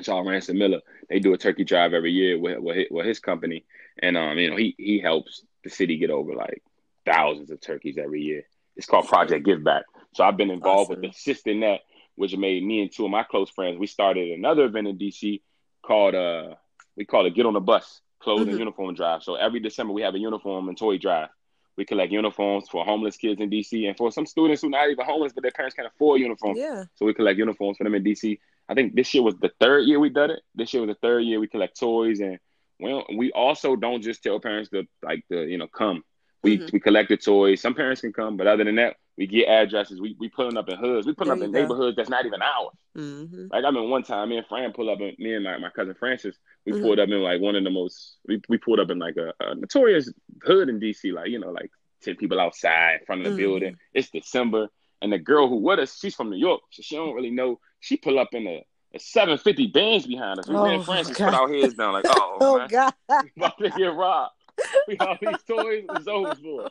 Charles 0.00 0.26
Ransom 0.26 0.58
Miller, 0.58 0.80
they 1.10 1.18
do 1.18 1.34
a 1.34 1.38
turkey 1.38 1.64
drive 1.64 1.92
every 1.92 2.12
year 2.12 2.38
with, 2.38 2.58
with 2.60 2.76
his, 2.76 2.86
with 2.90 3.04
his 3.04 3.18
company, 3.18 3.66
and 4.00 4.16
um, 4.16 4.38
you 4.38 4.48
know, 4.48 4.56
he 4.56 4.74
he 4.78 5.00
helps 5.00 5.44
the 5.64 5.70
city 5.70 5.98
get 5.98 6.10
over 6.10 6.34
like 6.34 6.62
thousands 7.04 7.50
of 7.50 7.60
turkeys 7.60 7.98
every 7.98 8.22
year. 8.22 8.44
It's 8.76 8.86
called 8.86 9.08
Project 9.08 9.44
Give 9.44 9.62
Back. 9.62 9.82
So 10.14 10.24
I've 10.24 10.36
been 10.36 10.50
involved 10.50 10.92
awesome. 10.92 11.02
with 11.02 11.10
assisting 11.10 11.60
that, 11.60 11.80
which 12.16 12.36
made 12.36 12.64
me 12.64 12.82
and 12.82 12.92
two 12.92 13.04
of 13.04 13.10
my 13.10 13.22
close 13.22 13.50
friends. 13.50 13.78
We 13.78 13.86
started 13.86 14.30
another 14.30 14.64
event 14.64 14.88
in 14.88 14.98
DC 14.98 15.40
called 15.84 16.14
uh 16.14 16.54
we 16.96 17.04
call 17.04 17.26
it 17.26 17.34
Get 17.34 17.46
on 17.46 17.54
the 17.54 17.60
Bus 17.60 18.00
Clothes 18.20 18.40
mm-hmm. 18.40 18.50
and 18.50 18.58
Uniform 18.58 18.94
Drive. 18.94 19.22
So 19.22 19.34
every 19.34 19.60
December 19.60 19.92
we 19.92 20.02
have 20.02 20.14
a 20.14 20.18
uniform 20.18 20.68
and 20.68 20.78
toy 20.78 20.98
drive. 20.98 21.28
We 21.76 21.86
collect 21.86 22.12
uniforms 22.12 22.68
for 22.68 22.84
homeless 22.84 23.16
kids 23.16 23.40
in 23.40 23.48
DC 23.48 23.88
and 23.88 23.96
for 23.96 24.12
some 24.12 24.26
students 24.26 24.60
who 24.60 24.68
not 24.68 24.90
even 24.90 25.06
homeless, 25.06 25.32
but 25.32 25.42
their 25.42 25.52
parents 25.52 25.74
can't 25.74 25.88
afford 25.88 26.20
uniforms. 26.20 26.58
Yeah. 26.58 26.84
So 26.96 27.06
we 27.06 27.14
collect 27.14 27.38
uniforms 27.38 27.78
for 27.78 27.84
them 27.84 27.94
in 27.94 28.04
DC. 28.04 28.38
I 28.68 28.74
think 28.74 28.94
this 28.94 29.12
year 29.14 29.22
was 29.22 29.36
the 29.36 29.50
third 29.58 29.86
year 29.86 29.98
we 29.98 30.10
did 30.10 30.30
it. 30.30 30.40
This 30.54 30.72
year 30.74 30.82
was 30.82 30.88
the 30.88 31.00
third 31.00 31.20
year 31.20 31.40
we 31.40 31.48
collect 31.48 31.80
toys 31.80 32.20
and 32.20 32.38
we 32.78 33.04
we 33.16 33.32
also 33.32 33.76
don't 33.76 34.02
just 34.02 34.22
tell 34.22 34.38
parents 34.40 34.70
to 34.70 34.84
like 35.02 35.24
the 35.30 35.40
you 35.42 35.56
know 35.56 35.66
come. 35.66 36.04
We 36.42 36.58
mm-hmm. 36.58 36.66
we 36.72 36.80
collect 36.80 37.08
the 37.08 37.16
toys. 37.16 37.60
Some 37.60 37.74
parents 37.74 38.00
can 38.00 38.12
come, 38.12 38.36
but 38.36 38.46
other 38.46 38.64
than 38.64 38.74
that, 38.76 38.96
we 39.16 39.26
get 39.26 39.48
addresses. 39.48 40.00
We 40.00 40.16
we 40.18 40.28
pulling 40.28 40.56
up 40.56 40.68
in 40.68 40.76
hoods. 40.76 41.06
We 41.06 41.14
pulling 41.14 41.32
up 41.32 41.44
in 41.44 41.52
go. 41.52 41.60
neighborhoods 41.60 41.96
that's 41.96 42.08
not 42.08 42.26
even 42.26 42.42
ours. 42.42 42.74
Mm-hmm. 42.96 43.46
Like 43.50 43.64
I 43.64 43.70
mean, 43.70 43.90
one 43.90 44.02
time 44.02 44.30
me 44.30 44.38
and 44.38 44.46
Fran 44.46 44.72
pulled 44.72 44.88
up, 44.88 45.00
in, 45.00 45.14
me 45.18 45.34
and 45.34 45.44
my, 45.44 45.58
my 45.58 45.70
cousin 45.70 45.94
Francis, 45.94 46.36
we 46.66 46.72
mm-hmm. 46.72 46.82
pulled 46.82 46.98
up 46.98 47.08
in 47.08 47.20
like 47.20 47.40
one 47.40 47.54
of 47.54 47.64
the 47.64 47.70
most. 47.70 48.16
We 48.26 48.40
we 48.48 48.58
pulled 48.58 48.80
up 48.80 48.90
in 48.90 48.98
like 48.98 49.16
a, 49.16 49.32
a 49.40 49.54
notorious 49.54 50.10
hood 50.42 50.68
in 50.68 50.80
DC, 50.80 51.12
like 51.12 51.28
you 51.28 51.38
know, 51.38 51.50
like 51.50 51.70
ten 52.02 52.16
people 52.16 52.40
outside 52.40 52.98
in 53.00 53.06
front 53.06 53.20
of 53.20 53.24
the 53.26 53.30
mm-hmm. 53.30 53.50
building. 53.50 53.76
It's 53.94 54.10
December, 54.10 54.68
and 55.00 55.12
the 55.12 55.18
girl 55.18 55.48
who 55.48 55.56
with 55.56 55.78
us, 55.78 55.98
she's 55.98 56.14
from 56.14 56.30
New 56.30 56.36
York, 56.36 56.62
so 56.70 56.82
she 56.82 56.96
don't 56.96 57.14
really 57.14 57.30
know. 57.30 57.60
She 57.80 57.96
pull 57.96 58.18
up 58.18 58.28
in 58.32 58.46
a, 58.46 58.64
a 58.94 58.98
750 58.98 59.68
bands 59.68 60.06
behind 60.06 60.38
us. 60.38 60.48
We 60.48 60.54
oh, 60.54 60.64
and 60.64 60.84
Francis 60.84 61.16
God. 61.16 61.32
put 61.32 61.40
our 61.40 61.52
heads 61.52 61.74
down 61.74 61.92
like, 61.92 62.04
oh, 62.08 62.38
oh 62.40 62.58
man, 62.58 62.68
God. 62.68 62.94
about 63.36 63.58
to 63.58 63.70
get 63.70 63.94
robbed. 63.94 64.32
We 64.88 64.96
these 65.20 65.42
toys 65.46 65.84
was 65.88 66.08
over 66.08 66.34
for. 66.34 66.70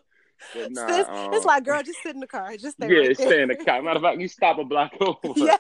But 0.54 0.72
nah, 0.72 0.88
it's, 0.90 1.10
um, 1.10 1.34
it's, 1.34 1.46
like, 1.46 1.64
girl, 1.64 1.84
just 1.84 2.02
sit 2.02 2.16
in 2.16 2.20
the 2.20 2.28
car. 2.28 2.58
Just 2.58 2.76
stay 2.78 2.90
yeah, 2.90 3.08
right 3.08 3.16
stay 3.16 3.42
in 3.44 3.50
the 3.50 3.56
car. 3.56 3.82
Matter 3.82 3.98
of 3.98 4.02
fact, 4.04 4.20
you 4.20 4.28
stop 4.28 4.58
a 4.58 4.64
block 4.64 4.92
over. 5.00 5.18
Yeah. 5.36 5.58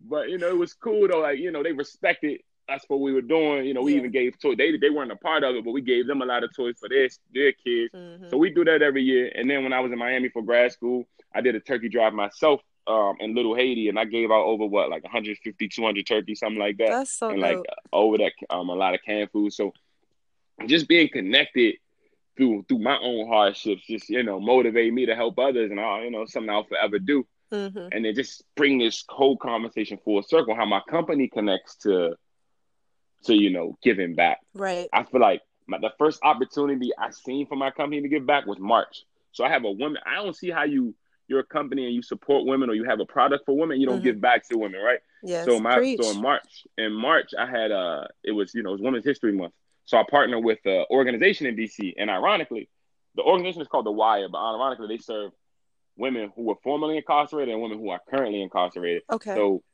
But 0.00 0.28
you 0.28 0.38
know, 0.38 0.48
it 0.48 0.58
was 0.58 0.74
cool 0.74 1.06
though. 1.06 1.20
Like 1.20 1.38
you 1.38 1.52
know, 1.52 1.62
they 1.62 1.72
respected 1.72 2.40
that's 2.70 2.84
what 2.88 3.00
we 3.00 3.12
were 3.12 3.20
doing. 3.20 3.66
You 3.66 3.74
know, 3.74 3.82
we 3.82 3.92
yeah. 3.92 3.98
even 3.98 4.10
gave 4.12 4.38
toys. 4.38 4.56
They 4.56 4.76
they 4.78 4.90
weren't 4.90 5.12
a 5.12 5.16
part 5.16 5.44
of 5.44 5.56
it, 5.56 5.64
but 5.64 5.72
we 5.72 5.82
gave 5.82 6.06
them 6.06 6.22
a 6.22 6.24
lot 6.24 6.44
of 6.44 6.54
toys 6.54 6.76
for 6.78 6.88
their 6.88 7.08
their 7.34 7.52
kids. 7.52 7.92
Mm-hmm. 7.94 8.28
So 8.30 8.36
we 8.36 8.50
do 8.50 8.64
that 8.64 8.82
every 8.82 9.02
year. 9.02 9.30
And 9.34 9.50
then 9.50 9.64
when 9.64 9.72
I 9.72 9.80
was 9.80 9.92
in 9.92 9.98
Miami 9.98 10.28
for 10.28 10.42
grad 10.42 10.72
school, 10.72 11.04
I 11.34 11.40
did 11.40 11.54
a 11.56 11.60
turkey 11.60 11.88
drive 11.88 12.12
myself 12.12 12.60
um, 12.86 13.16
in 13.20 13.34
Little 13.34 13.54
Haiti, 13.54 13.88
and 13.88 13.98
I 13.98 14.04
gave 14.04 14.30
out 14.30 14.44
over 14.44 14.66
what 14.66 14.88
like 14.88 15.02
150, 15.02 15.68
200 15.68 16.06
turkeys, 16.06 16.38
something 16.38 16.58
like 16.58 16.78
that. 16.78 16.90
That's 16.90 17.12
so 17.12 17.30
and 17.30 17.40
dope. 17.40 17.58
like 17.58 17.66
over 17.92 18.18
that 18.18 18.32
um, 18.50 18.68
a 18.68 18.74
lot 18.74 18.94
of 18.94 19.00
canned 19.04 19.30
food. 19.30 19.52
So 19.52 19.72
just 20.66 20.88
being 20.88 21.08
connected 21.08 21.76
through 22.36 22.64
through 22.68 22.78
my 22.78 22.98
own 22.98 23.28
hardships, 23.28 23.86
just 23.86 24.08
you 24.08 24.22
know, 24.22 24.40
motivate 24.40 24.92
me 24.92 25.06
to 25.06 25.14
help 25.14 25.38
others, 25.38 25.70
and 25.70 25.80
all 25.80 26.02
you 26.02 26.10
know, 26.10 26.24
something 26.26 26.50
I'll 26.50 26.64
forever 26.64 26.98
do. 26.98 27.26
mm-hmm. 27.52 27.88
and 27.92 28.04
then 28.04 28.14
just 28.14 28.44
bring 28.56 28.78
this 28.78 29.04
whole 29.08 29.36
conversation 29.36 29.98
full 30.04 30.22
circle. 30.22 30.54
How 30.54 30.66
my 30.66 30.80
company 30.88 31.28
connects 31.28 31.76
to, 31.78 32.14
to 33.24 33.34
you 33.34 33.50
know, 33.50 33.76
giving 33.82 34.14
back. 34.14 34.38
Right. 34.54 34.88
I 34.92 35.04
feel 35.04 35.20
like 35.20 35.42
my, 35.66 35.78
the 35.78 35.92
first 35.98 36.20
opportunity 36.22 36.90
I 36.98 37.10
seen 37.10 37.46
for 37.46 37.56
my 37.56 37.70
company 37.70 38.02
to 38.02 38.08
give 38.08 38.26
back 38.26 38.46
was 38.46 38.58
March. 38.58 39.04
So 39.32 39.44
I 39.44 39.48
have 39.48 39.64
a 39.64 39.70
woman. 39.70 39.98
I 40.06 40.16
don't 40.16 40.36
see 40.36 40.50
how 40.50 40.64
you 40.64 40.94
you're 41.28 41.40
a 41.40 41.44
company 41.44 41.86
and 41.86 41.94
you 41.94 42.02
support 42.02 42.44
women 42.44 42.68
or 42.68 42.74
you 42.74 42.82
have 42.84 42.98
a 42.98 43.06
product 43.06 43.46
for 43.46 43.56
women, 43.56 43.80
you 43.80 43.86
don't 43.86 43.98
mm-hmm. 43.98 44.04
give 44.04 44.20
back 44.20 44.48
to 44.48 44.58
women, 44.58 44.80
right? 44.80 44.98
Yes. 45.22 45.46
So 45.46 45.60
my 45.60 45.76
preach. 45.76 46.02
so 46.02 46.10
in 46.10 46.20
March, 46.20 46.66
in 46.76 46.92
March 46.92 47.30
I 47.38 47.46
had 47.46 47.70
uh 47.70 48.04
it 48.24 48.32
was 48.32 48.52
you 48.52 48.64
know 48.64 48.70
it 48.70 48.72
was 48.72 48.82
Women's 48.82 49.04
History 49.04 49.32
Month. 49.32 49.54
So 49.90 49.98
I 49.98 50.04
partner 50.08 50.38
with 50.38 50.60
an 50.66 50.84
organization 50.88 51.48
in 51.48 51.56
DC, 51.56 51.94
and 51.98 52.08
ironically, 52.08 52.68
the 53.16 53.22
organization 53.22 53.60
is 53.60 53.66
called 53.66 53.86
The 53.86 53.90
Wire, 53.90 54.28
but 54.28 54.38
ironically 54.38 54.86
they 54.86 54.98
serve 54.98 55.32
women 55.96 56.30
who 56.36 56.44
were 56.44 56.54
formerly 56.62 56.96
incarcerated 56.96 57.52
and 57.52 57.60
women 57.60 57.80
who 57.80 57.90
are 57.90 58.00
currently 58.08 58.40
incarcerated. 58.40 59.02
Okay. 59.10 59.34
So, 59.34 59.64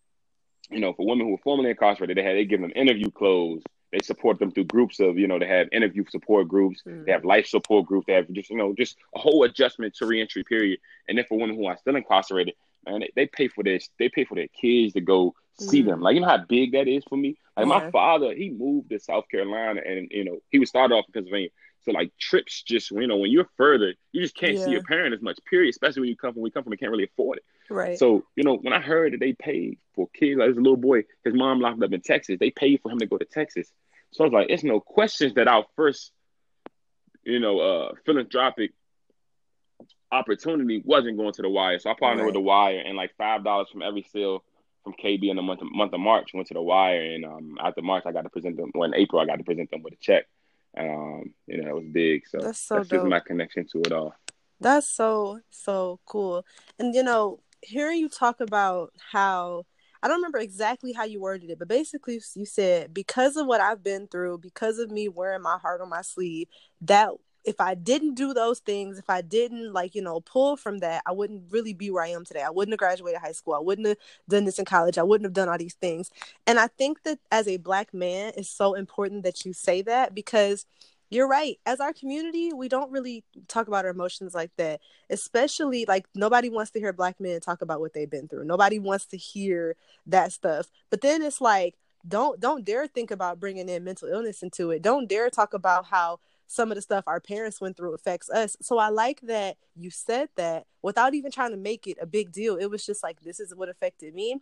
you 0.71 0.81
know, 0.81 0.95
for 0.95 1.07
women 1.07 1.27
who 1.27 1.33
were 1.33 1.43
formerly 1.45 1.69
incarcerated, 1.69 2.17
they 2.17 2.23
had 2.23 2.35
they 2.35 2.47
give 2.47 2.63
them 2.63 2.73
interview 2.75 3.11
clothes. 3.11 3.63
They 3.93 3.99
support 3.99 4.39
them 4.39 4.51
through 4.51 4.65
groups 4.65 5.01
of, 5.01 5.19
you 5.19 5.29
know, 5.29 5.39
they 5.39 5.49
have 5.49 5.69
interview 5.71 6.05
support 6.09 6.49
groups, 6.49 6.81
mm. 6.89 7.05
they 7.05 7.13
have 7.13 7.27
life 7.27 7.47
support 7.47 7.85
groups, 7.85 8.07
they 8.07 8.15
have 8.15 8.33
just, 8.33 8.49
you 8.49 8.57
know, 8.57 8.75
just 8.75 8.97
a 9.15 9.19
whole 9.19 9.45
adjustment 9.45 9.97
to 9.97 10.07
reentry 10.07 10.45
period. 10.45 10.79
And 11.11 11.19
then 11.19 11.27
for 11.29 11.39
women 11.39 11.57
who 11.57 11.67
are 11.67 11.77
still 11.77 11.95
incarcerated, 11.95 12.55
man, 12.87 13.01
they, 13.01 13.11
they 13.15 13.27
pay 13.27 13.49
for 13.49 13.63
this, 13.63 13.91
they 13.99 14.09
pay 14.09 14.25
for 14.25 14.35
their 14.35 14.49
kids 14.49 14.95
to 14.95 15.03
go 15.03 15.35
see 15.59 15.83
mm. 15.83 15.87
them. 15.87 16.01
Like, 16.01 16.15
you 16.15 16.21
know 16.21 16.29
how 16.29 16.45
big 16.49 16.73
that 16.73 16.89
is 16.89 17.05
for 17.09 17.17
me? 17.17 17.37
Like 17.57 17.67
yeah. 17.67 17.79
my 17.79 17.91
father, 17.91 18.35
he 18.35 18.51
moved 18.51 18.91
to 18.91 19.01
South 19.01 19.29
Carolina 19.31 19.81
and, 19.85 20.09
you 20.11 20.25
know, 20.25 20.39
he 20.51 20.59
was 20.59 20.69
started 20.69 20.95
off 20.95 21.07
in 21.09 21.13
Pennsylvania. 21.13 21.49
So 21.87 21.93
like 21.93 22.11
trips 22.19 22.63
just 22.63 22.91
you 22.91 23.07
know 23.07 23.17
when 23.17 23.31
you're 23.31 23.49
further, 23.57 23.95
you 24.11 24.21
just 24.21 24.35
can't 24.35 24.55
yeah. 24.55 24.65
see 24.65 24.73
your 24.73 24.83
parent 24.83 25.15
as 25.15 25.23
much. 25.23 25.39
Period. 25.49 25.71
Especially 25.71 26.01
when 26.01 26.09
you 26.09 26.17
come 26.17 26.33
from 26.33 26.43
we 26.43 26.51
come 26.51 26.65
from, 26.65 26.73
we 26.73 26.77
can't 26.77 26.91
really 26.91 27.05
afford 27.05 27.39
it. 27.39 27.45
Right. 27.73 27.97
So 27.97 28.25
you 28.35 28.43
know 28.43 28.57
when 28.57 28.73
I 28.73 28.81
heard 28.81 29.13
that 29.13 29.21
they 29.21 29.35
paid 29.35 29.79
for 29.95 30.09
kids, 30.13 30.39
like 30.39 30.49
this 30.49 30.57
little 30.57 30.77
boy, 30.77 31.05
his 31.25 31.35
mom 31.35 31.61
locked 31.61 31.83
up 31.83 31.93
in 31.93 32.01
Texas. 32.01 32.39
They 32.41 32.51
paid 32.51 32.81
for 32.83 32.91
him 32.91 32.99
to 32.99 33.07
go 33.07 33.17
to 33.17 33.25
Texas. 33.25 33.71
So 34.11 34.25
I 34.25 34.27
was 34.27 34.33
like, 34.33 34.47
it's 34.51 34.65
no 34.65 34.81
questions 34.81 35.35
that 35.35 35.47
our 35.47 35.65
first, 35.77 36.11
you 37.23 37.39
know, 37.39 37.61
uh, 37.61 37.93
philanthropic 38.05 38.73
opportunity 40.11 40.83
wasn't 40.85 41.17
going 41.17 41.33
to 41.35 41.43
the 41.43 41.49
wire. 41.49 41.79
So 41.79 41.91
I 41.91 41.95
partnered 41.95 42.23
right. 42.23 42.27
with 42.27 42.35
the 42.35 42.41
wire 42.41 42.83
and 42.85 42.97
like 42.97 43.15
five 43.17 43.45
dollars 43.45 43.69
from 43.71 43.83
every 43.83 44.03
sale 44.03 44.43
from 44.87 44.95
KB 44.95 45.29
in 45.29 45.35
the 45.35 45.43
month 45.43 45.63
of, 45.63 45.69
month 45.73 45.93
of 45.93 45.99
March 45.99 46.31
went 46.33 46.47
to 46.47 46.55
the 46.55 46.63
wire. 46.63 47.03
And 47.03 47.25
um, 47.25 47.57
after 47.61 47.83
March, 47.83 48.05
I 48.07 48.13
got 48.13 48.23
to 48.23 48.31
present 48.31 48.57
them. 48.57 48.71
Well, 48.73 48.85
in 48.85 48.95
April, 48.95 49.21
I 49.21 49.27
got 49.27 49.39
to 49.39 49.45
present 49.45 49.69
them 49.69 49.83
with 49.83 49.95
a 49.95 49.97
check. 50.01 50.27
Um, 50.79 51.35
you 51.49 51.61
know, 51.61 51.71
it 51.71 51.75
was 51.75 51.85
big. 51.91 52.23
So 52.29 52.39
that's, 52.39 52.61
so 52.61 52.77
that's 52.77 52.89
just 52.89 53.05
my 53.05 53.19
connection 53.19 53.67
to 53.73 53.81
it 53.81 53.93
all. 53.93 54.15
That's 54.61 54.87
so 54.87 55.41
so 55.51 55.99
cool. 56.07 56.45
And 56.79 56.95
you 56.95 57.03
know, 57.03 57.41
hearing 57.63 57.99
you 57.99 58.09
talk 58.09 58.41
about 58.41 58.93
how 59.13 59.65
I 60.03 60.09
don't 60.09 60.19
remember 60.19 60.39
exactly 60.39 60.93
how 60.93 61.05
you 61.05 61.21
worded 61.21 61.51
it, 61.51 61.59
but 61.59 61.67
basically 61.67 62.21
you 62.35 62.47
said 62.47 62.95
because 62.95 63.37
of 63.37 63.47
what 63.47 63.61
I've 63.61 63.83
been 63.83 64.07
through, 64.07 64.39
because 64.39 64.79
of 64.79 64.91
me 64.91 65.09
wearing 65.09 65.43
my 65.43 65.59
heart 65.59 65.81
on 65.81 65.89
my 65.89 66.03
sleeve, 66.03 66.47
that 66.83 67.11
if 67.47 67.61
I 67.61 67.75
didn't 67.75 68.15
do 68.15 68.35
those 68.35 68.59
things, 68.59 68.99
if 68.99 69.09
I 69.09 69.23
didn't 69.23 69.73
like, 69.73 69.95
you 69.95 70.03
know, 70.03 70.21
pull 70.21 70.57
from 70.57 70.79
that, 70.79 71.03
I 71.07 71.13
wouldn't 71.13 71.45
really 71.51 71.73
be 71.73 71.91
where 71.91 72.03
I 72.03 72.09
am 72.09 72.25
today. 72.25 72.43
I 72.43 72.51
wouldn't 72.51 72.73
have 72.73 72.81
graduated 72.81 73.21
high 73.21 73.33
school. 73.33 73.55
I 73.55 73.61
wouldn't 73.61 73.87
have 73.87 73.97
done 74.29 74.45
this 74.45 74.59
in 74.59 74.65
college. 74.65 74.99
I 74.99 75.05
wouldn't 75.05 75.27
have 75.27 75.33
done 75.33 75.49
all 75.49 75.57
these 75.57 75.75
things. 75.75 76.11
And 76.47 76.59
I 76.59 76.67
think 76.67 77.05
that 77.05 77.21
as 77.31 77.47
a 77.47 77.59
black 77.59 77.95
man, 77.95 78.33
it's 78.37 78.51
so 78.51 78.75
important 78.75 79.23
that 79.23 79.45
you 79.47 79.53
say 79.53 79.81
that 79.83 80.13
because 80.13 80.67
you're 81.09 81.29
right. 81.29 81.57
As 81.65 81.79
our 81.79 81.93
community, 81.93 82.53
we 82.53 82.69
don't 82.69 82.91
really 82.91 83.23
talk 83.47 83.69
about 83.69 83.85
our 83.85 83.93
emotions 83.93 84.35
like 84.35 84.51
that. 84.57 84.81
Especially 85.09 85.85
like 85.87 86.07
nobody 86.17 86.51
wants 86.51 86.73
to 86.73 86.81
hear 86.81 86.93
black 86.93 87.21
men 87.21 87.41
talk 87.41 87.63
about 87.63 87.81
what 87.81 87.95
they've 87.95 88.11
been 88.11 88.27
through. 88.27 88.45
Nobody 88.45 88.81
wants 88.81 89.07
to 89.07 89.17
hear 89.17 89.77
that 90.07 90.33
stuff. 90.33 90.67
But 90.91 91.01
then 91.01 91.23
it's 91.23 91.41
like 91.41 91.77
don't 92.09 92.41
don't 92.41 92.65
dare 92.65 92.87
think 92.87 93.11
about 93.11 93.41
bringing 93.41 93.69
in 93.69 93.85
mental 93.85 94.09
illness 94.09 94.43
into 94.43 94.71
it. 94.71 94.83
Don't 94.83 95.09
dare 95.09 95.31
talk 95.31 95.55
about 95.55 95.87
how 95.87 96.19
some 96.47 96.71
of 96.71 96.77
the 96.77 96.83
stuff 96.83 97.05
our 97.07 97.21
parents 97.21 97.61
went 97.61 97.77
through 97.77 97.95
affects 97.95 98.31
us. 98.31 98.57
So 98.63 98.79
I 98.79 98.89
like 98.89 99.21
that 99.23 99.57
you 99.75 99.91
said 99.91 100.29
that 100.37 100.67
without 100.83 101.15
even 101.15 101.31
trying 101.31 101.51
to 101.51 101.57
make 101.57 101.87
it 101.87 101.99
a 102.01 102.07
big 102.07 102.33
deal. 102.33 102.57
It 102.57 102.71
was 102.71 102.87
just 102.87 103.03
like, 103.03 103.21
this 103.21 103.41
is 103.41 103.55
what 103.55 103.69
affected 103.69 104.15
me. 104.15 104.41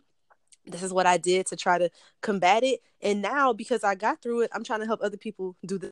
This 0.65 0.83
is 0.83 0.93
what 0.93 1.05
I 1.05 1.17
did 1.17 1.45
to 1.47 1.55
try 1.55 1.77
to 1.77 1.89
combat 2.21 2.63
it. 2.63 2.81
And 3.01 3.21
now, 3.21 3.53
because 3.53 3.83
I 3.83 3.95
got 3.95 4.21
through 4.21 4.41
it, 4.41 4.51
I'm 4.53 4.63
trying 4.63 4.79
to 4.79 4.85
help 4.85 5.01
other 5.01 5.17
people 5.17 5.55
do 5.65 5.77
the 5.77 5.91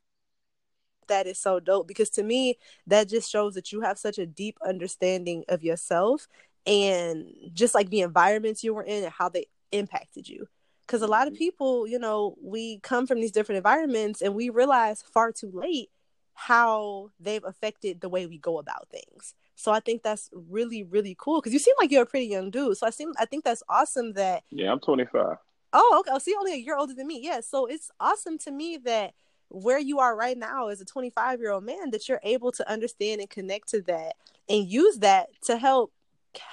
that 1.07 1.27
is 1.27 1.37
so 1.37 1.59
dope 1.59 1.87
because 1.87 2.09
to 2.09 2.23
me 2.23 2.57
that 2.87 3.09
just 3.09 3.29
shows 3.29 3.55
that 3.55 3.73
you 3.73 3.81
have 3.81 3.97
such 3.97 4.17
a 4.17 4.25
deep 4.25 4.57
understanding 4.65 5.43
of 5.49 5.61
yourself 5.61 6.27
and 6.65 7.25
just 7.53 7.75
like 7.75 7.89
the 7.89 7.99
environments 8.01 8.63
you 8.63 8.73
were 8.73 8.83
in 8.83 9.03
and 9.03 9.11
how 9.11 9.27
they 9.27 9.45
impacted 9.73 10.29
you 10.29 10.47
because 10.85 11.01
a 11.01 11.07
lot 11.07 11.27
of 11.27 11.33
mm-hmm. 11.33 11.39
people 11.39 11.87
you 11.87 11.99
know 11.99 12.35
we 12.41 12.79
come 12.79 13.05
from 13.07 13.19
these 13.19 13.31
different 13.31 13.57
environments 13.57 14.21
and 14.21 14.33
we 14.33 14.49
realize 14.49 15.01
far 15.01 15.31
too 15.31 15.51
late 15.53 15.89
how 16.33 17.11
they've 17.19 17.43
affected 17.43 18.01
the 18.01 18.09
way 18.09 18.25
we 18.25 18.37
go 18.37 18.57
about 18.59 18.89
things. 18.89 19.35
So 19.55 19.71
I 19.71 19.79
think 19.79 20.03
that's 20.03 20.29
really 20.33 20.83
really 20.83 21.15
cool 21.17 21.39
because 21.39 21.53
you 21.53 21.59
seem 21.59 21.75
like 21.79 21.91
you're 21.91 22.03
a 22.03 22.07
pretty 22.07 22.27
young 22.27 22.49
dude. 22.49 22.77
So 22.77 22.87
I 22.87 22.89
seem 22.89 23.13
I 23.17 23.25
think 23.25 23.43
that's 23.43 23.63
awesome 23.69 24.13
that 24.13 24.43
Yeah, 24.49 24.71
I'm 24.71 24.79
25. 24.79 25.37
Oh, 25.75 25.97
okay. 25.99 26.11
Oh, 26.13 26.19
see, 26.19 26.35
only 26.37 26.53
a 26.53 26.57
year 26.57 26.77
older 26.77 26.93
than 26.93 27.07
me. 27.07 27.19
Yeah. 27.23 27.41
So 27.41 27.65
it's 27.65 27.89
awesome 27.99 28.37
to 28.39 28.51
me 28.51 28.77
that 28.85 29.13
where 29.49 29.79
you 29.79 29.99
are 29.99 30.15
right 30.15 30.37
now 30.37 30.67
as 30.67 30.81
a 30.81 30.85
25 30.85 31.39
year 31.39 31.51
old 31.51 31.63
man 31.63 31.91
that 31.91 32.07
you're 32.07 32.19
able 32.23 32.51
to 32.51 32.71
understand 32.71 33.21
and 33.21 33.29
connect 33.29 33.69
to 33.69 33.81
that 33.83 34.15
and 34.49 34.67
use 34.67 34.97
that 34.99 35.29
to 35.43 35.57
help 35.57 35.91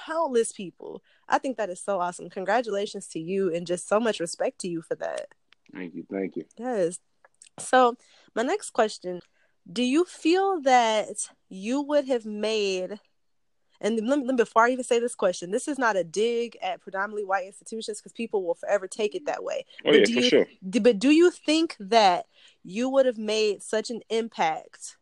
countless 0.06 0.52
people. 0.52 1.02
I 1.28 1.38
think 1.38 1.56
that 1.56 1.70
is 1.70 1.80
so 1.80 2.00
awesome. 2.00 2.28
Congratulations 2.28 3.06
to 3.08 3.20
you 3.20 3.52
and 3.54 3.66
just 3.66 3.88
so 3.88 4.00
much 4.00 4.20
respect 4.20 4.58
to 4.60 4.68
you 4.68 4.82
for 4.82 4.94
that. 4.96 5.28
Thank 5.72 5.94
you. 5.94 6.04
Thank 6.10 6.36
you. 6.36 6.44
Yes. 6.58 6.98
So, 7.58 7.96
my 8.34 8.42
next 8.42 8.70
question 8.70 9.20
do 9.72 9.82
you 9.82 10.04
feel 10.04 10.60
that 10.62 11.28
you 11.48 11.80
would 11.82 12.06
have 12.06 12.24
made 12.24 12.98
and 13.80 14.06
let 14.06 14.18
me, 14.18 14.34
before 14.34 14.66
I 14.66 14.70
even 14.70 14.84
say 14.84 15.00
this 15.00 15.14
question, 15.14 15.50
this 15.50 15.66
is 15.66 15.78
not 15.78 15.96
a 15.96 16.04
dig 16.04 16.56
at 16.62 16.82
predominantly 16.82 17.24
white 17.24 17.46
institutions 17.46 17.98
because 17.98 18.12
people 18.12 18.44
will 18.44 18.54
forever 18.54 18.86
take 18.86 19.14
it 19.14 19.24
that 19.26 19.42
way. 19.42 19.64
Oh, 19.86 19.90
but 19.90 20.00
yeah, 20.00 20.04
do 20.04 20.12
for 20.12 20.20
you, 20.20 20.28
sure. 20.28 20.46
But 20.62 20.98
do 20.98 21.10
you 21.10 21.30
think 21.30 21.76
that 21.80 22.26
you 22.62 22.90
would 22.90 23.06
have 23.06 23.16
made 23.16 23.62
such 23.62 23.90
an 23.90 24.02
impact 24.10 24.98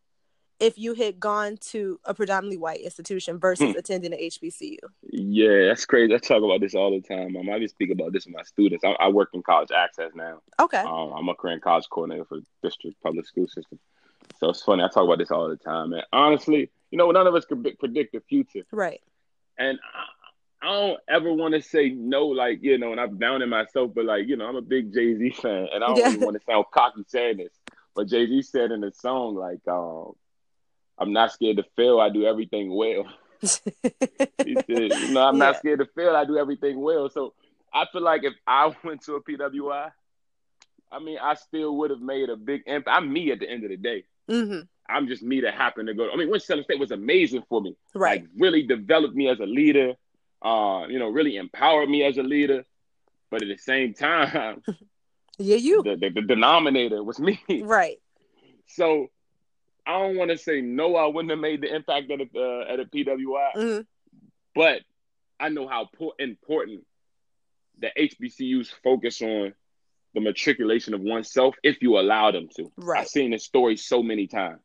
if 0.60 0.76
you 0.78 0.94
had 0.94 1.20
gone 1.20 1.56
to 1.56 2.00
a 2.04 2.14
predominantly 2.14 2.56
white 2.56 2.80
institution 2.80 3.38
versus 3.38 3.72
hmm. 3.72 3.78
attending 3.78 4.12
an 4.12 4.18
HBCU? 4.20 4.78
Yeah, 5.10 5.66
that's 5.66 5.84
crazy. 5.84 6.14
I 6.14 6.18
talk 6.18 6.42
about 6.42 6.60
this 6.60 6.74
all 6.74 6.92
the 6.92 7.00
time. 7.00 7.36
Um, 7.36 7.50
I 7.50 7.58
just 7.58 7.74
speak 7.74 7.90
about 7.90 8.12
this 8.12 8.26
with 8.26 8.34
my 8.36 8.42
students. 8.42 8.84
I, 8.84 8.90
I 9.00 9.08
work 9.08 9.30
in 9.34 9.42
college 9.42 9.70
access 9.72 10.12
now. 10.14 10.40
Okay. 10.60 10.78
Um, 10.78 11.12
I'm 11.16 11.28
a 11.28 11.34
current 11.34 11.62
college 11.62 11.86
coordinator 11.90 12.24
for 12.24 12.38
district 12.62 13.02
public 13.02 13.26
school 13.26 13.48
system. 13.48 13.80
So 14.38 14.50
it's 14.50 14.62
funny. 14.62 14.82
I 14.84 14.88
talk 14.88 15.04
about 15.04 15.18
this 15.18 15.30
all 15.30 15.48
the 15.48 15.56
time. 15.56 15.92
And 15.92 16.04
honestly, 16.12 16.70
you 16.90 16.98
know, 16.98 17.10
none 17.10 17.26
of 17.26 17.34
us 17.34 17.44
can 17.44 17.62
predict 17.78 18.12
the 18.12 18.20
future. 18.28 18.64
Right. 18.70 19.00
And 19.58 19.78
I, 20.62 20.66
I 20.66 20.72
don't 20.72 21.00
ever 21.08 21.32
want 21.32 21.54
to 21.54 21.62
say 21.62 21.90
no, 21.90 22.26
like, 22.26 22.62
you 22.62 22.78
know, 22.78 22.92
and 22.92 23.00
I'm 23.00 23.18
down 23.18 23.42
in 23.42 23.48
myself, 23.48 23.92
but 23.94 24.04
like, 24.04 24.28
you 24.28 24.36
know, 24.36 24.46
I'm 24.46 24.56
a 24.56 24.62
big 24.62 24.92
Jay 24.92 25.16
Z 25.16 25.30
fan. 25.30 25.68
And 25.72 25.82
I 25.82 25.88
don't 25.88 25.98
yeah. 25.98 26.10
even 26.10 26.20
want 26.20 26.36
to 26.38 26.44
sound 26.44 26.66
cocky 26.72 27.04
saying 27.06 27.38
this. 27.38 27.52
But 27.94 28.08
Jay 28.08 28.26
Z 28.26 28.42
said 28.42 28.70
in 28.70 28.80
the 28.80 28.92
song, 28.92 29.34
like, 29.34 29.66
um, 29.66 30.12
I'm 30.98 31.12
not 31.12 31.32
scared 31.32 31.58
to 31.58 31.64
fail. 31.76 32.00
I 32.00 32.10
do 32.10 32.24
everything 32.24 32.74
well. 32.74 33.06
he 33.40 33.46
said, 33.46 34.66
you 34.68 35.12
know, 35.12 35.22
I'm 35.22 35.36
yeah. 35.36 35.46
not 35.46 35.58
scared 35.58 35.78
to 35.80 35.86
fail. 35.86 36.14
I 36.16 36.24
do 36.24 36.38
everything 36.38 36.80
well. 36.80 37.08
So 37.08 37.34
I 37.72 37.86
feel 37.92 38.02
like 38.02 38.24
if 38.24 38.34
I 38.46 38.74
went 38.84 39.02
to 39.04 39.14
a 39.14 39.22
PWI, 39.22 39.92
I 40.90 40.98
mean, 41.00 41.18
I 41.20 41.34
still 41.34 41.76
would 41.76 41.90
have 41.90 42.00
made 42.00 42.30
a 42.30 42.36
big 42.36 42.62
impact. 42.66 42.96
I'm 42.96 43.12
me 43.12 43.30
at 43.30 43.40
the 43.40 43.48
end 43.48 43.64
of 43.64 43.70
the 43.70 43.76
day. 43.76 44.04
Mm-hmm. 44.28 44.60
I'm 44.88 45.06
just 45.06 45.22
me 45.22 45.42
that 45.42 45.54
happened 45.54 45.88
to 45.88 45.94
go. 45.94 46.06
To, 46.06 46.12
I 46.12 46.16
mean, 46.16 46.30
Winston 46.30 46.62
State 46.64 46.78
was 46.78 46.90
amazing 46.90 47.44
for 47.48 47.60
me. 47.60 47.76
Right. 47.94 48.22
Like, 48.22 48.30
really 48.38 48.62
developed 48.62 49.14
me 49.14 49.28
as 49.28 49.38
a 49.40 49.46
leader. 49.46 49.94
Uh, 50.40 50.86
you 50.88 50.98
know, 50.98 51.08
really 51.08 51.36
empowered 51.36 51.88
me 51.88 52.04
as 52.04 52.16
a 52.16 52.22
leader. 52.22 52.64
But 53.30 53.42
at 53.42 53.48
the 53.48 53.58
same 53.58 53.92
time, 53.92 54.62
yeah, 55.38 55.56
you 55.56 55.82
the, 55.82 55.96
the, 55.96 56.08
the, 56.08 56.22
denominator 56.22 57.02
was 57.02 57.18
me. 57.18 57.40
Right. 57.62 57.98
So 58.66 59.08
I 59.86 59.98
don't 59.98 60.16
want 60.16 60.30
to 60.30 60.38
say 60.38 60.60
no. 60.60 60.96
I 60.96 61.06
wouldn't 61.06 61.30
have 61.30 61.38
made 61.38 61.60
the 61.60 61.74
impact 61.74 62.10
at 62.10 62.20
a 62.20 62.28
uh, 62.34 62.72
at 62.72 62.80
a 62.80 62.84
PWI, 62.84 63.52
mm-hmm. 63.56 63.80
but 64.54 64.80
I 65.38 65.50
know 65.50 65.68
how 65.68 65.88
important 66.18 66.84
the 67.78 67.90
HBCUs 67.96 68.68
focus 68.82 69.22
on 69.22 69.54
the 70.14 70.20
matriculation 70.20 70.94
of 70.94 71.00
oneself 71.00 71.54
if 71.62 71.82
you 71.82 71.98
allow 71.98 72.30
them 72.30 72.48
to. 72.56 72.70
Right. 72.76 73.00
I've 73.00 73.08
seen 73.08 73.30
this 73.30 73.44
story 73.44 73.76
so 73.76 74.02
many 74.02 74.26
times. 74.26 74.60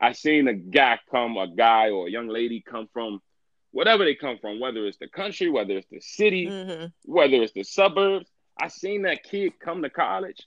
I've 0.00 0.16
seen 0.16 0.48
a 0.48 0.54
guy 0.54 0.98
come, 1.10 1.36
a 1.36 1.48
guy 1.48 1.90
or 1.90 2.06
a 2.06 2.10
young 2.10 2.28
lady 2.28 2.60
come 2.60 2.88
from 2.92 3.20
whatever 3.70 4.04
they 4.04 4.14
come 4.14 4.38
from, 4.38 4.60
whether 4.60 4.84
it's 4.86 4.98
the 4.98 5.08
country, 5.08 5.50
whether 5.50 5.76
it's 5.76 5.88
the 5.90 6.00
city, 6.00 6.46
mm-hmm. 6.46 6.86
whether 7.04 7.36
it's 7.36 7.52
the 7.52 7.62
suburbs. 7.62 8.30
I've 8.58 8.72
seen 8.72 9.02
that 9.02 9.22
kid 9.22 9.52
come 9.60 9.82
to 9.82 9.90
college 9.90 10.44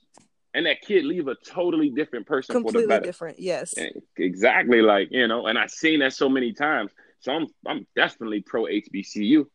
and 0.54 0.66
that 0.66 0.82
kid 0.82 1.06
leave 1.06 1.28
a 1.28 1.36
totally 1.36 1.90
different 1.90 2.26
person 2.26 2.54
completely 2.54 2.82
for 2.82 2.88
the 2.88 2.88
better. 2.88 3.06
different 3.06 3.40
yes 3.40 3.76
exactly 4.18 4.82
like 4.82 5.10
you 5.12 5.28
know 5.28 5.48
and 5.48 5.58
i've 5.58 5.72
seen 5.72 6.00
that 6.00 6.14
so 6.14 6.30
many 6.30 6.54
times 6.54 6.92
so 7.20 7.32
i'm 7.32 7.48
i'm 7.68 7.86
definitely 7.96 8.42
pro 8.42 8.64
hbcu 8.64 9.46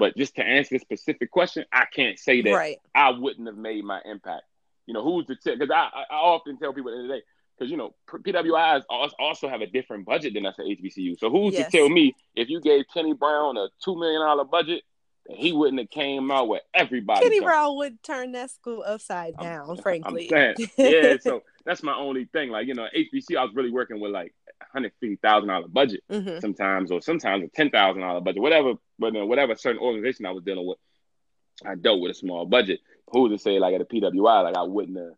But 0.00 0.16
just 0.16 0.34
to 0.36 0.42
answer 0.42 0.70
the 0.76 0.78
specific 0.80 1.30
question, 1.30 1.64
I 1.72 1.84
can't 1.94 2.18
say 2.18 2.40
that 2.40 2.50
Right. 2.52 2.78
I 2.94 3.10
wouldn't 3.10 3.46
have 3.46 3.56
made 3.58 3.84
my 3.84 4.00
impact. 4.06 4.44
You 4.86 4.94
know, 4.94 5.04
who's 5.04 5.26
to 5.26 5.36
tell? 5.36 5.54
Because 5.56 5.70
I, 5.70 5.90
I 6.10 6.14
often 6.16 6.56
tell 6.56 6.72
people 6.72 6.90
at 6.90 6.94
the 6.94 7.02
end 7.02 7.10
of 7.10 7.14
the 7.16 7.20
day, 7.20 7.24
because 7.58 7.70
you 7.70 7.76
know, 7.76 7.94
PWIs 8.10 8.82
also 9.18 9.46
have 9.48 9.60
a 9.60 9.66
different 9.66 10.06
budget 10.06 10.32
than 10.34 10.46
us 10.46 10.58
at 10.58 10.64
HBCU. 10.64 11.18
So 11.20 11.28
who's 11.30 11.52
Yes. 11.54 11.70
to 11.70 11.76
tell 11.78 11.88
me 11.90 12.16
if 12.34 12.48
you 12.48 12.60
gave 12.62 12.86
Kenny 12.92 13.12
Brown 13.12 13.58
a 13.58 13.68
two 13.84 13.94
million 13.94 14.22
dollar 14.22 14.44
budget, 14.44 14.82
he 15.28 15.52
wouldn't 15.52 15.78
have 15.78 15.90
came 15.90 16.30
out 16.30 16.48
with 16.48 16.62
everybody? 16.74 17.20
Kenny? 17.22 17.40
Brown 17.40 17.76
would 17.76 18.02
turn 18.02 18.32
that 18.32 18.50
school 18.50 18.82
upside 18.86 19.34
I'm- 19.38 19.44
down, 19.44 19.70
I'm 19.76 19.76
frankly. 19.76 20.28
saying, 20.28 20.54
yeah. 20.78 21.16
So 21.20 21.42
that's 21.66 21.82
my 21.82 21.94
only 21.94 22.24
thing. 22.24 22.48
Like 22.50 22.66
you 22.66 22.74
know, 22.74 22.86
HBC, 22.96 23.36
I 23.36 23.44
was 23.44 23.54
really 23.54 23.70
working 23.70 24.00
with 24.00 24.12
like 24.12 24.32
hundred 24.72 24.92
fifty 25.00 25.16
thousand 25.16 25.48
dollar 25.48 25.68
budget 25.68 26.02
hmm 26.10 26.38
sometimes, 26.40 26.90
or 26.90 27.00
sometimes 27.02 27.44
a 27.44 27.48
ten 27.48 27.70
thousand 27.70 28.02
dollar 28.02 28.20
budget, 28.20 28.42
whatever. 28.42 28.74
But 28.98 29.16
uh, 29.16 29.26
whatever 29.26 29.56
certain 29.56 29.80
organization 29.80 30.26
I 30.26 30.30
was 30.32 30.44
dealing 30.44 30.66
with, 30.66 30.78
I 31.64 31.74
dealt 31.74 32.00
with 32.00 32.10
a 32.12 32.14
small 32.14 32.46
budget. 32.46 32.80
Who's 33.10 33.32
to 33.32 33.38
say 33.38 33.58
like 33.58 33.74
at 33.74 33.80
a 33.80 33.84
PWI, 33.84 34.44
like 34.44 34.56
I 34.56 34.62
wouldn't 34.62 34.96
have 34.98 35.14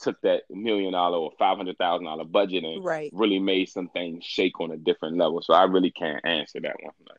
took 0.00 0.20
that 0.22 0.42
million 0.50 0.92
dollar 0.92 1.18
or 1.18 1.30
five 1.38 1.56
hundred 1.56 1.78
thousand 1.78 2.06
dollar 2.06 2.24
budget 2.24 2.64
and 2.64 2.84
Right. 2.84 3.10
really 3.12 3.38
made 3.38 3.68
some 3.68 3.88
things 3.88 4.24
shake 4.24 4.60
on 4.60 4.70
a 4.72 4.76
different 4.76 5.16
level. 5.16 5.40
So 5.42 5.54
I 5.54 5.64
really 5.64 5.90
can't 5.90 6.24
answer 6.24 6.60
that 6.60 6.76
one. 6.82 6.94
Like, 7.08 7.18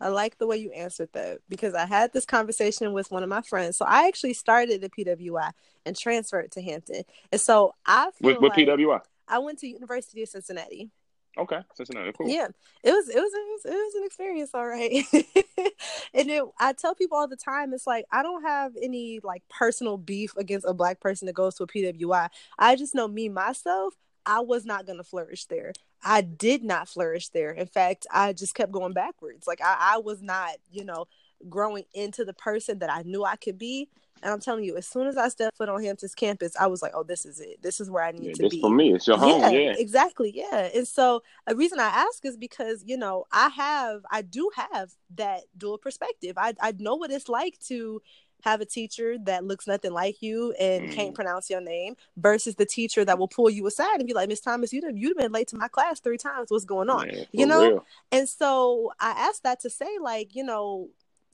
I 0.00 0.08
like 0.08 0.38
the 0.38 0.46
way 0.46 0.56
you 0.56 0.70
answered 0.72 1.10
that 1.12 1.40
because 1.48 1.74
I 1.74 1.84
had 1.86 2.12
this 2.12 2.24
conversation 2.24 2.92
with 2.92 3.10
one 3.10 3.22
of 3.22 3.28
my 3.28 3.42
friends. 3.42 3.76
So 3.76 3.84
I 3.86 4.08
actually 4.08 4.32
started 4.32 4.82
at 4.82 4.92
PWI 4.92 5.50
and 5.84 5.96
transferred 5.96 6.50
to 6.52 6.62
Hampton. 6.62 7.02
And 7.30 7.40
so 7.40 7.74
I 7.84 8.10
feel 8.12 8.32
with, 8.32 8.40
with 8.40 8.56
like 8.56 8.66
PWI, 8.66 9.00
I 9.28 9.38
went 9.38 9.58
to 9.60 9.68
University 9.68 10.22
of 10.22 10.28
Cincinnati. 10.30 10.90
Okay, 11.38 11.60
Cincinnati, 11.74 12.12
cool. 12.16 12.28
Yeah, 12.28 12.48
it 12.82 12.92
was 12.92 13.08
it 13.08 13.16
was 13.16 13.32
it 13.32 13.46
was, 13.48 13.64
it 13.64 13.70
was 13.70 13.94
an 13.94 14.04
experience, 14.04 14.50
all 14.54 14.66
right. 14.66 15.04
and 16.14 16.30
it, 16.30 16.44
I 16.58 16.72
tell 16.72 16.94
people 16.94 17.18
all 17.18 17.28
the 17.28 17.36
time, 17.36 17.72
it's 17.72 17.86
like 17.86 18.04
I 18.12 18.22
don't 18.22 18.42
have 18.42 18.72
any 18.80 19.20
like 19.22 19.42
personal 19.48 19.96
beef 19.96 20.36
against 20.36 20.66
a 20.66 20.74
black 20.74 21.00
person 21.00 21.26
that 21.26 21.34
goes 21.34 21.56
to 21.56 21.64
a 21.64 21.66
PWI. 21.66 22.28
I 22.58 22.76
just 22.76 22.94
know 22.94 23.08
me 23.08 23.28
myself. 23.28 23.94
I 24.26 24.40
was 24.40 24.64
not 24.66 24.86
going 24.86 24.98
to 24.98 25.04
flourish 25.04 25.46
there. 25.46 25.72
I 26.04 26.20
did 26.20 26.62
not 26.62 26.88
flourish 26.88 27.28
there. 27.30 27.50
In 27.50 27.66
fact, 27.66 28.06
I 28.10 28.32
just 28.32 28.54
kept 28.54 28.72
going 28.72 28.92
backwards. 28.92 29.46
Like 29.46 29.60
I, 29.62 29.94
I 29.94 29.98
was 29.98 30.22
not, 30.22 30.52
you 30.70 30.84
know, 30.84 31.06
growing 31.48 31.84
into 31.94 32.24
the 32.24 32.34
person 32.34 32.80
that 32.80 32.92
I 32.92 33.02
knew 33.02 33.24
I 33.24 33.36
could 33.36 33.58
be. 33.58 33.88
And 34.22 34.32
I'm 34.32 34.40
telling 34.40 34.64
you, 34.64 34.76
as 34.76 34.86
soon 34.86 35.06
as 35.06 35.16
I 35.16 35.28
stepped 35.28 35.56
foot 35.56 35.68
on 35.68 35.82
Hampton's 35.82 36.14
campus, 36.14 36.54
I 36.58 36.66
was 36.66 36.82
like, 36.82 36.92
"Oh, 36.94 37.02
this 37.02 37.24
is 37.24 37.40
it. 37.40 37.62
This 37.62 37.80
is 37.80 37.90
where 37.90 38.04
I 38.04 38.12
need 38.12 38.26
Yeah, 38.26 38.32
to 38.34 38.42
this 38.42 38.54
be." 38.54 38.60
for 38.60 38.70
me. 38.70 38.92
It's 38.92 39.06
your 39.06 39.16
home. 39.18 39.40
Yeah. 39.52 39.74
exactly. 39.76 40.32
Yeah. 40.34 40.68
And 40.74 40.86
so 40.86 41.22
a 41.46 41.54
reason 41.54 41.80
I 41.80 41.86
ask 41.88 42.24
is 42.24 42.36
because, 42.36 42.82
you 42.86 42.96
know, 42.96 43.26
I 43.32 43.48
have, 43.48 44.02
I 44.10 44.22
do 44.22 44.50
have 44.54 44.92
that 45.16 45.42
dual 45.56 45.78
perspective. 45.78 46.34
I, 46.36 46.54
I 46.60 46.72
know 46.78 46.96
what 46.96 47.10
it's 47.10 47.28
like 47.28 47.58
to 47.68 48.02
have 48.42 48.62
a 48.62 48.64
teacher 48.64 49.18
that 49.18 49.44
looks 49.44 49.66
nothing 49.66 49.92
like 49.92 50.22
you 50.22 50.52
and 50.58 50.90
can't 50.90 51.12
Mm. 51.12 51.14
pronounce 51.14 51.50
your 51.50 51.60
name 51.60 51.94
versus 52.16 52.54
the 52.54 52.64
teacher 52.64 53.04
that 53.04 53.18
will 53.18 53.28
pull 53.28 53.50
you 53.50 53.66
aside 53.66 53.98
and 53.98 54.06
be 54.06 54.14
like, 54.14 54.30
Miss 54.30 54.40
Thomas, 54.40 54.72
you'd 54.72 54.84
have 54.84 54.94
been 55.16 55.30
late 55.32 55.48
to 55.48 55.56
my 55.56 55.68
class 55.68 56.00
three 56.00 56.16
times. 56.16 56.50
What's 56.50 56.64
going 56.64 56.88
on? 56.88 57.06
Yeah, 57.10 57.24
you 57.32 57.44
know? 57.46 57.60
real. 57.60 57.86
And 58.10 58.26
so 58.26 58.92
I 58.98 59.10
asked 59.10 59.42
that 59.42 59.60
to 59.60 59.68
say, 59.70 59.98
like, 60.00 60.34
you 60.34 60.42
know, 60.42 60.88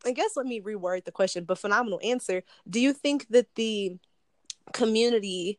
I 0.07 0.13
guess 0.13 0.37
let 0.37 0.47
me 0.47 0.61
reword 0.61 1.05
the 1.05 1.13
question, 1.13 1.45
but 1.45 1.59
phenomenal 1.59 2.01
answer. 2.03 2.43
Do 2.69 2.81
you 2.81 2.93
think 2.93 3.27
that 3.31 3.55
the 3.57 3.97
community 4.73 5.59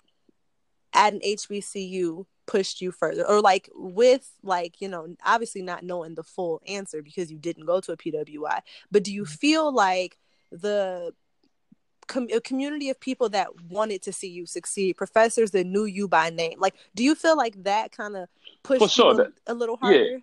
at 0.94 1.14
an 1.14 1.20
HBCU 1.20 2.26
pushed 2.46 2.82
you 2.82 2.92
further? 2.92 3.28
Or 3.28 3.42
like 3.42 3.70
with 3.76 4.30
like, 4.42 4.82
you 4.82 4.88
know, 4.88 5.16
obviously 5.26 5.62
not 5.62 5.84
knowing 5.84 6.16
the 6.16 6.24
full 6.24 6.62
answer 6.68 7.02
because 7.02 7.32
you 7.32 7.38
didn't 7.38 7.66
go 7.66 7.82
to 7.82 7.92
a 7.92 7.98
PWI, 7.98 8.62
but 8.90 9.04
do 9.04 9.14
you 9.14 9.26
feel 9.26 9.72
like 9.74 10.18
the 10.52 11.14
com- 12.08 12.30
community 12.44 12.90
of 12.90 13.00
people 13.00 13.30
that 13.30 13.50
wanted 13.70 14.02
to 14.04 14.14
see 14.14 14.30
you 14.30 14.46
succeed, 14.46 14.96
professors 14.96 15.52
that 15.52 15.66
knew 15.68 15.84
you 15.84 16.08
by 16.08 16.30
name, 16.30 16.60
like 16.60 16.76
do 16.96 17.04
you 17.04 17.16
feel 17.16 17.36
like 17.36 17.62
that 17.64 17.92
kind 17.92 18.16
of 18.16 18.30
pushed 18.64 18.82
For 18.82 18.90
sure, 18.90 19.14
you 19.14 19.20
a, 19.20 19.24
that- 19.26 19.34
a 19.48 19.54
little 19.54 19.78
yeah. 19.84 20.18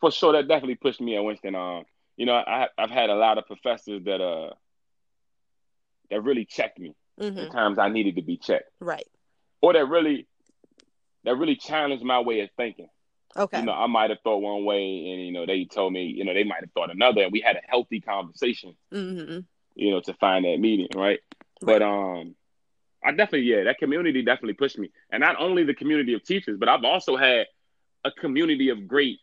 for 0.00 0.10
sure 0.10 0.32
that 0.32 0.48
definitely 0.48 0.76
pushed 0.76 1.00
me 1.00 1.16
at 1.16 1.22
Winston. 1.24 1.54
Um, 1.54 1.84
you 2.16 2.26
know, 2.26 2.34
I 2.34 2.68
I've 2.78 2.90
had 2.90 3.10
a 3.10 3.14
lot 3.14 3.38
of 3.38 3.46
professors 3.46 4.02
that 4.04 4.20
uh 4.20 4.50
that 6.10 6.22
really 6.22 6.44
checked 6.44 6.78
me 6.78 6.94
hmm 7.18 7.38
at 7.38 7.50
times 7.50 7.78
I 7.78 7.88
needed 7.88 8.16
to 8.16 8.22
be 8.22 8.36
checked, 8.36 8.70
Right. 8.80 9.06
or 9.60 9.72
that 9.72 9.86
really 9.88 10.26
that 11.24 11.36
really 11.36 11.56
challenged 11.56 12.04
my 12.04 12.20
way 12.20 12.40
of 12.40 12.50
thinking. 12.56 12.88
Okay. 13.36 13.58
You 13.58 13.66
know, 13.66 13.72
I 13.72 13.86
might 13.86 14.10
have 14.10 14.20
thought 14.22 14.38
one 14.38 14.64
way, 14.64 15.10
and 15.10 15.26
you 15.26 15.32
know, 15.32 15.44
they 15.44 15.64
told 15.64 15.92
me, 15.92 16.04
you 16.06 16.24
know, 16.24 16.32
they 16.32 16.44
might 16.44 16.60
have 16.60 16.72
thought 16.72 16.90
another, 16.90 17.22
and 17.22 17.32
we 17.32 17.40
had 17.40 17.56
a 17.56 17.60
healthy 17.68 18.00
conversation, 18.00 18.76
hmm 18.92 19.40
you 19.74 19.90
know, 19.90 20.00
to 20.00 20.14
find 20.14 20.44
that 20.46 20.58
meeting, 20.58 20.88
right? 20.94 21.18
But 21.60 21.82
um, 21.82 22.34
I 23.04 23.10
definitely, 23.10 23.42
yeah, 23.42 23.64
that 23.64 23.78
community 23.78 24.22
definitely 24.22 24.54
pushed 24.54 24.78
me, 24.78 24.90
and 25.10 25.20
not 25.20 25.36
only 25.38 25.64
the 25.64 25.74
community 25.74 26.14
of 26.14 26.22
teachers, 26.22 26.56
but 26.58 26.68
I've 26.68 26.84
also 26.84 27.16
had 27.16 27.46
a 28.04 28.10
community 28.10 28.70
of 28.70 28.86
great, 28.86 29.18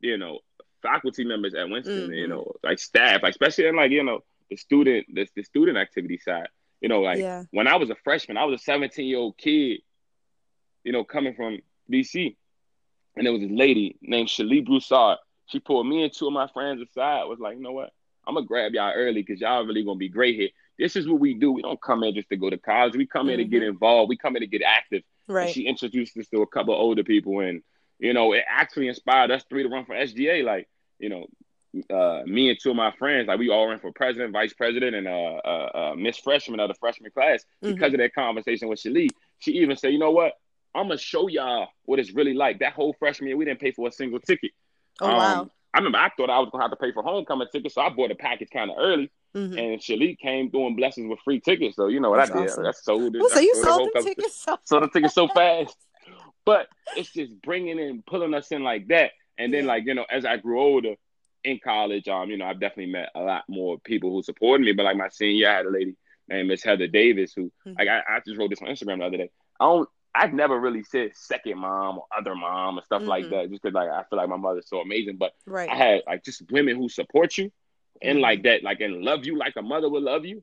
you 0.00 0.16
know, 0.16 0.38
faculty 0.82 1.24
members 1.24 1.54
at 1.54 1.68
Winston, 1.68 2.10
Mhm. 2.10 2.16
you 2.16 2.28
know, 2.28 2.52
like 2.62 2.78
staff, 2.78 3.22
like 3.22 3.30
especially 3.30 3.66
in 3.66 3.76
like 3.76 3.90
you 3.90 4.02
know 4.02 4.20
the 4.50 4.56
student, 4.56 5.06
the, 5.14 5.26
the 5.36 5.42
student 5.42 5.78
activity 5.78 6.18
side, 6.18 6.48
you 6.80 6.88
know, 6.88 7.00
like 7.00 7.18
yeah. 7.18 7.44
when 7.52 7.66
I 7.68 7.76
was 7.76 7.90
a 7.90 7.94
freshman, 8.04 8.36
I 8.36 8.44
was 8.44 8.60
a 8.60 8.64
17 8.64 9.06
year 9.06 9.18
old 9.18 9.38
kid, 9.38 9.80
you 10.84 10.92
know, 10.92 11.04
coming 11.04 11.34
from 11.34 11.58
DC. 11.90 12.36
And 13.16 13.26
there 13.26 13.32
was 13.32 13.42
this 13.42 13.50
lady 13.50 13.96
named 14.00 14.28
Shalee 14.28 14.64
Broussard. 14.64 15.18
She 15.46 15.60
pulled 15.60 15.86
me 15.86 16.02
and 16.02 16.12
two 16.12 16.26
of 16.26 16.32
my 16.32 16.46
friends 16.48 16.80
aside, 16.82 17.24
was 17.24 17.38
like, 17.38 17.56
you 17.56 17.62
know 17.62 17.72
what? 17.72 17.92
I'm 18.26 18.34
going 18.34 18.44
to 18.44 18.48
grab 18.48 18.72
y'all 18.72 18.92
early 18.94 19.22
because 19.22 19.40
y'all 19.40 19.66
really 19.66 19.82
going 19.84 19.96
to 19.96 20.00
be 20.00 20.08
great 20.08 20.36
here. 20.36 20.48
This 20.78 20.96
is 20.96 21.06
what 21.08 21.20
we 21.20 21.34
do. 21.34 21.52
We 21.52 21.60
don't 21.62 21.80
come 21.80 22.02
in 22.04 22.14
just 22.14 22.28
to 22.30 22.36
go 22.36 22.48
to 22.48 22.56
college. 22.56 22.96
We 22.96 23.06
come 23.06 23.28
in 23.28 23.38
to 23.38 23.44
get 23.44 23.62
involved. 23.62 24.08
We 24.08 24.16
come 24.16 24.36
in 24.36 24.40
to 24.40 24.46
get 24.46 24.62
active. 24.62 25.02
And 25.28 25.34
Right. 25.36 25.50
she 25.50 25.66
introduced 25.66 26.16
us 26.16 26.28
to 26.28 26.40
a 26.42 26.46
couple 26.46 26.72
of 26.74 26.80
older 26.80 27.04
people. 27.04 27.40
And, 27.40 27.62
you 28.02 28.12
know, 28.12 28.32
it 28.32 28.44
actually 28.48 28.88
inspired 28.88 29.30
us 29.30 29.44
three 29.48 29.62
to 29.62 29.68
run 29.68 29.84
for 29.86 29.94
SGA. 29.94 30.44
Like, 30.44 30.68
you 30.98 31.08
know, 31.08 31.26
uh, 31.88 32.22
me 32.26 32.50
and 32.50 32.58
two 32.60 32.70
of 32.70 32.76
my 32.76 32.90
friends, 32.98 33.28
like 33.28 33.38
we 33.38 33.48
all 33.48 33.66
ran 33.68 33.78
for 33.78 33.92
president, 33.92 34.32
vice 34.32 34.52
president, 34.52 34.94
and 34.94 35.08
uh, 35.08 35.10
uh, 35.44 35.70
uh, 35.74 35.94
Miss 35.96 36.18
Freshman 36.18 36.60
of 36.60 36.68
the 36.68 36.74
freshman 36.74 37.10
class 37.12 37.44
Mhm. 37.62 37.74
because 37.74 37.94
of 37.94 37.98
that 38.00 38.14
conversation 38.14 38.68
with 38.68 38.78
Shalee. 38.80 39.08
She 39.38 39.52
even 39.52 39.76
said, 39.76 39.92
you 39.92 39.98
know 39.98 40.10
what? 40.10 40.34
I'm 40.74 40.88
gonna 40.88 40.98
show 40.98 41.28
y'all 41.28 41.68
what 41.84 41.98
it's 41.98 42.12
really 42.12 42.34
like. 42.34 42.58
That 42.58 42.72
whole 42.72 42.92
freshman 42.98 43.28
year, 43.28 43.36
we 43.36 43.44
didn't 43.44 43.60
pay 43.60 43.70
for 43.72 43.88
a 43.88 43.92
single 43.92 44.20
ticket. 44.20 44.50
Oh 45.00 45.06
Um, 45.06 45.16
wow. 45.16 45.50
I 45.74 45.78
remember 45.78 45.98
I 45.98 46.10
thought 46.16 46.28
I 46.30 46.38
was 46.40 46.48
gonna 46.50 46.64
have 46.64 46.70
to 46.70 46.76
pay 46.76 46.92
for 46.92 47.02
homecoming 47.02 47.48
tickets, 47.52 47.74
so 47.74 47.80
I 47.82 47.88
bought 47.88 48.10
a 48.10 48.14
package 48.14 48.48
kind 48.52 48.70
of 48.70 48.76
early. 48.78 49.10
Mhm. 49.34 49.58
And 49.58 49.80
Shalee 49.80 50.18
came 50.18 50.50
doing 50.50 50.76
blessings 50.76 51.08
with 51.08 51.18
free 51.20 51.40
tickets. 51.40 51.76
So 51.76 51.88
you 51.88 52.00
know 52.00 52.10
what 52.10 52.16
That's 52.18 52.30
I 52.32 52.34
did? 52.40 52.50
awesome. 52.50 52.64
That's 52.64 52.84
sold 52.84 53.16
it. 53.16 53.20
Well, 53.20 53.30
so 53.30 53.40
you 53.40 53.54
the 53.54 53.62
sold 53.62 53.92
couple- 53.94 54.02
tickets. 54.08 54.36
So 54.36 54.58
sold 54.64 54.82
the 54.82 54.88
tickets 54.88 55.14
so 55.14 55.28
fast. 55.28 55.76
But 56.44 56.68
it's 56.96 57.12
just 57.12 57.40
bringing 57.42 57.78
in, 57.78 58.02
pulling 58.06 58.34
us 58.34 58.50
in 58.52 58.62
like 58.62 58.88
that. 58.88 59.12
And 59.38 59.52
then, 59.52 59.66
like, 59.66 59.84
you 59.86 59.94
know, 59.94 60.06
as 60.10 60.24
I 60.24 60.36
grew 60.36 60.60
older 60.60 60.94
in 61.44 61.58
college, 61.62 62.06
um, 62.08 62.30
you 62.30 62.36
know, 62.36 62.44
I've 62.46 62.60
definitely 62.60 62.92
met 62.92 63.10
a 63.14 63.20
lot 63.20 63.44
more 63.48 63.78
people 63.78 64.10
who 64.12 64.22
supported 64.22 64.64
me. 64.64 64.72
But 64.72 64.84
like 64.84 64.96
my 64.96 65.08
senior 65.08 65.32
year, 65.34 65.50
I 65.50 65.56
had 65.56 65.66
a 65.66 65.70
lady 65.70 65.94
named 66.28 66.48
Miss 66.48 66.62
Heather 66.62 66.86
Davis 66.86 67.32
who, 67.34 67.50
Mhm. 67.66 67.78
like, 67.78 67.88
I, 67.88 68.02
I 68.08 68.20
just 68.26 68.38
wrote 68.38 68.50
this 68.50 68.60
on 68.62 68.68
Instagram 68.68 68.98
the 68.98 69.06
other 69.06 69.16
day. 69.16 69.30
I 69.60 69.64
don't, 69.64 69.88
I've 70.14 70.34
never 70.34 70.60
really 70.60 70.82
said 70.84 71.12
second 71.16 71.58
mom 71.58 71.98
or 71.98 72.04
other 72.16 72.34
mom 72.34 72.76
and 72.76 72.84
stuff 72.84 73.02
like 73.06 73.24
Mhm. 73.26 73.30
that, 73.30 73.50
just 73.50 73.62
because 73.62 73.74
like 73.74 73.88
I 73.88 74.02
feel 74.10 74.18
like 74.18 74.28
my 74.28 74.36
mother's 74.36 74.68
so 74.68 74.80
amazing. 74.80 75.16
But 75.16 75.32
right. 75.46 75.70
I 75.70 75.74
had 75.74 76.02
like 76.06 76.22
just 76.24 76.42
women 76.50 76.76
who 76.76 76.88
support 76.88 77.38
you 77.38 77.50
and 78.02 78.18
Mhm. 78.18 78.22
like 78.22 78.42
that, 78.42 78.62
like 78.62 78.80
and 78.80 79.02
love 79.02 79.24
you 79.24 79.36
like 79.38 79.54
a 79.56 79.62
mother 79.62 79.88
would 79.88 80.02
love 80.02 80.26
you. 80.26 80.42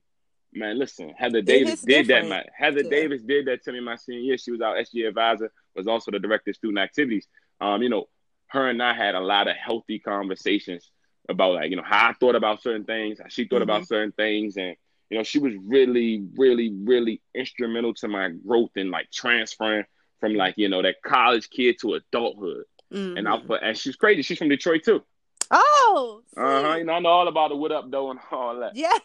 Man, 0.51 0.79
listen, 0.79 1.13
Heather 1.17 1.41
Davis 1.41 1.81
did 1.81 2.07
that. 2.07 2.27
My 2.27 2.43
Heather 2.55 2.81
Yeah. 2.83 2.89
Davis 2.89 3.21
did 3.21 3.45
that 3.45 3.63
to 3.63 3.71
me 3.71 3.79
my 3.81 3.95
senior 3.95 4.21
year. 4.21 4.37
She 4.37 4.51
was 4.51 4.61
our 4.61 4.75
SG 4.77 5.07
advisor, 5.07 5.51
was 5.75 5.87
also 5.87 6.11
the 6.11 6.19
director 6.19 6.49
of 6.49 6.55
student 6.55 6.79
activities. 6.79 7.27
Um, 7.61 7.83
you 7.83 7.89
know, 7.89 8.09
her 8.47 8.67
and 8.69 8.81
I 8.81 8.93
had 8.93 9.13
a 9.13 9.19
lot 9.19 9.47
of 9.47 9.55
healthy 9.55 9.99
conversations 9.99 10.89
about 11.27 11.53
like, 11.53 11.69
you 11.69 11.75
know, 11.75 11.83
how 11.85 12.09
I 12.09 12.13
thought 12.13 12.35
about 12.35 12.63
certain 12.63 12.83
things, 12.85 13.19
how 13.19 13.27
she 13.29 13.45
thought 13.45 13.61
about 13.61 13.85
certain 13.87 14.11
things. 14.13 14.57
And, 14.57 14.75
you 15.11 15.17
know, 15.17 15.23
she 15.23 15.37
was 15.37 15.53
really, 15.63 16.25
really, 16.35 16.73
really 16.73 17.21
instrumental 17.35 17.93
to 17.95 18.07
my 18.07 18.29
growth 18.29 18.71
and 18.75 18.89
like 18.89 19.11
transferring 19.11 19.85
from 20.19 20.33
like, 20.33 20.55
you 20.57 20.67
know, 20.67 20.81
that 20.81 20.95
college 21.05 21.47
kid 21.51 21.75
to 21.81 21.93
adulthood. 21.93 22.63
And 22.91 23.27
I 23.27 23.37
Mhm. 23.37 23.45
put 23.45 23.61
and 23.61 23.77
she's 23.77 23.95
crazy. 23.95 24.23
She's 24.23 24.39
from 24.39 24.49
Detroit 24.49 24.81
too. 24.83 25.03
Oh. 25.51 26.21
Uh 26.37 26.61
huh. 26.61 26.75
You 26.75 26.83
know, 26.83 26.93
I 26.93 26.99
know 26.99 27.09
all 27.09 27.27
about 27.27 27.49
the 27.49 27.55
what 27.55 27.71
up 27.71 27.89
though 27.89 28.11
and 28.11 28.19
all 28.31 28.59
that. 28.59 28.75
Yeah. 28.75 28.97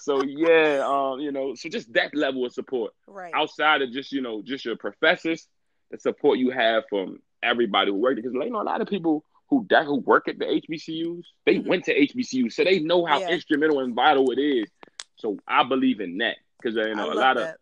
so 0.00 0.22
yeah, 0.22 0.84
um, 0.86 1.20
you 1.20 1.32
know, 1.32 1.54
so 1.54 1.68
just 1.68 1.92
that 1.94 2.14
level 2.14 2.44
of 2.44 2.52
support 2.52 2.92
right. 3.06 3.32
outside 3.34 3.82
of 3.82 3.90
just 3.92 4.12
you 4.12 4.20
know 4.22 4.42
just 4.42 4.64
your 4.64 4.76
professors, 4.76 5.48
the 5.90 5.98
support 5.98 6.38
you 6.38 6.50
have 6.50 6.84
from 6.88 7.20
everybody 7.42 7.90
who 7.90 7.96
worked 7.96 8.16
because 8.16 8.32
you 8.32 8.50
know 8.50 8.62
a 8.62 8.62
lot 8.62 8.80
of 8.80 8.88
people 8.88 9.24
who 9.48 9.66
that 9.70 9.84
who 9.86 9.96
work 9.96 10.28
at 10.28 10.38
the 10.38 10.44
HBCUs 10.44 11.22
they 11.46 11.56
Mhm. 11.56 11.66
went 11.66 11.84
to 11.84 11.94
HBCUs 11.94 12.52
so 12.52 12.64
they 12.64 12.80
know 12.80 13.04
how 13.06 13.20
Yeah. 13.20 13.30
instrumental 13.30 13.80
and 13.80 13.94
vital 13.94 14.30
it 14.30 14.38
is. 14.38 14.68
So 15.16 15.38
I 15.48 15.62
believe 15.64 16.00
in 16.00 16.18
that 16.18 16.36
because 16.60 16.76
you 16.76 16.94
know 16.94 17.12
a 17.12 17.14
lot 17.14 17.36
that. 17.36 17.50
of 17.54 17.56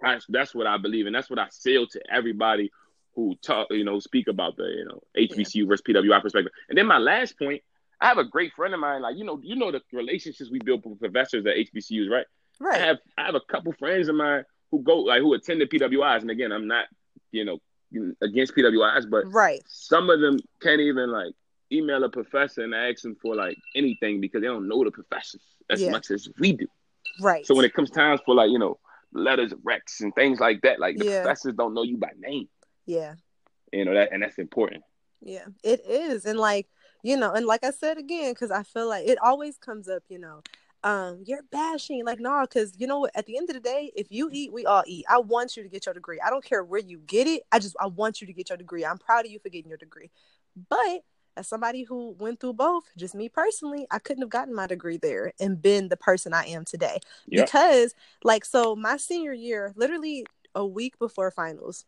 that's, 0.00 0.26
that's 0.28 0.54
what 0.54 0.66
I 0.66 0.78
believe 0.78 1.06
and 1.06 1.14
That's 1.14 1.30
what 1.30 1.38
I 1.38 1.46
sell 1.50 1.86
to 1.86 2.00
everybody 2.12 2.72
who 3.14 3.36
talk, 3.42 3.68
you 3.70 3.84
know, 3.84 4.00
speak 4.00 4.28
about 4.28 4.56
the, 4.56 4.64
you 4.64 4.84
know, 4.84 5.00
HBCU 5.16 5.68
versus 5.68 5.82
PWI 5.86 6.22
perspective. 6.22 6.52
And 6.68 6.78
then 6.78 6.86
my 6.86 6.98
last 6.98 7.38
point, 7.38 7.62
I 8.00 8.06
have 8.08 8.18
a 8.18 8.24
great 8.24 8.52
friend 8.54 8.74
of 8.74 8.80
mine. 8.80 9.02
Like 9.02 9.16
you 9.16 9.24
know, 9.24 9.38
you 9.42 9.54
know 9.54 9.70
the 9.70 9.80
relationships 9.92 10.50
we 10.50 10.58
build 10.58 10.82
with 10.84 10.98
professors 10.98 11.46
at 11.46 11.54
HBCUs, 11.56 12.10
right? 12.10 12.26
Right. 12.58 12.80
I 12.80 12.86
have 12.86 12.98
I 13.16 13.26
have 13.26 13.34
a 13.36 13.40
couple 13.40 13.72
friends 13.72 14.08
of 14.08 14.16
mine 14.16 14.44
who 14.70 14.82
go 14.82 14.98
like 14.98 15.20
who 15.20 15.34
attended 15.34 15.70
PWIs, 15.70 16.22
and 16.22 16.30
again, 16.30 16.50
I'm 16.50 16.66
not 16.66 16.86
you 17.30 17.44
know 17.44 17.58
against 18.22 18.56
PWIs, 18.56 19.08
but 19.08 19.24
right. 19.32 19.62
some 19.66 20.10
of 20.10 20.20
them 20.20 20.38
can't 20.60 20.80
even 20.80 21.12
like 21.12 21.32
email 21.70 22.02
a 22.04 22.08
professor 22.08 22.62
and 22.64 22.74
ask 22.74 23.02
them 23.02 23.16
for 23.20 23.36
like 23.36 23.56
anything 23.76 24.20
because 24.20 24.40
they 24.40 24.46
don't 24.48 24.66
know 24.68 24.82
the 24.82 24.90
professors 24.90 25.42
as 25.70 25.80
Yeah. 25.80 25.90
much 25.90 26.10
as 26.10 26.28
we 26.38 26.52
do. 26.54 26.66
Right. 27.20 27.46
So 27.46 27.54
when 27.54 27.64
it 27.64 27.74
comes 27.74 27.90
times 27.90 28.20
for 28.26 28.34
like 28.34 28.50
you 28.50 28.58
know 28.58 28.78
letters 29.12 29.52
of 29.52 29.58
recs 29.60 30.00
and 30.00 30.14
things 30.14 30.40
like 30.40 30.62
that, 30.62 30.80
like 30.80 30.96
the 30.98 31.04
Yeah. 31.04 31.22
professors 31.22 31.54
don't 31.56 31.74
know 31.74 31.82
you 31.82 31.98
by 31.98 32.10
name. 32.18 32.48
Yeah. 32.86 33.14
You 33.72 33.84
know 33.84 33.94
that, 33.94 34.12
and 34.12 34.22
that's 34.22 34.38
important. 34.38 34.82
Yeah, 35.20 35.46
it 35.62 35.82
is. 35.88 36.26
And 36.26 36.38
like, 36.38 36.68
you 37.02 37.16
know, 37.16 37.32
and 37.32 37.46
like 37.46 37.64
I 37.64 37.70
said 37.70 37.96
again, 37.96 38.32
because 38.32 38.50
I 38.50 38.62
feel 38.62 38.88
like 38.88 39.06
it 39.06 39.18
always 39.22 39.56
comes 39.56 39.88
up, 39.88 40.02
you 40.08 40.18
know, 40.18 40.42
um, 40.84 41.22
you're 41.24 41.42
bashing. 41.50 42.04
Like, 42.04 42.20
no, 42.20 42.42
because 42.42 42.74
you 42.78 42.86
know 42.86 43.00
what? 43.00 43.12
At 43.14 43.26
the 43.26 43.36
end 43.36 43.48
of 43.48 43.54
the 43.54 43.60
day, 43.60 43.92
if 43.96 44.08
you 44.10 44.28
eat, 44.32 44.52
we 44.52 44.66
all 44.66 44.82
eat. 44.86 45.04
I 45.08 45.18
want 45.18 45.56
you 45.56 45.62
to 45.62 45.68
get 45.68 45.86
your 45.86 45.94
degree. 45.94 46.20
I 46.24 46.28
don't 46.28 46.44
care 46.44 46.64
where 46.64 46.80
you 46.80 46.98
get 46.98 47.26
it. 47.26 47.44
I 47.52 47.60
just, 47.60 47.76
I 47.80 47.86
want 47.86 48.20
you 48.20 48.26
to 48.26 48.32
get 48.32 48.50
your 48.50 48.58
degree. 48.58 48.84
I'm 48.84 48.98
proud 48.98 49.24
of 49.24 49.30
you 49.30 49.38
for 49.38 49.48
getting 49.48 49.68
your 49.68 49.78
degree. 49.78 50.10
But 50.68 51.04
as 51.36 51.48
somebody 51.48 51.84
who 51.84 52.16
went 52.18 52.40
through 52.40 52.54
both, 52.54 52.84
just 52.96 53.14
me 53.14 53.28
personally, 53.28 53.86
I 53.90 54.00
couldn't 54.00 54.22
have 54.22 54.30
gotten 54.30 54.54
my 54.54 54.66
degree 54.66 54.98
there 54.98 55.32
and 55.40 55.62
been 55.62 55.88
the 55.88 55.96
person 55.96 56.34
I 56.34 56.46
am 56.46 56.64
today. 56.64 56.98
Yep. 57.28 57.46
Because, 57.46 57.94
like, 58.22 58.44
so 58.44 58.76
my 58.76 58.96
senior 58.96 59.32
year, 59.32 59.72
literally 59.76 60.26
a 60.54 60.66
week 60.66 60.98
before 60.98 61.30
finals, 61.30 61.84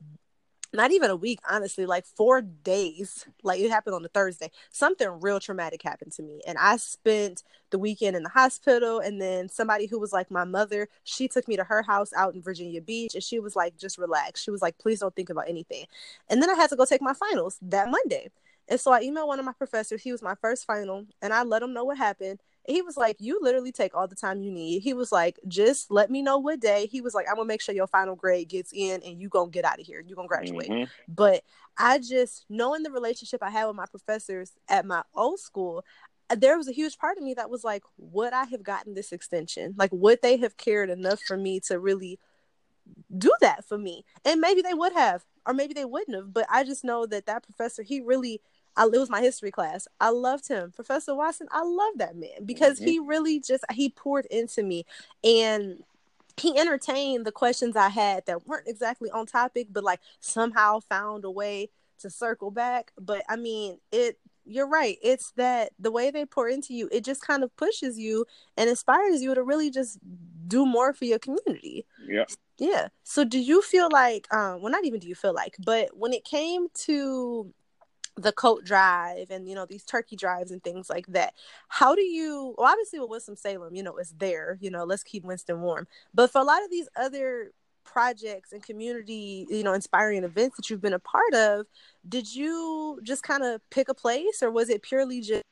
not 0.75 0.91
even 0.91 1.11
a 1.11 1.17
week, 1.17 1.39
honestly, 1.49 1.87
like 1.87 2.05
four 2.05 2.43
days. 2.43 3.25
Like 3.43 3.61
it 3.61 3.71
happened 3.71 3.95
on 3.95 4.05
a 4.05 4.09
Thursday. 4.09 4.51
Something 4.71 5.09
real 5.21 5.41
traumatic 5.41 5.83
happened 5.83 6.13
to 6.13 6.23
me. 6.23 6.41
And 6.47 6.59
I 6.59 6.77
spent 6.77 7.43
the 7.71 7.79
weekend 7.79 8.17
in 8.17 8.23
the 8.23 8.29
hospital. 8.29 8.99
And 8.99 9.21
then 9.21 9.49
somebody 9.49 9.87
who 9.87 9.99
was 9.99 10.13
like 10.13 10.31
my 10.31 10.45
mother, 10.45 10.89
she 11.05 11.29
took 11.29 11.47
me 11.49 11.57
to 11.57 11.65
her 11.65 11.83
house 11.83 12.13
out 12.17 12.35
in 12.35 12.43
Virginia 12.43 12.81
Beach. 12.81 13.15
And 13.15 13.23
she 13.23 13.39
was 13.39 13.57
like, 13.57 13.77
just 13.79 13.99
relax. 13.99 14.43
She 14.43 14.51
was 14.51 14.63
like, 14.63 14.77
please 14.79 15.01
don't 15.01 15.15
think 15.15 15.31
about 15.31 15.49
anything. 15.49 15.87
And 16.29 16.43
then 16.43 16.51
I 16.51 16.55
had 16.55 16.71
to 16.71 16.77
go 16.77 16.85
take 16.85 17.03
my 17.03 17.15
finals 17.15 17.59
that 17.63 17.91
Monday. 17.91 18.31
And 18.69 18.81
so 18.81 18.93
I 18.93 19.05
emailed 19.05 19.29
one 19.29 19.39
of 19.39 19.45
my 19.45 19.53
professors. 19.53 20.03
He 20.03 20.13
was 20.13 20.23
my 20.23 20.35
first 20.35 20.67
final. 20.67 21.07
And 21.23 21.33
I 21.33 21.43
let 21.43 21.63
him 21.63 21.73
know 21.73 21.85
what 21.85 21.99
happened. 21.99 22.41
He 22.66 22.83
was 22.83 22.96
like, 22.96 23.16
You 23.20 23.38
literally 23.42 23.72
take 23.72 23.94
all 23.94 24.09
the 24.09 24.14
time 24.14 24.42
you 24.42 24.50
need. 24.50 24.81
He 24.83 24.94
was 24.94 25.12
like, 25.12 25.38
Just 25.46 25.90
let 25.90 26.11
me 26.11 26.22
know 26.22 26.38
what 26.38 26.61
day. 26.61 26.87
He 26.87 27.00
was 27.00 27.14
like, 27.14 27.27
I'm 27.29 27.37
gonna 27.37 27.46
make 27.46 27.61
sure 27.61 27.74
your 27.74 27.87
final 27.87 28.16
grade 28.16 28.48
gets 28.48 28.72
in 28.72 29.03
and 29.03 29.20
you 29.20 29.29
gonna 29.29 29.50
get 29.50 29.64
out 29.64 29.81
of 29.81 29.87
here. 29.87 30.00
you 30.07 30.14
gonna 30.14 30.29
graduate. 30.29 30.70
Mhm. 30.70 30.88
But 31.09 31.42
I 31.77 31.98
just 31.98 32.46
knowing 32.48 32.83
the 32.83 32.90
relationship 32.90 33.42
I 33.42 33.50
had 33.50 33.66
with 33.66 33.77
my 33.77 33.87
professors 33.87 34.53
at 34.68 34.87
my 34.87 35.03
old 35.14 35.40
school, 35.40 35.85
uh, 36.31 36.37
there 36.37 36.57
was 36.57 36.68
a 36.68 36.72
huge 36.72 36.96
part 36.96 37.18
of 37.18 37.24
me 37.24 37.35
that 37.35 37.50
was 37.50 37.64
like, 37.64 37.83
would 37.98 38.33
I 38.33 38.44
have 38.44 38.62
gotten 38.62 38.94
this 38.94 39.12
extension? 39.12 39.74
Like, 39.77 39.90
would 39.92 40.22
they 40.22 40.37
have 40.38 40.57
cared 40.57 40.88
enough 40.88 41.20
for 41.20 41.37
me 41.37 41.61
to 41.61 41.79
really 41.79 42.18
do 43.16 43.33
that 43.40 43.64
for 43.64 43.77
me? 43.79 44.05
And 44.24 44.40
maybe 44.40 44.62
they 44.62 44.74
would 44.74 44.92
have, 44.94 45.24
or 45.46 45.53
maybe 45.53 45.74
they 45.74 45.85
wouldn't 45.85 46.16
have. 46.16 46.33
But 46.33 46.46
I 46.50 46.64
just 46.64 46.85
know 46.85 47.07
that 47.07 47.27
that 47.27 47.42
professor, 47.42 47.83
he 47.83 48.00
really, 48.00 48.40
I, 48.77 48.85
it 48.85 48.99
was 48.99 49.11
my 49.11 49.21
history 49.21 49.51
class. 49.51 49.87
I 50.01 50.11
loved 50.11 50.49
him, 50.49 50.73
Professor 50.73 51.15
Watson. 51.15 51.49
I 51.51 51.63
love 51.63 51.95
that 51.97 52.17
man 52.17 52.45
because 52.45 52.79
he 52.79 52.99
really 52.99 53.41
just 53.41 53.65
he 53.73 53.89
poured 53.89 54.27
into 54.27 54.63
me 54.63 54.85
and 55.23 55.83
he 56.37 56.59
entertained 56.59 57.25
the 57.25 57.33
questions 57.33 57.77
I 57.77 57.89
had 57.89 58.27
that 58.27 58.47
weren't 58.47 58.69
exactly 58.69 59.11
on 59.11 59.27
topic, 59.27 59.69
but 59.71 59.85
like 59.85 60.01
somehow 60.21 60.81
found 60.81 61.25
a 61.25 61.31
way 61.31 61.71
to 62.01 62.11
circle 62.11 62.51
back. 62.51 62.93
But 62.99 63.25
I 63.29 63.37
mean, 63.37 63.79
it 63.93 64.19
you're 64.47 64.69
right. 64.69 64.99
It's 65.03 65.33
that 65.37 65.73
the 65.79 65.91
way 65.91 66.11
they 66.11 66.27
pour 66.27 66.49
into 66.49 66.75
you, 66.75 66.89
it 66.93 67.05
just 67.05 67.23
kind 67.23 67.43
of 67.43 67.57
pushes 67.57 67.99
you 67.99 68.27
and 68.57 68.69
inspires 68.69 69.23
you 69.23 69.35
to 69.35 69.43
really 69.43 69.71
just 69.71 69.99
do 70.47 70.67
more 70.67 70.93
for 70.93 71.05
your 71.07 71.19
community. 71.19 71.87
Yeah. 72.07 72.25
Yeah. 72.59 72.89
So 73.05 73.25
do 73.25 73.39
you 73.39 73.63
feel 73.63 73.89
like 73.91 74.33
um 74.33 74.61
well 74.61 74.73
not 74.73 74.85
even 74.85 75.01
do 75.01 75.09
you 75.09 75.15
feel 75.15 75.35
like, 75.35 75.57
but 75.65 75.97
when 75.97 76.13
it 76.13 76.25
came 76.25 76.69
to 76.87 77.53
the 78.16 78.33
coat 78.33 78.64
drive 78.64 79.31
and 79.31 79.48
you 79.48 79.55
know 79.55 79.66
these 79.66 79.85
turkey 79.85 80.16
drives 80.16 80.50
and 80.50 80.62
things 80.62 80.88
like 80.88 81.07
that. 81.09 81.35
How 81.68 81.94
do 81.94 82.03
you 82.03 82.55
well, 82.57 82.70
obviously 82.70 83.00
with 83.00 83.11
winston 83.11 83.37
salem 83.37 83.74
you 83.74 83.83
know 83.83 83.96
it's 83.96 84.14
there 84.18 84.59
you 84.61 84.70
know 84.70 84.85
let's 84.85 85.03
keep 85.03 85.24
winston 85.24 85.61
warm. 85.61 85.87
But 86.12 86.31
for 86.31 86.40
a 86.40 86.44
lot 86.44 86.62
of 86.62 86.70
these 86.70 86.88
other 86.96 87.53
projects 87.85 88.53
and 88.53 88.62
community 88.62 89.46
you 89.50 89.62
know 89.62 89.74
inspiring 89.74 90.24
events 90.24 90.57
that 90.57 90.70
you've 90.70 90.81
been 90.81 90.94
a 90.94 90.98
part 90.98 91.35
of 91.35 91.66
did 92.09 92.35
you 92.35 92.98
just 93.03 93.22
kind 93.22 93.44
of 93.44 93.61
pick 93.70 93.88
a 93.88 93.94
place 93.94 94.42
or 94.42 94.50
was 94.50 94.70
it 94.70 94.83
purely 94.83 95.20
just 95.20 95.42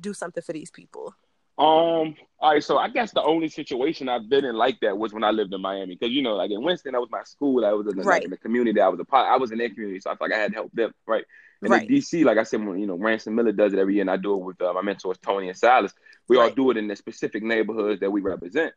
do 0.00 0.14
something 0.14 0.42
for 0.42 0.52
these 0.54 0.70
people 0.70 1.14
Um. 1.60 2.14
All 2.38 2.52
right. 2.52 2.64
So 2.64 2.78
I 2.78 2.88
guess 2.88 3.12
the 3.12 3.22
only 3.22 3.50
situation 3.50 4.08
I've 4.08 4.30
been 4.30 4.46
in 4.46 4.56
like 4.56 4.80
that 4.80 4.96
was 4.96 5.12
when 5.12 5.22
I 5.22 5.30
lived 5.30 5.52
in 5.52 5.60
Miami, 5.60 5.94
because 5.94 6.10
you 6.12 6.22
know, 6.22 6.34
like 6.34 6.50
in 6.50 6.62
Winston, 6.62 6.92
that 6.92 7.00
was 7.00 7.10
my 7.10 7.22
school. 7.24 7.66
I 7.66 7.72
was 7.72 7.86
in 7.86 7.96
like, 7.96 8.06
Right. 8.06 8.24
in 8.24 8.30
the 8.30 8.38
community. 8.38 8.80
I 8.80 8.88
was 8.88 8.98
a 8.98 9.04
part. 9.04 9.28
I 9.28 9.36
was 9.36 9.52
in 9.52 9.58
their 9.58 9.68
community, 9.68 10.00
so 10.00 10.10
I 10.10 10.14
felt 10.16 10.30
like 10.30 10.38
I 10.38 10.42
had 10.42 10.52
to 10.52 10.56
help 10.56 10.72
them. 10.72 10.92
Right. 11.06 11.24
And 11.60 11.70
Right. 11.70 11.82
in 11.82 11.88
DC, 11.96 12.24
like 12.24 12.38
I 12.38 12.44
said, 12.44 12.64
when, 12.64 12.78
you 12.78 12.86
know, 12.86 12.94
Ransom 12.96 13.34
Miller 13.34 13.52
does 13.52 13.74
it 13.74 13.78
every 13.78 13.92
year, 13.94 14.00
and 14.00 14.10
I 14.10 14.16
do 14.16 14.34
it 14.34 14.42
with 14.42 14.62
uh, 14.62 14.72
my 14.72 14.80
mentors 14.80 15.18
Tony 15.18 15.48
and 15.48 15.58
Silas. 15.58 15.92
We 16.28 16.38
all 16.38 16.48
do 16.48 16.70
it 16.70 16.78
in 16.78 16.88
the 16.88 16.96
specific 16.96 17.42
neighborhoods 17.42 18.00
that 18.00 18.10
we 18.10 18.22
represent. 18.22 18.72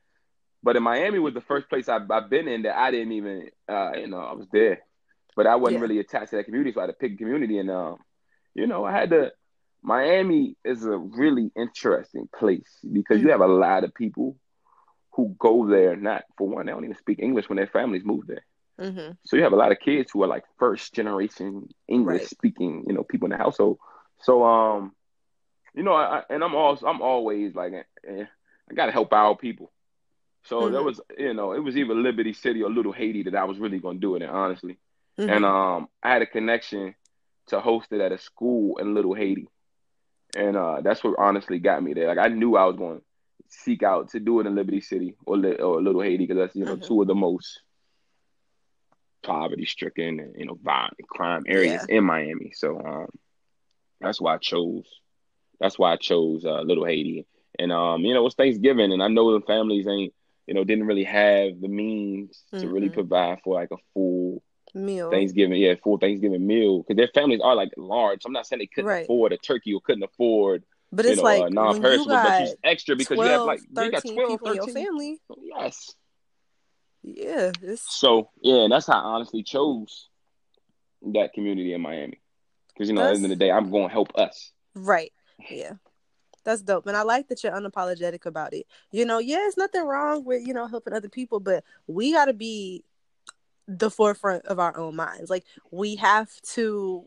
But 0.62 0.76
in 0.76 0.84
Miami 0.84 1.20
was 1.20 1.34
the 1.34 1.42
first 1.42 1.70
place 1.70 1.88
I've, 1.88 2.12
I've 2.12 2.30
been 2.30 2.50
in 2.50 2.64
that 2.64 2.78
I 2.78 2.92
didn't 2.92 3.14
even, 3.14 3.50
uh, 3.70 3.92
you 3.96 4.08
know, 4.08 4.20
I 4.20 4.34
was 4.34 4.48
there, 4.52 4.82
but 5.38 5.48
I 5.48 5.56
wasn't 5.56 5.80
Yeah. 5.80 5.82
really 5.84 6.00
attached 6.00 6.32
to 6.32 6.36
that 6.38 6.46
community, 6.46 6.74
so 6.74 6.82
I 6.82 6.84
had 6.84 6.88
to 6.88 6.94
pick 6.94 7.14
a 7.14 7.16
community, 7.16 7.60
and 7.60 7.72
um, 7.72 7.98
you 8.54 8.68
know, 8.68 8.84
I 8.84 8.92
had 8.92 9.10
to. 9.12 9.32
Miami 9.84 10.56
is 10.66 10.86
a 10.86 10.98
really 10.98 11.52
interesting 11.56 12.30
place 12.38 12.80
because 12.92 13.22
you 13.22 13.30
have 13.32 13.42
a 13.42 13.48
lot 13.48 13.84
of 13.84 13.94
people 13.94 14.38
who 15.14 15.36
go 15.40 15.68
there. 15.68 15.96
Not 15.96 16.24
for 16.38 16.48
one, 16.48 16.66
they 16.66 16.72
don't 16.72 16.84
even 16.86 16.98
speak 16.98 17.20
English 17.20 17.50
when 17.50 17.58
their 17.58 17.68
families 17.68 18.06
move 18.06 18.28
there. 18.28 18.46
mm-hmm. 18.80 19.12
So 19.26 19.38
you 19.38 19.44
have 19.44 19.54
a 19.54 19.58
lot 19.58 19.72
of 19.72 19.80
kids 19.80 20.12
who 20.12 20.24
are 20.24 20.28
like 20.28 20.44
first 20.60 20.94
generation 20.94 21.70
English 21.88 22.22
Right. 22.22 22.30
speaking, 22.30 22.86
you 22.88 22.94
know, 22.94 23.04
people 23.04 23.26
in 23.28 23.32
the 23.32 23.38
household. 23.38 23.80
So 24.22 24.44
um, 24.44 24.94
you 25.76 25.84
know, 25.84 25.94
I, 25.94 26.24
and 26.30 26.44
I'm 26.44 26.56
also 26.56 26.88
I'm 26.88 27.02
always 27.02 27.56
like, 27.56 27.74
eh, 27.74 28.26
I 28.70 28.74
gotta 28.74 28.92
help 28.92 29.14
our 29.14 29.36
people. 29.36 29.72
So 30.44 30.70
there 30.70 30.82
Mhm. 30.82 30.86
was, 30.86 31.02
you 31.18 31.34
know, 31.34 31.54
it 31.54 31.60
was 31.60 31.78
either 31.78 31.94
Liberty 31.96 32.34
City 32.34 32.64
or 32.64 32.70
Little 32.72 32.92
Haiti 32.94 33.24
that 33.24 33.36
I 33.36 33.44
was 33.46 33.60
really 33.60 33.80
gonna 33.80 34.00
do 34.00 34.16
it 34.16 34.22
in, 34.24 34.30
honestly. 34.30 34.78
Mm-hmm. 35.20 35.30
And 35.30 35.46
um, 35.46 35.88
I 36.02 36.12
had 36.12 36.22
a 36.22 36.26
connection 36.28 36.96
to 37.48 37.60
host 37.60 37.92
it 37.92 38.02
at 38.02 38.12
a 38.12 38.18
school 38.18 38.78
in 38.78 38.94
Little 38.94 39.14
Haiti, 39.14 39.48
and 40.36 40.56
uh, 40.58 40.82
that's 40.82 41.04
what 41.04 41.16
honestly 41.18 41.60
got 41.60 41.84
me 41.84 41.94
there. 41.94 42.08
Like 42.08 42.18
I 42.20 42.28
knew 42.30 42.56
I 42.56 42.66
was 42.66 42.76
going 42.78 43.00
to 43.00 43.04
seek 43.48 43.84
out 43.84 44.10
to 44.10 44.20
do 44.20 44.40
it 44.40 44.48
in 44.48 44.56
Liberty 44.56 44.82
City 44.82 45.16
or 45.26 45.38
or 45.62 45.82
Little 45.82 46.02
Haiti 46.02 46.26
because 46.26 46.38
that's 46.38 46.56
you 46.56 46.66
know 46.66 46.78
Mhm. 46.78 46.88
two 46.88 47.02
of 47.02 47.08
the 47.08 47.16
most 47.16 47.62
poverty 49.24 49.66
stricken 49.66 50.20
and 50.20 50.34
you 50.38 50.46
know 50.46 50.58
violent 50.64 50.94
crime 51.10 51.44
areas 51.48 51.86
in 51.88 52.04
Miami. 52.04 52.52
So 52.54 52.80
um, 52.80 53.08
that's 54.02 54.22
why 54.22 54.36
I 54.36 54.38
chose. 54.38 54.86
That's 55.60 55.78
why 55.78 55.94
I 55.94 55.98
chose 55.98 56.46
uh, 56.46 56.62
Little 56.62 56.86
Haiti. 56.86 57.26
And 57.60 57.72
um, 57.72 58.02
you 58.02 58.14
know, 58.14 58.26
it's 58.26 58.36
Thanksgiving, 58.36 58.92
and 58.92 59.02
I 59.04 59.08
know 59.08 59.34
the 59.38 59.46
families 59.46 59.88
ain't 59.88 60.14
you 60.48 60.54
know 60.54 60.64
didn't 60.64 60.86
really 60.88 61.04
have 61.06 61.60
the 61.62 61.68
means 61.68 62.44
to 62.60 62.68
really 62.70 62.90
Mhm. 62.90 62.92
provide 62.92 63.40
for 63.44 63.56
like 63.56 63.72
a 63.72 63.78
full 63.94 64.42
meal 64.74 65.10
Thanksgiving, 65.12 65.60
yeah, 65.62 65.76
full 65.84 65.98
Thanksgiving 65.98 66.46
meal 66.46 66.80
because 66.80 66.98
their 66.98 67.10
families 67.14 67.42
are 67.44 67.56
like 67.56 67.72
large. 67.78 68.22
I'm 68.26 68.34
not 68.34 68.48
saying 68.48 68.60
they 68.60 68.68
couldn't 68.68 68.90
Right. 68.90 69.04
afford 69.04 69.34
a 69.34 69.38
turkey 69.38 69.74
or 69.74 69.82
couldn't 69.82 70.04
afford 70.04 70.64
but 70.92 71.06
you 71.06 71.12
it's 71.12 71.18
know 71.18 71.24
like 71.24 71.50
you 71.50 71.56
non-perishable, 71.56 72.16
but 72.16 72.42
it's 72.42 72.56
extra 72.64 72.96
because 72.96 73.16
12, 73.18 73.26
you 73.26 73.32
have 73.32 73.46
like 73.46 73.60
you 73.62 73.92
got 73.92 74.04
12, 74.04 74.30
people 74.30 74.48
in 74.50 74.56
your 74.56 74.68
family 74.68 75.20
Yes. 75.42 75.96
yeah 77.04 77.52
it's 77.62 78.00
So 78.00 78.30
yeah, 78.42 78.68
that's 78.70 78.88
how 78.88 78.94
I 78.94 79.04
honestly 79.04 79.44
chose 79.44 80.10
that 81.14 81.34
community 81.34 81.74
in 81.74 81.82
Miami 81.82 82.22
because 82.74 82.90
you 82.90 82.96
know 82.96 83.02
at 83.04 83.10
the 83.10 83.16
end 83.16 83.26
of 83.26 83.30
the 83.30 83.36
day, 83.36 83.52
I'm 83.52 83.70
going 83.70 83.88
to 83.88 83.94
help 83.94 84.16
us. 84.16 84.52
Right. 84.76 85.12
Yeah. 85.50 85.74
That's 86.44 86.62
dope. 86.62 86.88
And 86.88 86.98
I 86.98 87.04
like 87.04 87.28
that 87.30 87.44
you're 87.44 87.54
unapologetic 87.54 88.26
about 88.26 88.54
it. 88.54 88.66
You 88.92 89.06
know, 89.06 89.20
yeah, 89.20 89.48
it's 89.48 89.58
nothing 89.58 89.86
wrong 89.86 90.26
with, 90.26 90.46
you 90.46 90.54
know, 90.54 90.68
helping 90.68 90.94
other 90.94 91.08
people, 91.10 91.40
but 91.40 91.64
we 91.88 92.12
got 92.12 92.26
to 92.26 92.34
be 92.34 92.84
the 93.68 93.90
forefront 93.90 94.46
of 94.46 94.60
our 94.60 94.78
own 94.78 94.96
minds. 94.96 95.30
Like, 95.30 95.46
we 95.72 95.96
have 95.96 96.30
to 96.54 97.06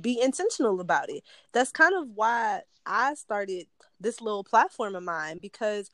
be 0.00 0.20
intentional 0.20 0.80
about 0.80 1.10
it. 1.10 1.22
That's 1.52 1.72
kind 1.72 1.94
of 1.94 2.08
why 2.14 2.62
I 2.86 3.14
started 3.14 3.66
this 4.00 4.20
little 4.20 4.44
platform 4.44 4.94
of 4.94 5.02
mine 5.02 5.38
because 5.40 5.90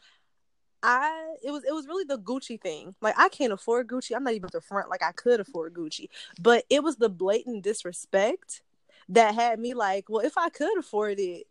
I 0.83 1.35
it 1.45 1.51
was 1.51 1.64
it 1.64 1.72
was 1.72 1.87
really 1.87 2.05
the 2.05 2.18
Gucci 2.18 2.61
thing. 2.61 2.95
Like 3.01 3.14
I 3.18 3.28
can't 3.28 3.53
afford 3.53 3.89
Gucci. 3.89 4.16
I'm 4.16 4.24
not 4.24 4.35
even 4.35 4.47
at 4.47 4.53
the 4.53 4.61
front 4.61 4.89
like 4.89 5.03
I 5.03 5.12
could 5.12 5.41
afford 5.41 5.74
Gucci. 5.74 6.09
But 6.41 6.64
it 6.70 6.83
was 6.83 6.97
the 6.97 7.09
blatant 7.09 7.62
disrespect 7.62 8.62
that 9.09 9.35
had 9.35 9.59
me 9.59 9.74
like, 9.74 10.09
well, 10.09 10.24
if 10.24 10.39
I 10.39 10.49
could 10.49 10.78
afford 10.78 11.18
it, 11.18 11.47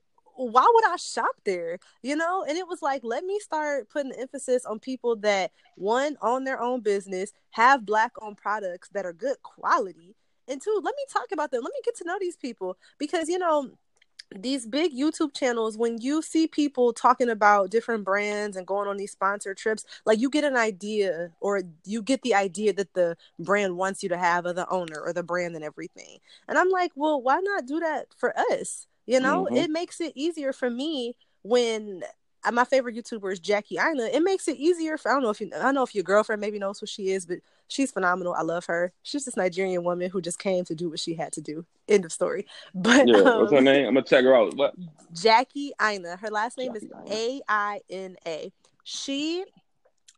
why 0.48 0.66
would 0.74 0.86
I 0.88 0.96
shop 0.96 1.36
there? 1.46 1.80
You 2.02 2.16
know? 2.16 2.46
And 2.48 2.58
it 2.58 2.68
was 2.68 2.82
like, 2.82 3.02
let 3.04 3.24
me 3.24 3.40
start 3.40 3.90
putting 3.90 4.14
emphasis 4.14 4.66
on 4.66 4.80
people 4.80 5.16
that 5.18 5.52
one 5.76 6.18
own 6.22 6.44
their 6.44 6.62
own 6.62 6.82
business, 6.82 7.34
have 7.52 7.86
black 7.86 8.12
owned 8.22 8.38
products 8.38 8.90
that 8.90 9.06
are 9.06 9.14
good 9.14 9.42
quality. 9.44 10.16
And 10.48 10.62
two, 10.62 10.82
let 10.84 10.96
me 10.96 11.04
talk 11.12 11.32
about 11.32 11.52
them. 11.52 11.62
Let 11.64 11.74
me 11.74 11.82
get 11.84 11.96
to 11.98 12.06
know 12.06 12.18
these 12.20 12.38
people 12.38 12.78
because 12.98 13.30
you 13.30 13.38
know, 13.38 13.72
these 14.36 14.66
big 14.66 14.96
YouTube 14.96 15.34
channels, 15.34 15.78
when 15.78 16.00
you 16.00 16.22
see 16.22 16.48
people 16.48 16.94
talking 16.94 17.30
about 17.30 17.72
different 17.72 18.04
brands 18.04 18.56
and 18.56 18.66
going 18.68 18.88
on 18.88 18.98
these 18.98 19.12
sponsored 19.12 19.58
trips, 19.58 19.86
like 20.06 20.20
you 20.20 20.30
get 20.30 20.44
an 20.44 20.56
idea 20.56 21.32
or 21.40 21.64
you 21.84 22.02
get 22.02 22.22
the 22.22 22.36
idea 22.36 22.72
that 22.74 22.94
the 22.94 23.18
brand 23.40 23.76
wants 23.76 24.04
you 24.04 24.10
to 24.10 24.18
have 24.18 24.46
of 24.46 24.56
the 24.56 24.70
owner 24.70 25.00
or 25.00 25.14
the 25.14 25.24
brand 25.24 25.56
and 25.56 25.64
everything. 25.64 26.20
And 26.48 26.58
I'm 26.58 26.70
like, 26.70 26.92
well, 26.96 27.22
why 27.22 27.40
not 27.42 27.66
do 27.66 27.80
that 27.80 28.08
for 28.16 28.38
us? 28.52 28.88
You 29.10 29.20
know, 29.20 29.46
mm-hmm. 29.46 29.56
it 29.56 29.72
makes 29.72 30.00
it 30.02 30.14
easier 30.14 30.54
for 30.54 30.70
me 30.70 31.16
when 31.42 32.04
uh, 32.44 32.52
my 32.52 32.64
favorite 32.64 32.96
YouTuber 32.96 33.34
is 33.34 33.40
Jackie 33.40 33.80
Aina. 33.80 34.04
It 34.04 34.22
makes 34.22 34.48
it 34.48 34.58
easier 34.58 35.00
for 35.00 35.10
I 35.10 35.16
don't 35.16 35.24
know 35.24 35.32
if 35.32 35.42
you 35.42 35.50
I 35.56 35.64
don't 35.64 35.74
know 35.74 35.82
if 35.82 35.96
your 35.96 36.04
girlfriend 36.04 36.40
maybe 36.40 36.60
knows 36.60 36.80
who 36.80 36.86
she 36.86 37.10
is, 37.10 37.26
but 37.26 37.40
she's 37.70 37.90
phenomenal. 37.90 38.36
I 38.36 38.44
love 38.44 38.68
her. 38.68 38.94
She's 39.02 39.26
this 39.26 39.36
Nigerian 39.36 39.84
woman 39.84 40.12
who 40.12 40.22
just 40.22 40.38
came 40.38 40.64
to 40.66 40.76
do 40.76 40.92
what 40.92 41.00
she 41.00 41.16
had 41.16 41.32
to 41.34 41.42
do. 41.42 41.66
End 41.88 42.06
of 42.06 42.12
story. 42.12 42.46
But 42.76 43.08
yeah, 43.08 43.18
um, 43.18 43.40
what's 43.40 43.52
her 43.52 43.58
um, 43.58 43.64
name? 43.64 43.88
I'm 43.88 43.96
gonna 43.96 44.06
check 44.06 44.24
her 44.26 44.36
out. 44.36 44.56
What? 44.56 44.76
Jackie 45.12 45.72
Aina. 45.82 46.16
Her 46.18 46.30
last 46.30 46.60
name 46.60 46.74
Jackie 46.76 46.86
is 46.86 47.12
A 47.12 47.42
I 47.50 47.82
N 47.90 48.16
A. 48.28 48.54
She 48.84 49.44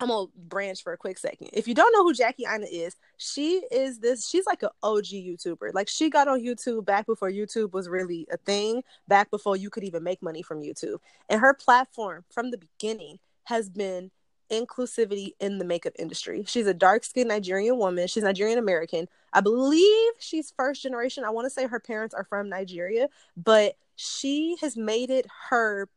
I'm 0.01 0.07
gonna 0.07 0.27
branch 0.35 0.83
for 0.83 0.93
a 0.93 0.97
quick 0.97 1.19
second. 1.19 1.49
If 1.53 1.67
you 1.67 1.75
don't 1.75 1.93
know 1.93 2.03
who 2.03 2.13
Jackie 2.13 2.45
Aina 2.51 2.65
is, 2.69 2.95
she 3.17 3.61
is 3.71 3.99
this. 3.99 4.27
She's 4.27 4.47
like 4.47 4.63
an 4.63 4.69
OG 4.81 5.05
YouTuber. 5.05 5.73
Like 5.73 5.87
she 5.87 6.09
got 6.09 6.27
on 6.27 6.41
YouTube 6.41 6.85
back 6.85 7.05
before 7.05 7.29
YouTube 7.29 7.71
was 7.71 7.87
really 7.87 8.27
a 8.31 8.37
thing. 8.37 8.83
Back 9.07 9.29
before 9.29 9.55
you 9.55 9.69
could 9.69 9.83
even 9.83 10.03
make 10.03 10.21
money 10.23 10.41
from 10.41 10.61
YouTube. 10.61 10.97
And 11.29 11.39
her 11.39 11.53
platform 11.53 12.25
from 12.31 12.49
the 12.49 12.57
beginning 12.57 13.19
has 13.43 13.69
been 13.69 14.09
inclusivity 14.51 15.33
in 15.39 15.59
the 15.59 15.65
makeup 15.65 15.93
industry. 15.99 16.43
She's 16.47 16.67
a 16.67 16.73
dark 16.73 17.03
skinned 17.03 17.29
Nigerian 17.29 17.77
woman. 17.77 18.07
She's 18.07 18.23
Nigerian 18.23 18.59
American. 18.59 19.07
I 19.33 19.41
believe 19.41 20.13
she's 20.19 20.51
first 20.57 20.81
generation. 20.81 21.23
I 21.23 21.29
want 21.29 21.45
to 21.45 21.49
say 21.49 21.67
her 21.67 21.79
parents 21.79 22.13
are 22.15 22.25
from 22.25 22.49
Nigeria, 22.49 23.07
but 23.37 23.75
she 23.95 24.57
has 24.61 24.75
made 24.75 25.11
it 25.11 25.27
her 25.49 25.89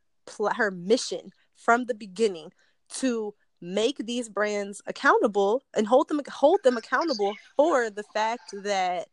her 0.56 0.70
mission 0.70 1.32
from 1.56 1.84
the 1.86 1.94
beginning 1.94 2.50
to 2.88 3.34
make 3.64 3.96
these 3.98 4.28
brands 4.28 4.82
accountable 4.86 5.62
and 5.74 5.86
hold 5.86 6.08
them 6.08 6.20
hold 6.28 6.60
them 6.62 6.76
accountable 6.76 7.34
for 7.56 7.88
the 7.88 8.04
fact 8.14 8.54
that 8.62 9.08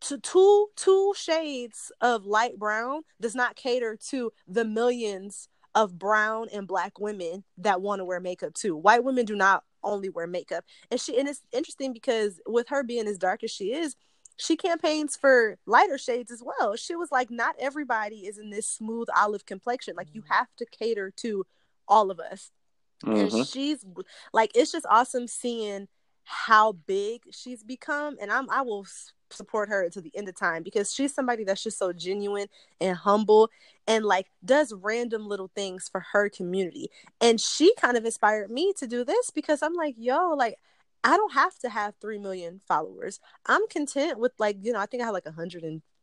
to 0.00 0.18
two 0.18 0.68
two 0.76 1.12
shades 1.16 1.92
of 2.00 2.24
light 2.24 2.58
brown 2.58 3.02
does 3.20 3.34
not 3.34 3.56
cater 3.56 3.96
to 4.08 4.32
the 4.48 4.64
millions 4.64 5.48
of 5.74 5.98
brown 5.98 6.48
and 6.52 6.66
black 6.66 6.98
women 6.98 7.44
that 7.58 7.82
want 7.82 8.00
to 8.00 8.04
wear 8.04 8.20
makeup 8.20 8.54
too. 8.54 8.76
White 8.76 9.04
women 9.04 9.26
do 9.26 9.36
not 9.36 9.64
only 9.82 10.08
wear 10.08 10.26
makeup. 10.26 10.64
And 10.90 11.00
she 11.00 11.18
and 11.18 11.28
it's 11.28 11.42
interesting 11.52 11.92
because 11.92 12.40
with 12.46 12.68
her 12.68 12.82
being 12.82 13.06
as 13.06 13.18
dark 13.18 13.44
as 13.44 13.50
she 13.50 13.72
is, 13.72 13.96
she 14.36 14.56
campaigns 14.56 15.16
for 15.16 15.58
lighter 15.66 15.98
shades 15.98 16.30
as 16.30 16.42
well. 16.42 16.76
She 16.76 16.96
was 16.96 17.12
like, 17.12 17.30
not 17.30 17.54
everybody 17.58 18.26
is 18.26 18.38
in 18.38 18.50
this 18.50 18.66
smooth 18.66 19.08
olive 19.16 19.46
complexion. 19.46 19.94
Like 19.96 20.08
you 20.12 20.22
mm. 20.22 20.28
have 20.30 20.48
to 20.56 20.66
cater 20.66 21.12
to 21.18 21.44
all 21.86 22.10
of 22.10 22.18
us. 22.18 22.50
Mm-hmm. 23.04 23.36
And 23.36 23.46
she's 23.46 23.84
like, 24.32 24.52
it's 24.54 24.72
just 24.72 24.86
awesome 24.88 25.26
seeing 25.26 25.88
how 26.24 26.72
big 26.72 27.22
she's 27.30 27.62
become. 27.62 28.16
And 28.20 28.32
I'm 28.32 28.48
I 28.50 28.62
will 28.62 28.86
support 29.30 29.68
her 29.68 29.88
to 29.90 30.00
the 30.00 30.12
end 30.14 30.28
of 30.28 30.36
time 30.36 30.62
because 30.62 30.92
she's 30.92 31.14
somebody 31.14 31.44
that's 31.44 31.62
just 31.62 31.78
so 31.78 31.92
genuine 31.92 32.46
and 32.80 32.96
humble 32.96 33.50
and 33.86 34.04
like 34.04 34.26
does 34.44 34.72
random 34.72 35.26
little 35.26 35.50
things 35.54 35.88
for 35.90 36.04
her 36.12 36.28
community. 36.28 36.88
And 37.20 37.40
she 37.40 37.74
kind 37.74 37.96
of 37.96 38.04
inspired 38.04 38.50
me 38.50 38.72
to 38.78 38.86
do 38.86 39.04
this 39.04 39.30
because 39.30 39.62
I'm 39.62 39.74
like, 39.74 39.94
yo, 39.98 40.30
like 40.30 40.58
I 41.02 41.16
don't 41.16 41.34
have 41.34 41.58
to 41.58 41.68
have 41.68 41.94
3 42.00 42.18
million 42.18 42.60
followers. 42.66 43.20
I'm 43.46 43.68
content 43.68 44.18
with 44.18 44.32
like, 44.38 44.56
you 44.62 44.72
know, 44.72 44.80
I 44.80 44.86
think 44.86 45.02
I 45.02 45.06
have 45.06 45.14
like 45.14 45.26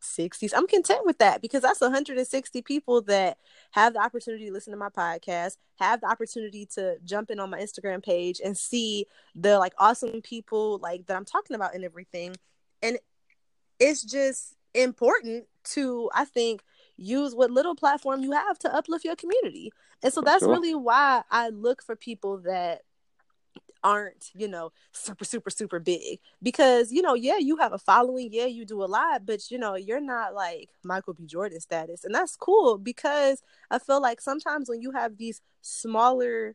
160. 0.02 0.54
I'm 0.54 0.66
content 0.66 1.06
with 1.06 1.18
that 1.18 1.40
because 1.40 1.62
that's 1.62 1.80
160 1.80 2.62
people 2.62 3.02
that 3.02 3.38
have 3.72 3.94
the 3.94 4.00
opportunity 4.00 4.46
to 4.46 4.52
listen 4.52 4.72
to 4.72 4.76
my 4.76 4.88
podcast, 4.88 5.56
have 5.76 6.00
the 6.00 6.08
opportunity 6.08 6.66
to 6.74 6.96
jump 7.04 7.30
in 7.30 7.40
on 7.40 7.50
my 7.50 7.60
Instagram 7.60 8.02
page 8.02 8.40
and 8.44 8.56
see 8.56 9.06
the 9.34 9.58
like 9.58 9.74
awesome 9.78 10.20
people 10.22 10.78
like 10.78 11.06
that 11.06 11.16
I'm 11.16 11.24
talking 11.24 11.54
about 11.54 11.74
and 11.74 11.84
everything. 11.84 12.34
And 12.82 12.98
it's 13.78 14.02
just 14.02 14.56
important 14.74 15.44
to, 15.64 16.10
I 16.14 16.24
think, 16.24 16.62
use 16.96 17.34
what 17.34 17.50
little 17.50 17.74
platform 17.74 18.22
you 18.22 18.32
have 18.32 18.58
to 18.60 18.74
uplift 18.74 19.04
your 19.04 19.16
community. 19.16 19.72
And 20.02 20.12
so 20.12 20.20
that's 20.20 20.42
sure. 20.42 20.52
really 20.52 20.74
why 20.74 21.22
I 21.30 21.48
look 21.50 21.82
for 21.82 21.96
people 21.96 22.38
that 22.38 22.82
aren't 23.84 24.30
you 24.34 24.46
know 24.46 24.72
super 24.92 25.24
super 25.24 25.50
super 25.50 25.78
big 25.80 26.18
because 26.42 26.92
you 26.92 27.02
know 27.02 27.14
yeah 27.14 27.38
you 27.38 27.56
have 27.56 27.72
a 27.72 27.78
following. 27.78 28.28
Yeah 28.32 28.46
you 28.46 28.64
do 28.64 28.82
a 28.82 28.86
lot 28.86 29.26
but 29.26 29.50
you 29.50 29.58
know 29.58 29.74
you're 29.74 30.00
not 30.00 30.34
like 30.34 30.70
michael 30.84 31.14
b. 31.14 31.26
Jordan 31.26 31.60
status. 31.60 32.04
And 32.04 32.14
that's 32.14 32.36
cool 32.36 32.78
because 32.78 33.42
i 33.70 33.78
feel 33.78 34.00
like 34.00 34.20
sometimes 34.20 34.68
when 34.68 34.80
you 34.80 34.92
have 34.92 35.16
these 35.16 35.40
smaller 35.60 36.54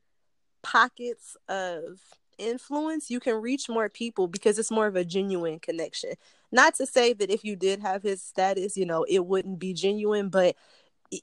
pockets 0.63 1.37
of 1.47 1.99
influence 2.37 3.09
you 3.09 3.19
can 3.19 3.35
reach 3.35 3.67
more 3.67 3.89
people 3.89 4.27
because 4.27 4.59
it's 4.59 4.71
more 4.71 4.87
of 4.87 4.95
a 4.95 5.05
genuine 5.05 5.59
connection. 5.59 6.13
Not 6.51 6.75
to 6.75 6.85
say 6.85 7.13
that 7.13 7.29
if 7.29 7.43
you 7.43 7.55
did 7.55 7.81
have 7.81 8.03
his 8.03 8.21
status 8.21 8.77
you 8.77 8.85
know 8.85 9.05
it 9.09 9.25
wouldn't 9.25 9.59
be 9.59 9.73
genuine 9.73 10.29
but 10.29 10.55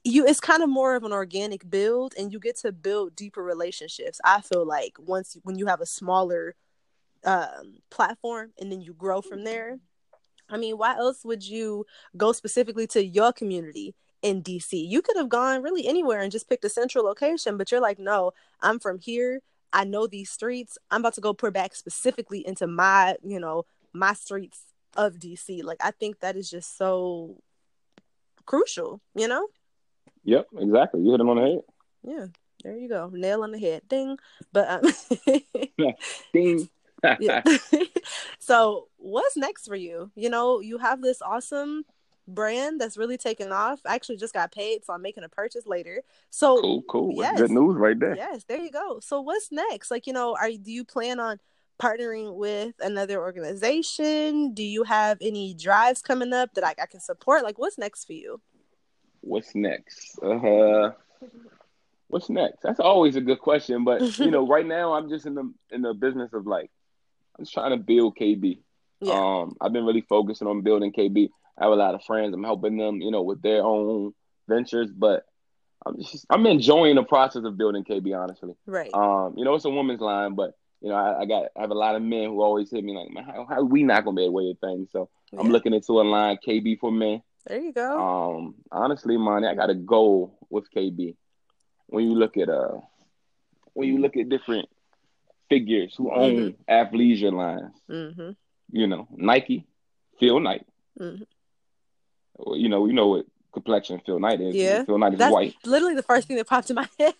you 0.03 0.25
it's 0.25 0.39
kind 0.39 0.63
of 0.63 0.69
more 0.69 0.95
of 0.95 1.03
an 1.03 1.11
organic 1.11 1.69
build 1.69 2.13
and 2.17 2.31
you 2.33 2.39
get 2.39 2.57
to 2.57 2.71
build 2.71 3.15
deeper 3.15 3.43
relationships 3.43 4.19
i 4.23 4.41
feel 4.41 4.65
like 4.65 4.93
once 4.97 5.37
when 5.43 5.57
you 5.57 5.67
have 5.67 5.81
a 5.81 5.85
smaller 5.85 6.55
um, 7.25 7.77
platform 7.89 8.53
and 8.59 8.71
then 8.71 8.81
you 8.81 8.93
grow 8.93 9.21
from 9.21 9.43
there. 9.43 9.79
I 10.47 10.57
mean 10.57 10.77
why 10.77 10.95
else 10.95 11.25
would 11.25 11.45
you 11.45 11.85
go 12.15 12.31
specifically 12.31 12.85
to 12.87 13.03
your 13.03 13.33
community 13.33 13.95
in 14.21 14.43
dc 14.43 14.69
you 14.71 15.01
could 15.01 15.17
have 15.17 15.29
gone 15.29 15.63
really 15.63 15.87
anywhere 15.87 16.19
and 16.21 16.31
just 16.31 16.47
picked 16.47 16.65
a 16.65 16.69
central 16.69 17.03
location 17.03 17.57
but 17.57 17.71
you're 17.71 17.81
like 17.81 17.99
no 17.99 18.31
i'm 18.61 18.79
from 18.79 18.99
here. 18.99 19.41
I 19.73 19.83
know 19.83 20.07
these 20.07 20.29
streets. 20.29 20.77
I'm 20.89 21.01
about 21.01 21.15
to 21.15 21.21
go 21.21 21.33
put 21.33 21.51
back 21.51 21.75
specifically 21.75 22.45
into 22.47 22.67
my 22.67 23.17
you 23.23 23.39
know 23.39 23.65
my 23.91 24.13
streets 24.13 24.63
of 24.95 25.15
dc 25.15 25.63
like 25.63 25.77
i 25.81 25.91
think 25.91 26.19
that 26.19 26.37
is 26.37 26.49
just 26.49 26.77
so 26.77 27.41
crucial 28.45 29.01
you 29.13 29.27
know 29.27 29.47
Yep, 30.25 30.47
exactly. 30.59 31.01
You 31.01 31.11
hit 31.11 31.21
him 31.21 31.29
on 31.29 31.37
the 31.37 31.43
head. 31.43 31.61
Yeah, 32.03 32.25
there 32.63 32.77
you 32.77 32.89
go. 32.89 33.09
Nail 33.13 33.43
on 33.43 33.51
the 33.51 33.59
head. 33.59 33.83
Ding. 33.87 34.17
But 34.51 34.69
um, 34.69 35.93
ding. 36.33 36.69
yeah. 37.19 37.43
so 38.39 38.87
what's 38.97 39.37
next 39.37 39.67
for 39.67 39.75
you? 39.75 40.11
You 40.15 40.29
know, 40.29 40.59
you 40.59 40.77
have 40.79 41.01
this 41.01 41.21
awesome 41.21 41.85
brand 42.27 42.81
that's 42.81 42.97
really 42.97 43.17
taken 43.17 43.51
off. 43.51 43.79
I 43.85 43.95
actually 43.95 44.17
just 44.17 44.33
got 44.33 44.51
paid, 44.51 44.83
so 44.83 44.93
I'm 44.93 45.01
making 45.01 45.23
a 45.23 45.29
purchase 45.29 45.67
later. 45.67 46.01
So 46.29 46.59
cool, 46.59 46.81
cool. 46.83 47.11
Yes, 47.13 47.39
good 47.39 47.51
news 47.51 47.75
right 47.75 47.99
there. 47.99 48.15
Yes, 48.15 48.45
there 48.45 48.59
you 48.59 48.71
go. 48.71 48.99
So 49.01 49.21
what's 49.21 49.51
next? 49.51 49.91
Like, 49.91 50.07
you 50.07 50.13
know, 50.13 50.35
are 50.39 50.49
do 50.49 50.71
you 50.71 50.83
plan 50.83 51.19
on 51.19 51.39
partnering 51.79 52.35
with 52.35 52.73
another 52.79 53.19
organization? 53.19 54.53
Do 54.53 54.63
you 54.63 54.83
have 54.83 55.17
any 55.21 55.53
drives 55.53 56.01
coming 56.01 56.33
up 56.33 56.53
that 56.55 56.65
I, 56.65 56.73
I 56.81 56.85
can 56.87 56.99
support? 56.99 57.43
Like, 57.43 57.59
what's 57.59 57.77
next 57.77 58.05
for 58.05 58.13
you? 58.13 58.41
What's 59.25 59.55
next? 59.55 60.17
Uh, 60.23 60.91
what's 62.07 62.29
next? 62.29 62.61
That's 62.61 62.79
always 62.79 63.15
a 63.15 63.21
good 63.21 63.39
question, 63.39 63.83
but 63.83 64.17
you 64.19 64.31
know, 64.31 64.47
right 64.55 64.65
now 64.65 64.93
I'm 64.93 65.09
just 65.09 65.25
in 65.25 65.35
the 65.35 65.53
in 65.71 65.81
the 65.81 65.93
business 65.93 66.33
of 66.33 66.47
like 66.47 66.71
I'm 67.37 67.45
just 67.45 67.53
trying 67.53 67.71
to 67.71 67.77
build 67.77 68.17
KB. 68.17 68.59
Yeah. 69.01 69.13
Um, 69.13 69.55
I've 69.59 69.73
been 69.73 69.85
really 69.85 70.05
focusing 70.07 70.47
on 70.47 70.61
building 70.61 70.93
KB. 70.93 71.29
I 71.57 71.63
have 71.63 71.73
a 71.73 71.75
lot 71.75 71.95
of 71.95 72.03
friends. 72.03 72.33
I'm 72.33 72.43
helping 72.43 72.77
them, 72.77 73.01
you 73.01 73.11
know, 73.11 73.23
with 73.23 73.41
their 73.41 73.63
own 73.63 74.13
ventures, 74.47 74.89
but 74.91 75.25
I'm 75.85 75.97
just 75.97 76.25
I'm 76.29 76.45
enjoying 76.45 76.95
the 76.95 77.03
process 77.03 77.43
of 77.43 77.57
building 77.57 77.83
KB. 77.83 78.17
Honestly, 78.17 78.55
right? 78.65 78.93
Um, 78.93 79.33
you 79.37 79.43
know, 79.43 79.55
it's 79.55 79.65
a 79.65 79.69
woman's 79.69 80.01
line, 80.01 80.35
but 80.35 80.53
you 80.81 80.89
know, 80.89 80.95
I, 80.95 81.21
I 81.21 81.25
got 81.25 81.45
I 81.57 81.61
have 81.61 81.71
a 81.71 81.75
lot 81.75 81.95
of 81.95 82.01
men 82.01 82.29
who 82.29 82.41
always 82.41 82.71
hit 82.71 82.83
me 82.83 82.97
like, 82.97 83.11
man, 83.11 83.23
how, 83.23 83.45
how 83.47 83.55
are 83.55 83.65
we 83.65 83.83
not 83.83 84.05
gonna 84.05 84.15
be 84.15 84.25
able 84.25 84.41
to 84.41 84.47
with 84.47 84.59
things? 84.59 84.89
So 84.91 85.09
yeah. 85.31 85.39
I'm 85.39 85.49
looking 85.49 85.73
into 85.73 85.99
a 85.99 86.03
line 86.03 86.37
KB 86.45 86.79
for 86.79 86.91
men. 86.91 87.21
There 87.47 87.59
you 87.59 87.73
go. 87.73 88.37
Um, 88.37 88.55
honestly, 88.71 89.17
man, 89.17 89.45
I 89.45 89.53
got 89.53 89.69
a 89.69 89.75
goal 89.75 90.37
with 90.49 90.71
KB. 90.71 91.15
When 91.87 92.05
you 92.05 92.15
look 92.15 92.37
at 92.37 92.49
uh, 92.49 92.79
when 93.73 93.87
you 93.87 93.99
look 93.99 94.17
at 94.17 94.29
different 94.29 94.67
figures 95.49 95.93
who 95.95 96.11
own 96.11 96.35
mm-hmm. 96.35 96.73
athleisure 96.73 97.31
lines, 97.31 97.75
mm-hmm. 97.89 98.31
you 98.71 98.87
know, 98.87 99.07
Nike, 99.11 99.67
Phil 100.19 100.39
Knight. 100.39 100.65
Mm-hmm. 100.99 101.23
Well, 102.37 102.57
you 102.57 102.69
know, 102.69 102.87
you 102.87 102.93
know 102.93 103.07
what 103.07 103.25
complexion 103.53 104.01
Phil 104.05 104.19
Knight 104.19 104.41
is. 104.41 104.55
Yeah, 104.55 104.83
Phil 104.83 104.97
Knight 104.97 105.13
is 105.13 105.19
That's 105.19 105.33
white. 105.33 105.55
Literally 105.63 105.95
the 105.95 106.03
first 106.03 106.27
thing 106.27 106.37
that 106.37 106.47
popped 106.47 106.69
in 106.71 106.75
my 106.75 106.89
head. 106.99 107.13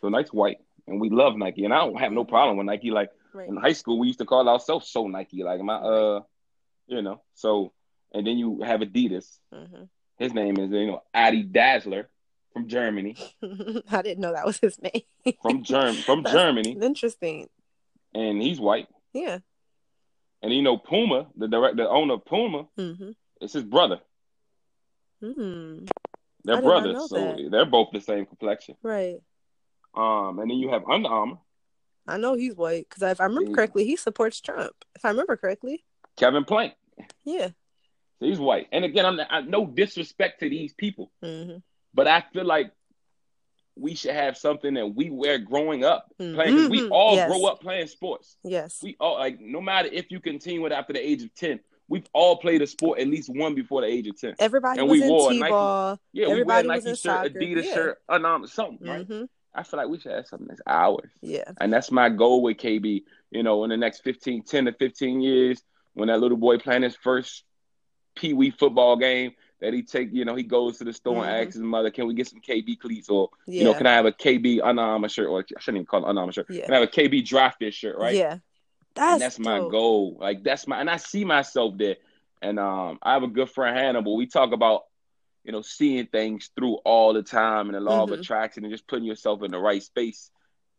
Phil 0.00 0.10
Knight's 0.10 0.32
white, 0.32 0.58
and 0.86 1.00
we 1.00 1.08
love 1.08 1.36
Nike, 1.36 1.64
and 1.64 1.72
I 1.72 1.78
don't 1.78 1.98
have 1.98 2.12
no 2.12 2.24
problem 2.24 2.58
with 2.58 2.66
Nike. 2.66 2.90
Like 2.90 3.10
right. 3.32 3.48
in 3.48 3.56
high 3.56 3.72
school, 3.72 3.98
we 3.98 4.08
used 4.08 4.18
to 4.18 4.26
call 4.26 4.46
ourselves 4.48 4.90
so 4.90 5.06
Nike. 5.06 5.42
Like 5.42 5.60
my 5.60 5.76
uh, 5.76 6.20
you 6.86 7.00
know, 7.00 7.22
so 7.34 7.72
and 8.16 8.26
then 8.26 8.38
you 8.38 8.62
have 8.62 8.80
Adidas. 8.80 9.38
Mm-hmm. 9.52 9.84
His 10.18 10.32
name 10.32 10.58
is 10.58 10.70
you 10.70 10.86
know 10.86 11.02
Adi 11.14 11.44
Dassler 11.44 12.06
from 12.52 12.66
Germany. 12.66 13.16
I 13.90 14.02
didn't 14.02 14.20
know 14.20 14.32
that 14.32 14.46
was 14.46 14.58
his 14.58 14.80
name. 14.80 15.34
from 15.42 15.62
Germ 15.62 15.94
from 16.06 16.24
Germany. 16.24 16.78
Interesting. 16.80 17.48
And 18.14 18.40
he's 18.40 18.58
white. 18.58 18.88
Yeah. 19.12 19.40
And 20.42 20.52
you 20.52 20.62
know 20.62 20.78
Puma, 20.78 21.26
the 21.36 21.46
direct 21.46 21.76
the 21.76 21.88
owner 21.88 22.14
of 22.14 22.24
Puma, 22.24 22.66
mm-hmm. 22.78 23.10
it's 23.40 23.52
his 23.52 23.64
brother. 23.64 24.00
Hmm. 25.22 25.84
They're 26.44 26.56
I 26.56 26.60
did 26.60 26.64
not 26.64 26.82
brothers, 26.82 27.08
so 27.10 27.16
that. 27.16 27.48
they're 27.50 27.66
both 27.66 27.88
the 27.92 28.00
same 28.00 28.24
complexion. 28.24 28.76
Right. 28.82 29.18
Um, 29.94 30.38
and 30.38 30.50
then 30.50 30.58
you 30.58 30.70
have 30.70 30.84
Under 30.88 31.08
Armour, 31.08 31.38
I 32.06 32.18
know 32.18 32.34
he's 32.34 32.54
white 32.54 32.86
because 32.88 33.02
if 33.02 33.20
I 33.20 33.24
remember 33.24 33.52
correctly, 33.52 33.84
he 33.84 33.96
supports 33.96 34.40
Trump. 34.40 34.72
If 34.94 35.04
I 35.04 35.08
remember 35.08 35.36
correctly, 35.36 35.84
Kevin 36.16 36.44
Plank. 36.44 36.74
yeah. 37.24 37.48
He's 38.20 38.38
white. 38.40 38.68
And 38.72 38.84
again, 38.84 39.04
I'm 39.06 39.20
I, 39.28 39.40
no 39.42 39.66
disrespect 39.66 40.40
to 40.40 40.48
these 40.48 40.72
people, 40.74 41.10
hmm 41.22 41.56
but 41.94 42.06
I 42.06 42.22
feel 42.32 42.44
like 42.44 42.72
we 43.78 43.94
should 43.94 44.14
have 44.14 44.36
something 44.36 44.74
that 44.74 44.86
we 44.94 45.08
wear 45.10 45.38
growing 45.38 45.82
up 45.84 46.10
playing. 46.18 46.34
'cause 46.56 46.68
we 46.70 46.88
all 46.88 47.14
Yes. 47.16 47.30
grow 47.30 47.46
up 47.46 47.60
playing 47.60 47.86
sports. 47.86 48.36
Yes. 48.44 48.80
We 48.82 48.96
all 49.00 49.14
like 49.18 49.40
no 49.40 49.60
matter 49.60 49.88
if 49.92 50.10
you 50.10 50.20
continue 50.20 50.64
it 50.66 50.72
after 50.72 50.92
the 50.92 51.00
age 51.06 51.22
of 51.22 51.34
ten, 51.34 51.60
we've 51.88 52.06
all 52.12 52.36
played 52.36 52.60
a 52.62 52.66
sport 52.66 52.98
at 53.00 53.06
least 53.06 53.28
one 53.28 53.54
before 53.54 53.80
the 53.82 53.86
age 53.86 54.06
of 54.08 54.18
ten. 54.18 54.34
Everybody 54.38 54.80
And 54.80 54.88
was 54.88 54.98
we 55.00 55.04
in 55.04 55.10
wore 55.10 55.30
Nike- 55.32 55.44
t-ball. 55.44 56.00
Yeah, 56.12 56.26
Everybody 56.28 56.66
we 56.66 56.68
wear 56.68 56.76
was 56.76 56.84
Nike 56.84 56.88
in 56.90 56.94
shirt, 56.96 56.98
soccer. 56.98 57.28
Adidas 57.30 57.64
Yeah. 57.64 57.74
shirt, 57.74 57.98
Under 58.08 58.46
something, 58.46 58.86
right? 58.86 59.06
hmm 59.06 59.24
I 59.54 59.62
feel 59.62 59.78
like 59.80 59.88
we 59.88 59.98
should 59.98 60.12
have 60.12 60.26
something 60.26 60.48
that's 60.48 60.60
ours. 60.66 61.10
Yeah. 61.22 61.50
And 61.60 61.72
that's 61.72 61.90
my 61.90 62.10
goal 62.10 62.42
with 62.42 62.58
KB. 62.58 63.04
You 63.30 63.42
know, 63.42 63.64
in 63.64 63.70
the 63.70 63.76
next 63.78 64.00
15, 64.00 64.42
10 64.42 64.66
to 64.66 64.72
15 64.72 65.22
years, 65.22 65.62
when 65.94 66.08
that 66.08 66.20
little 66.20 66.36
boy 66.36 66.58
playing 66.58 66.82
his 66.82 66.94
first 66.96 67.42
Pee 68.16 68.32
Wee 68.32 68.50
football 68.50 68.96
game, 68.96 69.32
that 69.60 69.72
he 69.72 69.82
take, 69.82 70.12
you 70.12 70.24
know, 70.24 70.34
he 70.34 70.42
goes 70.42 70.78
to 70.78 70.84
the 70.84 70.92
store 70.92 71.24
and 71.24 71.32
Mhm. 71.32 71.42
asks 71.42 71.54
his 71.54 71.62
mother, 71.62 71.90
can 71.90 72.06
we 72.06 72.14
get 72.14 72.26
some 72.28 72.40
KB 72.40 72.76
cleats? 72.76 73.08
Or, 73.08 73.30
Yeah. 73.46 73.58
you 73.60 73.64
know, 73.64 73.74
can 73.74 73.86
I 73.86 73.94
have 73.94 74.04
a 74.04 74.12
KB 74.12 74.60
Armour 74.60 75.08
shirt? 75.08 75.28
Or 75.28 75.38
I 75.40 75.60
shouldn't 75.60 75.76
even 75.76 75.86
call 75.86 76.04
it 76.04 76.14
Armour 76.18 76.32
shirt. 76.32 76.46
Yeah. 76.50 76.66
Can 76.66 76.74
I 76.74 76.80
have 76.80 76.88
a 76.88 76.92
KB 76.92 77.22
draft 77.24 77.60
this 77.60 77.74
shirt, 77.74 77.96
right? 77.96 78.14
Yeah. 78.14 78.38
That's, 78.94 79.12
and 79.12 79.20
that's 79.20 79.38
my 79.38 79.58
goal. 79.60 80.16
Like 80.20 80.42
that's 80.42 80.66
my 80.66 80.80
and 80.80 80.90
I 80.90 80.96
see 80.96 81.24
myself 81.24 81.76
there. 81.78 81.96
And 82.42 82.58
um 82.58 82.98
I 83.02 83.12
have 83.14 83.22
a 83.22 83.28
good 83.28 83.50
friend 83.50 83.76
Hannibal. 83.76 84.16
We 84.16 84.26
talk 84.26 84.52
about, 84.52 84.84
you 85.44 85.52
know, 85.52 85.62
seeing 85.62 86.06
things 86.06 86.50
through 86.56 86.74
all 86.84 87.12
the 87.12 87.22
time 87.22 87.68
and 87.68 87.74
the 87.76 87.80
law 87.80 88.06
Mhm. 88.06 88.12
of 88.12 88.20
attraction 88.20 88.64
and 88.64 88.72
just 88.72 88.86
putting 88.86 89.04
yourself 89.04 89.42
in 89.42 89.50
the 89.50 89.58
right 89.58 89.82
space 89.82 90.30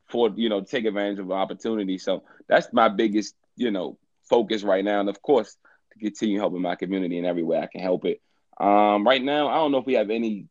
for, 0.07 0.29
you 0.35 0.49
know, 0.49 0.61
take 0.61 0.85
advantage 0.85 1.19
of 1.19 1.31
opportunity. 1.31 1.97
So 1.97 2.23
that's 2.47 2.71
my 2.73 2.89
biggest, 2.89 3.35
you 3.55 3.71
know, 3.71 3.97
focus 4.29 4.63
right 4.63 4.83
now. 4.83 4.99
And 4.99 5.09
of 5.09 5.21
course, 5.21 5.57
continue 5.97 6.39
helping 6.39 6.61
my 6.61 6.75
community 6.75 7.17
in 7.17 7.25
every 7.25 7.43
way 7.43 7.59
I 7.59 7.67
can 7.67 7.81
help 7.81 8.05
it. 8.05 8.21
Um 8.59 9.05
right 9.05 9.23
now, 9.23 9.49
I 9.49 9.55
don't 9.55 9.71
know 9.71 9.77
if 9.79 9.85
we 9.85 9.93
have 9.93 10.09
any 10.09 10.47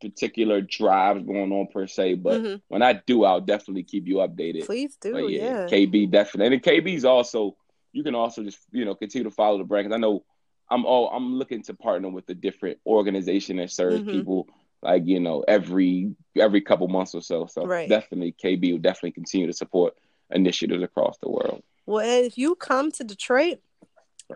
particular 0.00 0.60
drives 0.60 1.24
going 1.24 1.52
on 1.52 1.66
per 1.68 1.86
se, 1.86 2.14
but 2.14 2.42
Mhm. 2.42 2.60
when 2.68 2.82
I 2.82 2.94
do, 3.06 3.24
I'll 3.24 3.40
definitely 3.40 3.84
keep 3.84 4.06
you 4.06 4.16
updated. 4.16 4.66
Please 4.66 4.96
do. 4.96 5.12
But 5.12 5.30
yeah. 5.30 5.66
KB 5.70 6.10
definitely, 6.10 6.56
and 6.56 6.62
KB's 6.64 7.04
also. 7.04 7.56
You 7.92 8.02
can 8.02 8.16
also 8.16 8.42
just 8.42 8.58
you 8.72 8.84
know 8.84 8.96
continue 8.96 9.22
to 9.24 9.30
follow 9.30 9.56
the 9.58 9.64
brand 9.64 9.86
because 9.86 9.94
I 9.94 10.00
know 10.00 10.24
I'm 10.68 10.84
all 10.84 11.08
I'm 11.10 11.36
looking 11.36 11.62
to 11.62 11.74
partner 11.74 12.08
with 12.08 12.28
a 12.28 12.34
different 12.34 12.78
organization 12.84 13.56
that 13.58 13.70
serves 13.70 14.02
Mhm. 14.02 14.10
people 14.10 14.48
like 14.82 15.06
you 15.06 15.20
know 15.20 15.44
every 15.46 16.14
every 16.36 16.60
couple 16.60 16.88
months 16.88 17.14
or 17.14 17.22
so. 17.22 17.46
So 17.46 17.64
Right. 17.64 17.88
definitely 17.88 18.32
KB 18.32 18.72
will 18.72 18.78
definitely 18.80 19.12
continue 19.12 19.46
to 19.46 19.52
support 19.52 19.96
initiatives 20.30 20.82
across 20.82 21.16
the 21.18 21.28
world. 21.30 21.62
Well, 21.86 22.24
if 22.24 22.36
you 22.36 22.56
come 22.56 22.90
to 22.92 23.04
Detroit, 23.04 23.60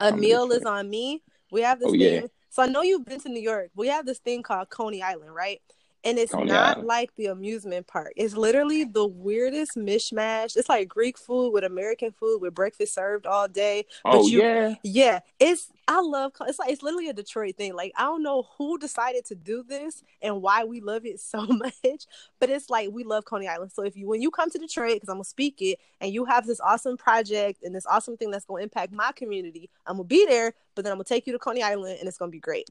a 0.00 0.12
meal 0.16 0.50
is 0.52 0.64
on 0.64 0.88
me. 0.88 1.22
We 1.50 1.62
have 1.62 1.78
this 1.80 1.88
Oh, 1.88 1.92
thing. 1.92 2.00
yeah. 2.00 2.26
So 2.50 2.62
I 2.62 2.66
know 2.66 2.82
you've 2.82 3.04
been 3.04 3.20
to 3.20 3.28
New 3.28 3.40
York. 3.40 3.70
We 3.74 3.88
have 3.88 4.06
this 4.06 4.18
thing 4.18 4.42
called 4.42 4.68
Coney 4.70 5.02
Island, 5.02 5.34
right? 5.34 5.60
And 6.04 6.16
it's 6.18 6.32
Coney 6.32 6.52
not 6.52 6.76
Island. 6.76 6.86
like 6.86 7.14
the 7.16 7.26
amusement 7.26 7.86
park. 7.86 8.12
It's 8.16 8.36
literally 8.36 8.84
the 8.84 9.06
weirdest 9.06 9.76
mishmash. 9.76 10.56
It's 10.56 10.68
like 10.68 10.88
Greek 10.88 11.18
food 11.18 11.50
with 11.52 11.64
American 11.64 12.12
food 12.12 12.38
with 12.40 12.54
breakfast 12.54 12.94
served 12.94 13.26
all 13.26 13.48
day. 13.48 13.84
Oh 14.04 14.26
you- 14.28 14.42
yeah, 14.42 14.74
Yeah, 14.84 15.20
it's 15.40 15.72
I 15.88 16.00
love 16.00 16.32
it's 16.46 16.58
like 16.58 16.70
it's 16.70 16.82
literally 16.82 17.08
a 17.08 17.12
Detroit 17.12 17.56
thing. 17.56 17.74
Like 17.74 17.92
I 17.96 18.02
don't 18.02 18.22
know 18.22 18.46
who 18.56 18.78
decided 18.78 19.24
to 19.26 19.34
do 19.34 19.64
this 19.66 20.02
and 20.22 20.40
why 20.40 20.64
we 20.64 20.80
love 20.80 21.04
it 21.04 21.18
so 21.18 21.44
much, 21.48 22.06
but 22.38 22.48
it's 22.48 22.70
like 22.70 22.90
we 22.92 23.02
love 23.04 23.24
Coney 23.24 23.48
Island. 23.48 23.72
So 23.72 23.82
if 23.82 23.96
you 23.96 24.06
when 24.06 24.22
you 24.22 24.30
come 24.30 24.50
to 24.50 24.58
Detroit, 24.58 24.94
because 24.94 25.08
I'm 25.08 25.16
gonna 25.16 25.24
speak 25.24 25.56
it, 25.60 25.78
and 26.00 26.12
you 26.12 26.24
have 26.26 26.46
this 26.46 26.60
awesome 26.60 26.96
project 26.96 27.62
and 27.64 27.74
this 27.74 27.86
awesome 27.86 28.16
thing 28.16 28.30
that's 28.30 28.44
gonna 28.44 28.62
impact 28.62 28.92
my 28.92 29.12
community, 29.12 29.68
I'm 29.86 29.96
gonna 29.96 30.04
be 30.04 30.26
there. 30.26 30.54
But 30.74 30.84
then 30.84 30.92
I'm 30.92 30.98
gonna 30.98 31.04
take 31.04 31.26
you 31.26 31.32
to 31.32 31.38
Coney 31.40 31.62
Island, 31.62 31.96
and 31.98 32.06
it's 32.08 32.18
gonna 32.18 32.30
be 32.30 32.38
great. 32.38 32.68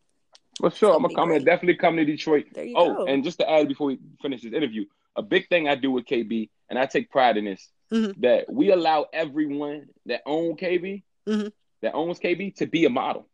For 0.58 0.72
sure. 0.72 0.96
I'm 0.96 1.04
gonna 1.14 1.36
and 1.36 1.46
definitely 1.46 1.76
come 1.76 1.96
to 1.98 2.06
Detroit. 2.06 2.46
You 2.56 2.74
Oh, 2.76 2.94
go. 2.96 3.06
and 3.06 3.24
just 3.24 3.40
to 3.40 3.50
add 3.50 3.68
before 3.68 3.88
we 3.88 4.00
finish 4.22 4.42
this 4.42 4.54
interview, 4.54 4.86
a 5.16 5.22
big 5.22 5.48
thing 5.50 5.68
I 5.68 5.76
do 5.76 5.92
with 5.92 6.06
KB, 6.06 6.50
and 6.70 6.78
I 6.78 6.86
take 6.86 7.10
pride 7.10 7.38
in 7.38 7.46
this, 7.46 7.70
Mhm. 7.92 8.20
that 8.22 8.52
we 8.52 8.72
allow 8.72 9.06
everyone 9.14 9.88
that 10.06 10.22
own 10.26 10.56
KB, 10.56 11.04
Mhm. 11.28 11.52
that 11.82 11.94
owns 11.94 12.20
KB, 12.20 12.52
to 12.58 12.66
be 12.66 12.86
a 12.86 12.90
model 12.90 13.28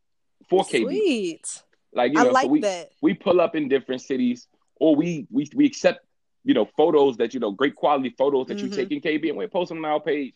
for 0.49 0.63
KB. 0.63 0.83
Sweet. 0.85 1.63
Like 1.93 2.13
you 2.13 2.23
know, 2.23 2.31
like 2.31 2.43
so 2.45 2.49
we 2.49 2.61
that. 2.61 2.91
we 3.01 3.13
pull 3.13 3.39
up 3.39 3.55
in 3.55 3.67
different 3.69 4.01
cities, 4.01 4.47
or 4.75 4.95
we 4.95 5.27
we 5.31 5.47
we 5.55 5.65
accept 5.65 6.05
you 6.43 6.53
know 6.53 6.65
photos 6.77 7.17
that 7.17 7.33
you 7.33 7.39
know 7.39 7.51
great 7.51 7.75
quality 7.75 8.09
photos 8.17 8.47
that 8.47 8.59
you 8.59 8.67
Mhm. 8.69 8.75
take 8.75 8.91
in 8.91 8.99
KB, 9.01 9.29
and 9.29 9.37
we 9.37 9.47
post 9.47 9.69
them 9.69 9.83
on 9.83 9.85
our 9.91 9.99
page, 9.99 10.33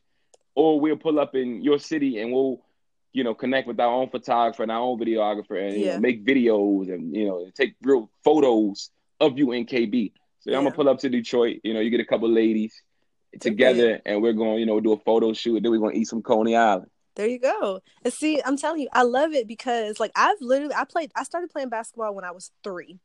or 0.56 0.80
we'll 0.80 0.98
pull 0.98 1.20
up 1.20 1.36
in 1.36 1.62
your 1.64 1.80
city 1.80 2.20
and 2.20 2.32
we'll 2.32 2.62
you 3.18 3.24
know 3.24 3.34
connect 3.34 3.68
with 3.68 3.80
our 3.80 3.92
own 3.92 4.10
photographer 4.10 4.62
and 4.62 4.72
our 4.72 4.80
own 4.80 5.00
videographer 5.00 5.60
and 5.60 5.76
Yeah. 5.76 5.96
know, 5.96 6.02
make 6.02 6.24
videos 6.24 6.94
and 6.94 7.16
you 7.16 7.26
know 7.26 7.50
take 7.56 7.74
real 7.82 8.12
photos 8.24 8.92
of 9.20 9.40
you 9.40 9.52
in 9.54 9.66
KB. 9.66 10.14
So 10.42 10.52
I'm 10.52 10.64
gonna 10.64 10.76
pull 10.76 10.88
up 10.88 11.00
to 11.00 11.10
Detroit. 11.10 11.60
You 11.64 11.74
know, 11.74 11.80
you 11.80 11.90
get 11.90 12.00
a 12.00 12.06
couple 12.06 12.30
ladies 12.30 12.80
together, 13.40 14.00
and 14.06 14.22
we're 14.22 14.34
going 14.34 14.60
you 14.60 14.68
know 14.68 14.80
do 14.80 14.94
a 14.94 15.00
photo 15.00 15.34
shoot. 15.34 15.64
Then 15.64 15.72
we're 15.72 15.80
gonna 15.80 15.96
eat 15.96 16.08
some 16.08 16.22
Coney 16.22 16.56
Island. 16.56 16.92
There 17.16 17.28
you 17.28 17.40
go. 17.40 17.82
And 18.04 18.14
see, 18.14 18.40
I'm 18.46 18.56
telling 18.56 18.82
you, 18.82 18.90
I 18.94 19.02
love 19.02 19.34
it 19.34 19.48
because 19.48 20.00
like 20.00 20.12
I've 20.16 20.40
literally 20.40 20.76
I 20.76 20.86
played 20.86 21.12
I 21.16 21.24
started 21.24 21.50
playing 21.50 21.70
basketball 21.70 22.14
when 22.14 22.24
I 22.24 22.32
was 22.32 22.52
three. 22.64 23.00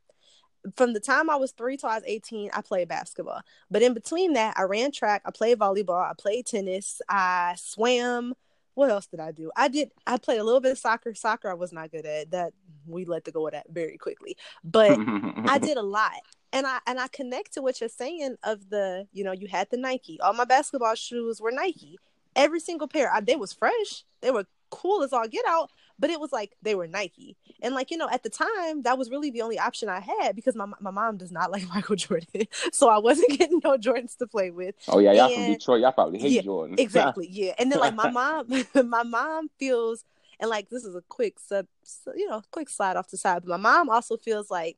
From 0.77 0.93
the 0.93 0.99
time 0.99 1.29
I 1.29 1.35
was 1.35 1.51
three 1.51 1.75
till 1.75 1.89
I 1.89 1.95
was 1.95 2.03
18, 2.05 2.51
I 2.53 2.61
played 2.61 2.87
basketball. 2.87 3.41
But 3.69 3.81
in 3.81 3.93
between 3.93 4.33
that, 4.33 4.53
I 4.55 4.61
ran 4.61 4.91
track, 4.91 5.23
I 5.25 5.31
played 5.31 5.59
volleyball, 5.59 6.09
I 6.09 6.13
played 6.17 6.45
tennis, 6.45 7.01
I 7.09 7.55
swam. 7.57 8.35
What 8.75 8.89
else 8.89 9.05
did 9.05 9.19
I 9.19 9.31
do? 9.31 9.51
I 9.55 9.67
did 9.67 9.91
I 10.07 10.17
played 10.17 10.39
a 10.39 10.43
little 10.43 10.61
bit 10.61 10.71
of 10.71 10.77
soccer. 10.77 11.13
Soccer 11.13 11.49
I 11.49 11.53
was 11.53 11.71
not 11.71 11.91
good 11.91 12.05
at. 12.05 12.31
That 12.31 12.53
we 12.87 13.05
let 13.05 13.23
the 13.23 13.31
go 13.31 13.45
of 13.47 13.53
that 13.53 13.67
very 13.69 13.97
quickly. 13.97 14.37
But 14.63 14.97
I 14.99 15.57
did 15.61 15.77
a 15.77 15.83
lot. 15.83 16.13
And 16.51 16.67
I 16.67 16.79
and 16.85 16.99
I 16.99 17.07
connect 17.07 17.53
to 17.53 17.61
what 17.61 17.79
you're 17.79 17.89
saying 17.89 18.35
of 18.43 18.69
the, 18.69 19.07
you 19.11 19.23
know, 19.23 19.31
you 19.31 19.47
had 19.47 19.69
the 19.71 19.77
Nike. 19.77 20.19
All 20.21 20.33
my 20.33 20.45
basketball 20.45 20.95
shoes 20.95 21.41
were 21.41 21.51
Nike. 21.51 21.97
Every 22.35 22.59
single 22.59 22.87
pair. 22.87 23.11
I, 23.11 23.21
they 23.21 23.35
was 23.35 23.53
fresh. 23.53 24.03
They 24.21 24.31
were 24.31 24.45
cool 24.73 25.03
as 25.03 25.13
all 25.13 25.27
get 25.27 25.45
out, 25.47 25.69
but 25.99 26.09
it 26.09 26.19
was 26.19 26.31
like 26.31 26.55
they 26.61 26.75
were 26.75 26.87
Nike. 26.87 27.37
And 27.61 27.75
like, 27.75 27.91
you 27.91 27.97
know, 27.97 28.09
at 28.09 28.23
the 28.23 28.29
time, 28.29 28.81
that 28.83 28.97
was 28.97 29.09
really 29.09 29.29
the 29.31 29.41
only 29.41 29.59
option 29.59 29.89
I 29.89 29.99
had 29.99 30.35
because 30.35 30.55
my 30.55 30.65
my 30.79 30.91
mom 30.91 31.17
does 31.17 31.31
not 31.31 31.51
like 31.51 31.67
Michael 31.69 31.95
Jordan. 31.95 32.27
So 32.71 32.89
I 32.89 32.97
wasn't 32.97 33.29
getting 33.37 33.61
no 33.63 33.77
Jordans 33.77 34.17
to 34.17 34.27
play 34.27 34.51
with. 34.51 34.75
oh 34.87 34.99
yeah, 34.99 35.13
y'all 35.13 35.29
from 35.29 35.45
Detroit. 35.45 35.81
Y'all 35.81 35.91
probably 35.91 36.19
hate 36.19 36.31
Yeah, 36.31 36.41
Jordan. 36.41 36.75
Exactly. 36.79 37.27
Yeah. 37.29 37.53
And 37.57 37.71
then 37.71 37.79
like 37.79 37.95
my 37.95 38.09
mom 38.09 38.47
my 38.73 39.03
mom 39.03 39.49
feels 39.59 40.03
and 40.39 40.49
like 40.49 40.69
this 40.69 40.83
is 40.83 40.95
a 40.95 41.01
quick 41.09 41.39
sub 41.39 41.67
you 42.15 42.27
know, 42.29 42.41
quick 42.51 42.69
slide 42.69 42.95
off 42.95 43.09
the 43.09 43.17
side, 43.17 43.43
but 43.45 43.49
my 43.49 43.57
mom 43.57 43.89
also 43.89 44.17
feels 44.17 44.49
like 44.49 44.77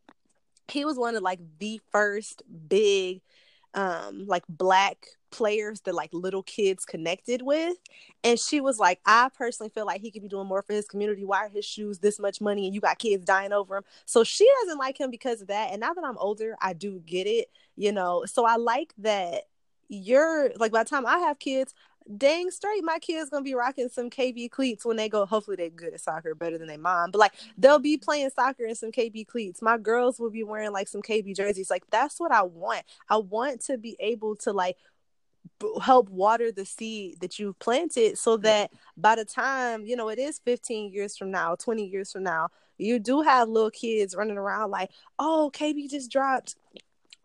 he 0.68 0.84
was 0.86 0.98
one 0.98 1.16
of 1.16 1.24
like 1.24 1.40
the 1.60 1.80
first 1.92 2.44
big 2.68 3.22
um 3.74 4.26
like 4.28 4.44
black 4.48 5.08
players 5.36 5.82
that 5.82 5.94
like 5.94 6.10
little 6.14 6.44
kids 6.44 6.86
connected 6.86 7.42
with 7.42 7.76
and 8.24 8.40
she 8.40 8.62
was 8.62 8.80
like 8.80 9.02
i 9.06 9.30
personally 9.38 9.70
feel 9.70 9.86
like 9.86 10.00
he 10.00 10.10
could 10.10 10.22
be 10.22 10.30
doing 10.30 10.48
more 10.48 10.62
for 10.62 10.72
his 10.72 10.88
community. 10.88 11.26
Why 11.26 11.46
are 11.46 11.50
his 11.50 11.66
shoes 11.66 12.00
this 12.00 12.20
much 12.20 12.40
money 12.40 12.66
and 12.66 12.74
you 12.74 12.80
got 12.80 13.00
kids 13.00 13.26
dying 13.26 13.52
over 13.52 13.78
him? 13.78 13.84
So 14.06 14.24
she 14.24 14.50
doesn't 14.62 14.78
like 14.78 14.98
him 14.98 15.12
because 15.12 15.42
of 15.42 15.48
that 15.48 15.72
and 15.72 15.82
now 15.82 15.94
that 15.94 16.06
i'm 16.06 16.18
older 16.18 16.56
i 16.62 16.72
do 16.74 17.02
get 17.06 17.28
it 17.28 17.50
you 17.76 17.92
know? 17.92 18.24
So 18.26 18.46
i 18.46 18.56
like 18.56 18.94
that 19.00 19.44
you're 19.90 20.52
like 20.56 20.72
by 20.72 20.84
the 20.84 20.90
time 20.90 21.06
i 21.06 21.20
have 21.20 21.38
kids 21.38 21.74
dang 22.18 22.52
straight 22.52 22.84
my 22.84 23.00
kids 23.00 23.30
gonna 23.32 23.44
be 23.44 23.56
rocking 23.56 23.90
some 23.90 24.10
kb 24.12 24.50
cleats 24.52 24.86
when 24.86 24.96
they 24.96 25.10
go 25.10 25.26
hopefully 25.26 25.58
they're 25.58 25.70
good 25.70 25.94
at 25.94 26.00
soccer 26.00 26.36
better 26.36 26.58
than 26.58 26.68
their 26.68 26.78
mom 26.78 27.10
but 27.10 27.18
like 27.18 27.34
they'll 27.58 27.80
be 27.80 27.98
playing 27.98 28.30
soccer 28.30 28.66
in 28.66 28.76
some 28.76 28.92
kb 28.92 29.26
cleats. 29.26 29.62
My 29.62 29.78
girls 29.78 30.20
will 30.20 30.30
be 30.30 30.44
wearing 30.44 30.72
like 30.72 30.88
some 30.88 31.02
kb 31.02 31.36
jerseys 31.36 31.70
like 31.70 31.84
that's 31.90 32.20
what 32.20 32.32
i 32.32 32.44
want. 32.44 32.84
I 33.10 33.18
want 33.18 33.62
to 33.66 33.78
be 33.78 33.96
able 34.00 34.36
to 34.38 34.54
like 34.54 34.78
help 35.82 36.10
water 36.10 36.52
the 36.52 36.66
seed 36.66 37.20
that 37.22 37.40
you've 37.40 37.58
planted 37.60 38.18
so 38.18 38.38
that 38.38 38.72
by 38.98 39.16
the 39.16 39.26
time 39.26 39.86
you 39.86 39.96
know 39.96 40.10
it 40.10 40.20
is 40.20 40.40
15 40.40 40.92
years 40.92 41.18
from 41.18 41.32
now 41.32 41.56
20 41.56 41.86
years 41.86 42.12
from 42.12 42.24
now 42.24 42.50
you 42.78 43.00
do 43.00 43.22
have 43.22 43.48
little 43.48 43.72
kids 43.72 44.16
running 44.16 44.38
around 44.38 44.72
like 44.72 44.90
oh 45.20 45.52
kb 45.54 45.90
just 45.90 46.12
dropped 46.12 46.56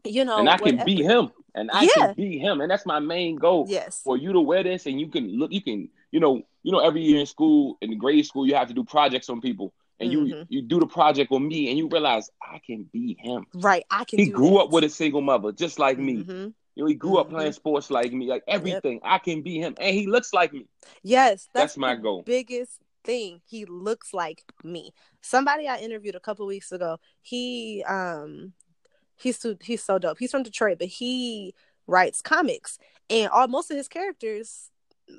you 0.05 0.25
know 0.25 0.39
and 0.39 0.49
I 0.49 0.57
can 0.57 0.83
be 0.85 1.03
him, 1.03 1.31
and 1.55 1.71
I 1.71 1.83
Yeah. 1.85 1.89
can 1.95 2.15
be 2.15 2.39
him, 2.39 2.61
and 2.61 2.71
that's 2.71 2.87
my 2.87 2.99
main 3.01 3.37
goal. 3.37 3.67
yes 3.69 4.01
For 4.03 4.17
you 4.17 4.33
to 4.33 4.41
wear 4.41 4.63
this, 4.63 4.87
and 4.87 4.99
you 5.01 5.09
can 5.09 5.39
look, 5.39 5.53
you 5.53 5.61
can, 5.61 5.91
you 6.11 6.21
know, 6.21 6.43
you 6.63 6.73
know, 6.73 6.79
every 6.79 7.03
year 7.03 7.21
in 7.21 7.27
school, 7.27 7.77
in 7.83 7.99
grade 7.99 8.25
school, 8.25 8.47
you 8.47 8.55
have 8.55 8.69
to 8.69 8.75
do 8.75 8.85
projects 8.85 9.29
on 9.29 9.41
people, 9.43 9.75
and 9.99 10.11
you 10.11 10.21
Mhm. 10.21 10.47
you 10.49 10.63
do 10.63 10.81
the 10.81 10.87
project 10.87 11.31
on 11.33 11.47
me, 11.47 11.69
and 11.69 11.77
you 11.77 11.89
realize 11.89 12.31
I 12.41 12.61
can 12.65 12.85
be 12.85 13.17
him. 13.21 13.47
right 13.55 13.85
i 13.91 14.05
can 14.05 14.19
He 14.19 14.27
grew 14.31 14.55
that. 14.55 14.65
up 14.65 14.71
with 14.71 14.85
a 14.85 14.89
single 14.89 15.21
mother, 15.21 15.53
just 15.53 15.79
like 15.79 15.99
me. 15.99 16.25
Mhm. 16.25 16.55
You 16.81 16.85
know, 16.85 16.89
he 16.89 16.95
grew 16.95 17.19
up 17.19 17.27
Mhm. 17.27 17.33
playing 17.33 17.53
sports 17.53 17.91
like 17.91 18.11
me, 18.11 18.27
like 18.27 18.43
everything. 18.49 19.01
I 19.05 19.19
can 19.19 19.43
be 19.43 19.59
him, 19.59 19.75
and 19.79 19.95
he 19.95 20.07
looks 20.07 20.33
like 20.33 20.55
me. 20.55 20.67
Yes, 21.03 21.47
That's 21.53 21.75
that's, 21.75 21.77
my 21.77 21.95
goal. 21.95 22.23
Biggest 22.23 22.81
thing. 23.05 23.43
He 23.45 23.67
looks 23.67 24.15
like 24.15 24.43
me. 24.65 24.95
Somebody 25.21 25.69
I 25.69 25.77
interviewed 25.77 26.15
a 26.15 26.21
couple 26.21 26.47
weeks 26.47 26.73
ago, 26.73 26.99
he 27.21 27.85
um 27.87 28.55
he's 29.17 29.39
so, 29.39 29.57
he's 29.61 29.85
so 29.85 29.99
dope. 29.99 30.19
He's 30.19 30.31
from 30.31 30.43
Detroit, 30.43 30.79
but 30.79 30.89
he 30.89 31.55
writes 31.87 32.23
comics 32.23 32.79
and 33.11 33.29
all 33.29 33.47
most 33.47 33.71
of 33.71 33.77
his 33.77 33.89
characters 33.89 34.71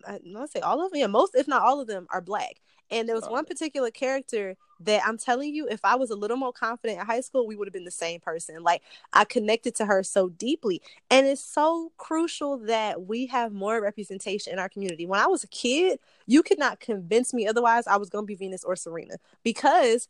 I 0.08 0.20
want 0.26 0.50
to 0.50 0.58
say 0.58 0.62
all 0.62 0.84
of 0.84 0.92
them, 0.92 1.00
yeah, 1.00 1.08
most 1.08 1.36
if 1.36 1.48
not 1.48 1.62
all 1.62 1.80
of 1.80 1.86
them 1.86 2.08
are 2.12 2.22
black. 2.22 2.56
And 2.92 3.08
there 3.08 3.16
was 3.16 3.28
one 3.28 3.46
particular 3.46 3.90
character 3.90 4.58
that 4.82 5.02
I'm 5.06 5.18
telling 5.18 5.56
you, 5.56 5.68
if 5.68 5.80
I 5.84 5.96
was 5.96 6.10
a 6.10 6.16
little 6.16 6.38
more 6.38 6.52
confident 6.52 7.00
in 7.00 7.06
high 7.06 7.22
school, 7.22 7.48
we 7.48 7.56
would 7.56 7.68
have 7.68 7.74
been 7.74 7.86
the 7.86 7.92
same 7.92 8.20
person. 8.20 8.62
Like 8.64 8.82
I 9.14 9.24
connected 9.24 9.76
to 9.76 9.86
her 9.86 10.04
so 10.04 10.30
deeply. 10.30 10.82
And 11.10 11.26
it's 11.26 11.44
so 11.44 11.92
crucial 11.98 12.58
that 12.66 13.04
we 13.08 13.28
have 13.28 13.54
more 13.54 13.82
representation 13.82 14.52
in 14.52 14.60
our 14.60 14.70
community. 14.70 15.06
When 15.06 15.22
I 15.22 15.28
was 15.28 15.44
a 15.44 15.48
kid, 15.48 16.00
you 16.28 16.44
could 16.44 16.60
not 16.60 16.80
convince 16.80 17.34
me 17.34 17.48
otherwise 17.48 17.88
I 17.88 17.98
was 17.98 18.10
gonna 18.10 18.26
be 18.26 18.36
Venus 18.36 18.64
or 18.64 18.76
Serena 18.76 19.16
because 19.44 20.08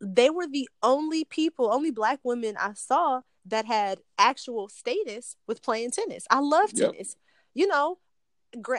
they 0.00 0.30
were 0.30 0.46
the 0.46 0.68
only 0.82 1.24
people, 1.24 1.72
only 1.72 1.90
black 1.90 2.20
women 2.24 2.56
I 2.58 2.72
saw 2.72 3.20
that 3.46 3.66
had 3.66 4.00
actual 4.18 4.68
status 4.68 5.36
with 5.46 5.62
playing 5.62 5.90
tennis. 5.92 6.26
I 6.30 6.40
love 6.40 6.72
tennis. 6.72 7.16
Yep. 7.54 7.62
You 7.62 7.66
know, 7.68 7.98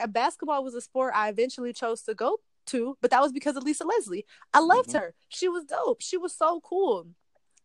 basketball 0.08 0.64
was 0.64 0.74
a 0.74 0.80
sport 0.80 1.14
I 1.16 1.28
eventually 1.28 1.72
chose 1.72 2.02
to 2.02 2.14
go 2.14 2.40
to, 2.66 2.96
but 3.00 3.10
that 3.10 3.20
was 3.20 3.32
because 3.32 3.56
of 3.56 3.62
Lisa 3.62 3.84
Leslie. 3.84 4.26
I 4.52 4.60
loved 4.60 4.90
mm-hmm. 4.90 4.98
her. 4.98 5.14
She 5.28 5.48
was 5.48 5.64
dope. 5.64 6.00
She 6.00 6.16
was 6.16 6.34
so 6.34 6.60
cool. 6.60 7.06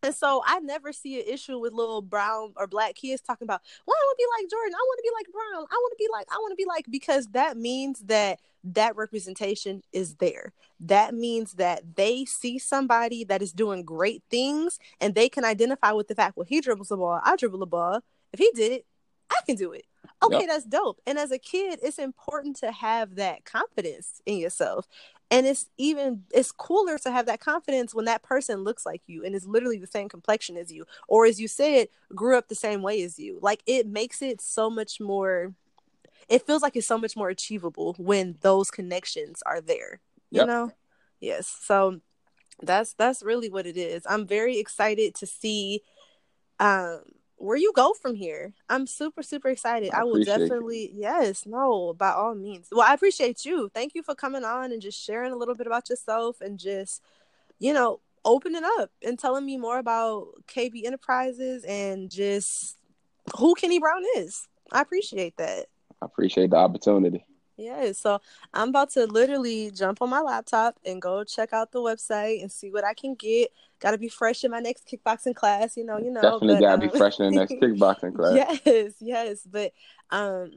And 0.03 0.13
so 0.13 0.43
I 0.45 0.59
never 0.59 0.93
see 0.93 1.19
an 1.19 1.27
issue 1.27 1.57
with 1.59 1.73
little 1.73 2.01
brown 2.01 2.53
or 2.55 2.67
black 2.67 2.95
kids 2.95 3.21
talking 3.21 3.45
about, 3.45 3.61
well, 3.85 3.95
I 3.95 4.05
want 4.05 4.17
to 4.17 4.23
be 4.23 4.43
like 4.43 4.51
Jordan. 4.51 4.75
I 4.75 4.85
want 4.85 4.99
to 4.99 5.03
be 5.03 5.15
like 5.17 5.33
Brown. 5.33 5.67
I 5.71 5.75
want 5.75 5.91
to 5.91 5.97
be 5.97 6.07
like, 6.11 6.27
I 6.31 6.37
want 6.37 6.51
to 6.51 6.55
be 6.55 6.65
like, 6.65 6.85
because 6.89 7.27
that 7.27 7.57
means 7.57 7.99
that 8.01 8.39
that 8.63 8.95
representation 8.95 9.81
is 9.91 10.15
there. 10.15 10.53
That 10.79 11.15
means 11.15 11.53
that 11.53 11.95
they 11.95 12.25
see 12.25 12.59
somebody 12.59 13.23
that 13.25 13.41
is 13.41 13.53
doing 13.53 13.83
great 13.83 14.23
things 14.29 14.77
and 15.01 15.15
they 15.15 15.29
can 15.29 15.45
identify 15.45 15.93
with 15.93 16.07
the 16.07 16.15
fact, 16.15 16.37
well, 16.37 16.45
he 16.47 16.61
dribbles 16.61 16.89
the 16.89 16.97
ball. 16.97 17.19
I 17.23 17.35
dribble 17.35 17.59
the 17.59 17.65
ball. 17.65 18.01
If 18.33 18.39
he 18.39 18.51
did 18.53 18.71
it, 18.71 18.85
I 19.31 19.37
can 19.45 19.55
do 19.55 19.71
it 19.71 19.85
okay 20.23 20.39
yep. 20.39 20.47
that's 20.47 20.65
dope 20.65 20.99
and 21.05 21.17
as 21.17 21.31
a 21.31 21.37
kid 21.37 21.79
it's 21.83 21.99
important 21.99 22.55
to 22.55 22.71
have 22.71 23.15
that 23.15 23.45
confidence 23.45 24.21
in 24.25 24.37
yourself 24.37 24.87
and 25.29 25.45
it's 25.45 25.69
even 25.77 26.23
it's 26.33 26.51
cooler 26.51 26.97
to 26.97 27.11
have 27.11 27.25
that 27.25 27.39
confidence 27.39 27.93
when 27.93 28.05
that 28.05 28.23
person 28.23 28.63
looks 28.63 28.85
like 28.85 29.01
you 29.07 29.23
and 29.23 29.35
is 29.35 29.45
literally 29.45 29.77
the 29.77 29.87
same 29.87 30.09
complexion 30.09 30.57
as 30.57 30.71
you 30.71 30.85
or 31.07 31.25
as 31.25 31.39
you 31.39 31.47
said 31.47 31.87
grew 32.15 32.37
up 32.37 32.47
the 32.47 32.55
same 32.55 32.81
way 32.81 33.01
as 33.01 33.19
you 33.19 33.37
like 33.41 33.61
it 33.65 33.87
makes 33.87 34.21
it 34.21 34.41
so 34.41 34.69
much 34.69 34.99
more 34.99 35.53
it 36.29 36.45
feels 36.45 36.61
like 36.61 36.75
it's 36.75 36.87
so 36.87 36.97
much 36.97 37.15
more 37.15 37.29
achievable 37.29 37.95
when 37.97 38.35
those 38.41 38.71
connections 38.71 39.41
are 39.45 39.61
there 39.61 39.99
you 40.31 40.39
yep. 40.39 40.47
know 40.47 40.71
yes 41.19 41.47
so 41.61 41.99
that's 42.63 42.93
that's 42.93 43.21
really 43.21 43.49
what 43.49 43.67
it 43.67 43.77
is 43.77 44.03
i'm 44.09 44.25
very 44.25 44.57
excited 44.57 45.13
to 45.13 45.25
see 45.25 45.81
um 46.59 47.01
where 47.37 47.57
you 47.57 47.71
go 47.75 47.93
from 47.93 48.15
here. 48.15 48.53
I'm 48.69 48.87
super, 48.87 49.23
super 49.23 49.49
excited. 49.49 49.91
I, 49.93 50.01
I 50.01 50.03
will 50.03 50.23
definitely, 50.23 50.91
you. 50.91 51.01
yes, 51.01 51.45
no, 51.45 51.93
by 51.93 52.11
all 52.11 52.35
means. 52.35 52.67
Well, 52.71 52.85
I 52.87 52.93
appreciate 52.93 53.45
you. 53.45 53.69
Thank 53.73 53.95
you 53.95 54.03
for 54.03 54.15
coming 54.15 54.43
on 54.43 54.71
and 54.71 54.81
just 54.81 55.01
sharing 55.01 55.31
a 55.31 55.35
little 55.35 55.55
bit 55.55 55.67
about 55.67 55.89
yourself 55.89 56.41
and 56.41 56.57
just, 56.57 57.01
you 57.59 57.73
know, 57.73 57.99
opening 58.25 58.63
up 58.79 58.91
and 59.05 59.17
telling 59.17 59.45
me 59.45 59.57
more 59.57 59.77
about 59.77 60.27
KB 60.47 60.83
Enterprises 60.85 61.63
and 61.63 62.09
just 62.09 62.77
who 63.37 63.53
Kenny 63.55 63.79
Brown 63.79 64.03
is. 64.17 64.47
I 64.71 64.81
appreciate 64.81 65.37
that. 65.37 65.67
I 66.01 66.05
appreciate 66.05 66.49
the 66.49 66.57
opportunity. 66.57 67.23
Yeah, 67.57 67.91
so 67.93 68.19
I'm 68.53 68.69
about 68.69 68.91
to 68.91 69.07
literally 69.07 69.71
jump 69.71 70.01
on 70.03 70.11
my 70.11 70.21
laptop 70.21 70.77
and 70.85 71.01
go 71.01 71.23
check 71.23 71.53
out 71.53 71.71
the 71.71 71.79
website 71.79 72.41
and 72.41 72.51
see 72.51 72.69
what 72.69 72.83
I 72.83 72.93
can 72.93 73.15
get. 73.15 73.49
Got 73.79 73.91
to 73.91 73.97
be 73.97 74.09
fresh 74.09 74.43
in 74.43 74.51
my 74.51 74.59
next 74.59 74.87
kickboxing 74.87 75.35
class, 75.35 75.77
you 75.77 75.85
know. 75.85 75.97
You 75.97 76.11
know, 76.11 76.21
definitely 76.21 76.59
got 76.59 76.79
to 76.79 76.85
um, 76.85 76.91
be 76.91 76.97
fresh 76.97 77.19
in 77.19 77.31
the 77.31 77.39
next 77.39 77.53
kickboxing 77.61 78.15
class. 78.15 78.59
Yes, 78.65 78.93
yes, 78.99 79.47
but 79.49 79.73
um, 80.09 80.51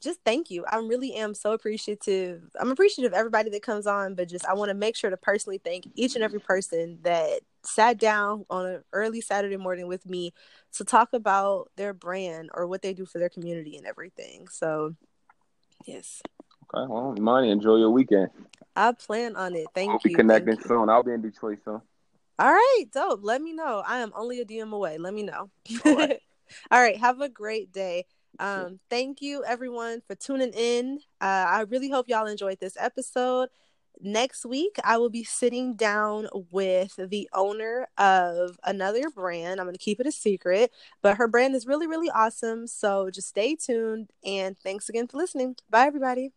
just 0.00 0.20
thank 0.24 0.50
you. 0.50 0.64
I 0.64 0.76
really 0.76 1.14
am 1.14 1.34
so 1.34 1.52
appreciative. 1.52 2.42
I'm 2.58 2.70
appreciative 2.70 3.12
of 3.12 3.18
everybody 3.18 3.50
that 3.50 3.62
comes 3.62 3.86
on, 3.86 4.14
but 4.14 4.28
just 4.28 4.46
I 4.46 4.54
want 4.54 4.68
to 4.70 4.74
make 4.74 4.96
sure 4.96 5.10
to 5.10 5.16
personally 5.16 5.60
thank 5.62 5.88
each 5.94 6.14
and 6.14 6.24
every 6.24 6.40
person 6.40 6.98
that 7.02 7.40
sat 7.62 7.98
down 7.98 8.46
on 8.48 8.66
an 8.66 8.84
early 8.92 9.20
Saturday 9.20 9.56
morning 9.56 9.86
with 9.86 10.06
me 10.06 10.32
to 10.74 10.84
talk 10.84 11.12
about 11.12 11.70
their 11.76 11.92
brand 11.92 12.50
or 12.54 12.66
what 12.66 12.80
they 12.80 12.94
do 12.94 13.04
for 13.04 13.18
their 13.18 13.28
community 13.28 13.76
and 13.76 13.86
everything. 13.86 14.48
So 14.48 14.94
Yes. 15.86 16.22
Okay. 16.74 16.86
Well, 16.86 17.14
Imani, 17.16 17.50
enjoy 17.50 17.76
your 17.76 17.90
weekend. 17.90 18.28
I 18.76 18.92
plan 18.92 19.36
on 19.36 19.54
it. 19.54 19.66
Thank 19.74 19.88
we'll 19.88 20.00
you. 20.04 20.10
Be 20.10 20.14
connecting 20.14 20.60
soon. 20.60 20.88
I'll 20.88 21.02
be 21.02 21.12
in 21.12 21.22
Detroit 21.22 21.58
soon. 21.64 21.80
All 22.40 22.50
right, 22.50 22.84
dope. 22.90 23.20
Let 23.22 23.42
me 23.42 23.52
know. 23.52 23.82
I 23.86 23.98
am 23.98 24.12
only 24.16 24.40
a 24.40 24.46
DM 24.46 24.72
away. 24.72 24.96
Let 24.96 25.12
me 25.12 25.22
know. 25.22 25.50
All 25.84 25.96
right. 25.96 26.20
All 26.70 26.80
right. 26.80 26.96
Have 26.96 27.20
a 27.20 27.28
great 27.28 27.70
day. 27.70 28.06
Um, 28.38 28.80
thank 28.88 29.20
you 29.20 29.44
everyone 29.44 30.00
for 30.06 30.14
tuning 30.14 30.52
in. 30.54 31.00
Uh, 31.20 31.44
I 31.48 31.64
really 31.68 31.90
hope 31.90 32.08
y'all 32.08 32.26
enjoyed 32.26 32.58
this 32.58 32.76
episode 32.80 33.50
next 34.02 34.46
week 34.46 34.76
i 34.82 34.96
will 34.96 35.10
be 35.10 35.24
sitting 35.24 35.74
down 35.74 36.26
with 36.50 36.96
the 36.96 37.28
owner 37.34 37.86
of 37.98 38.58
another 38.64 39.10
brand 39.10 39.60
i'm 39.60 39.66
going 39.66 39.74
to 39.74 39.78
keep 39.78 40.00
it 40.00 40.06
a 40.06 40.12
secret 40.12 40.70
but 41.02 41.18
her 41.18 41.28
brand 41.28 41.54
is 41.54 41.66
really 41.66 41.86
really 41.86 42.08
awesome 42.10 42.66
so 42.66 43.10
just 43.10 43.28
stay 43.28 43.54
tuned 43.54 44.10
and 44.24 44.56
thanks 44.58 44.88
again 44.88 45.06
for 45.06 45.18
listening 45.18 45.54
bye 45.68 45.86
everybody 45.86 46.32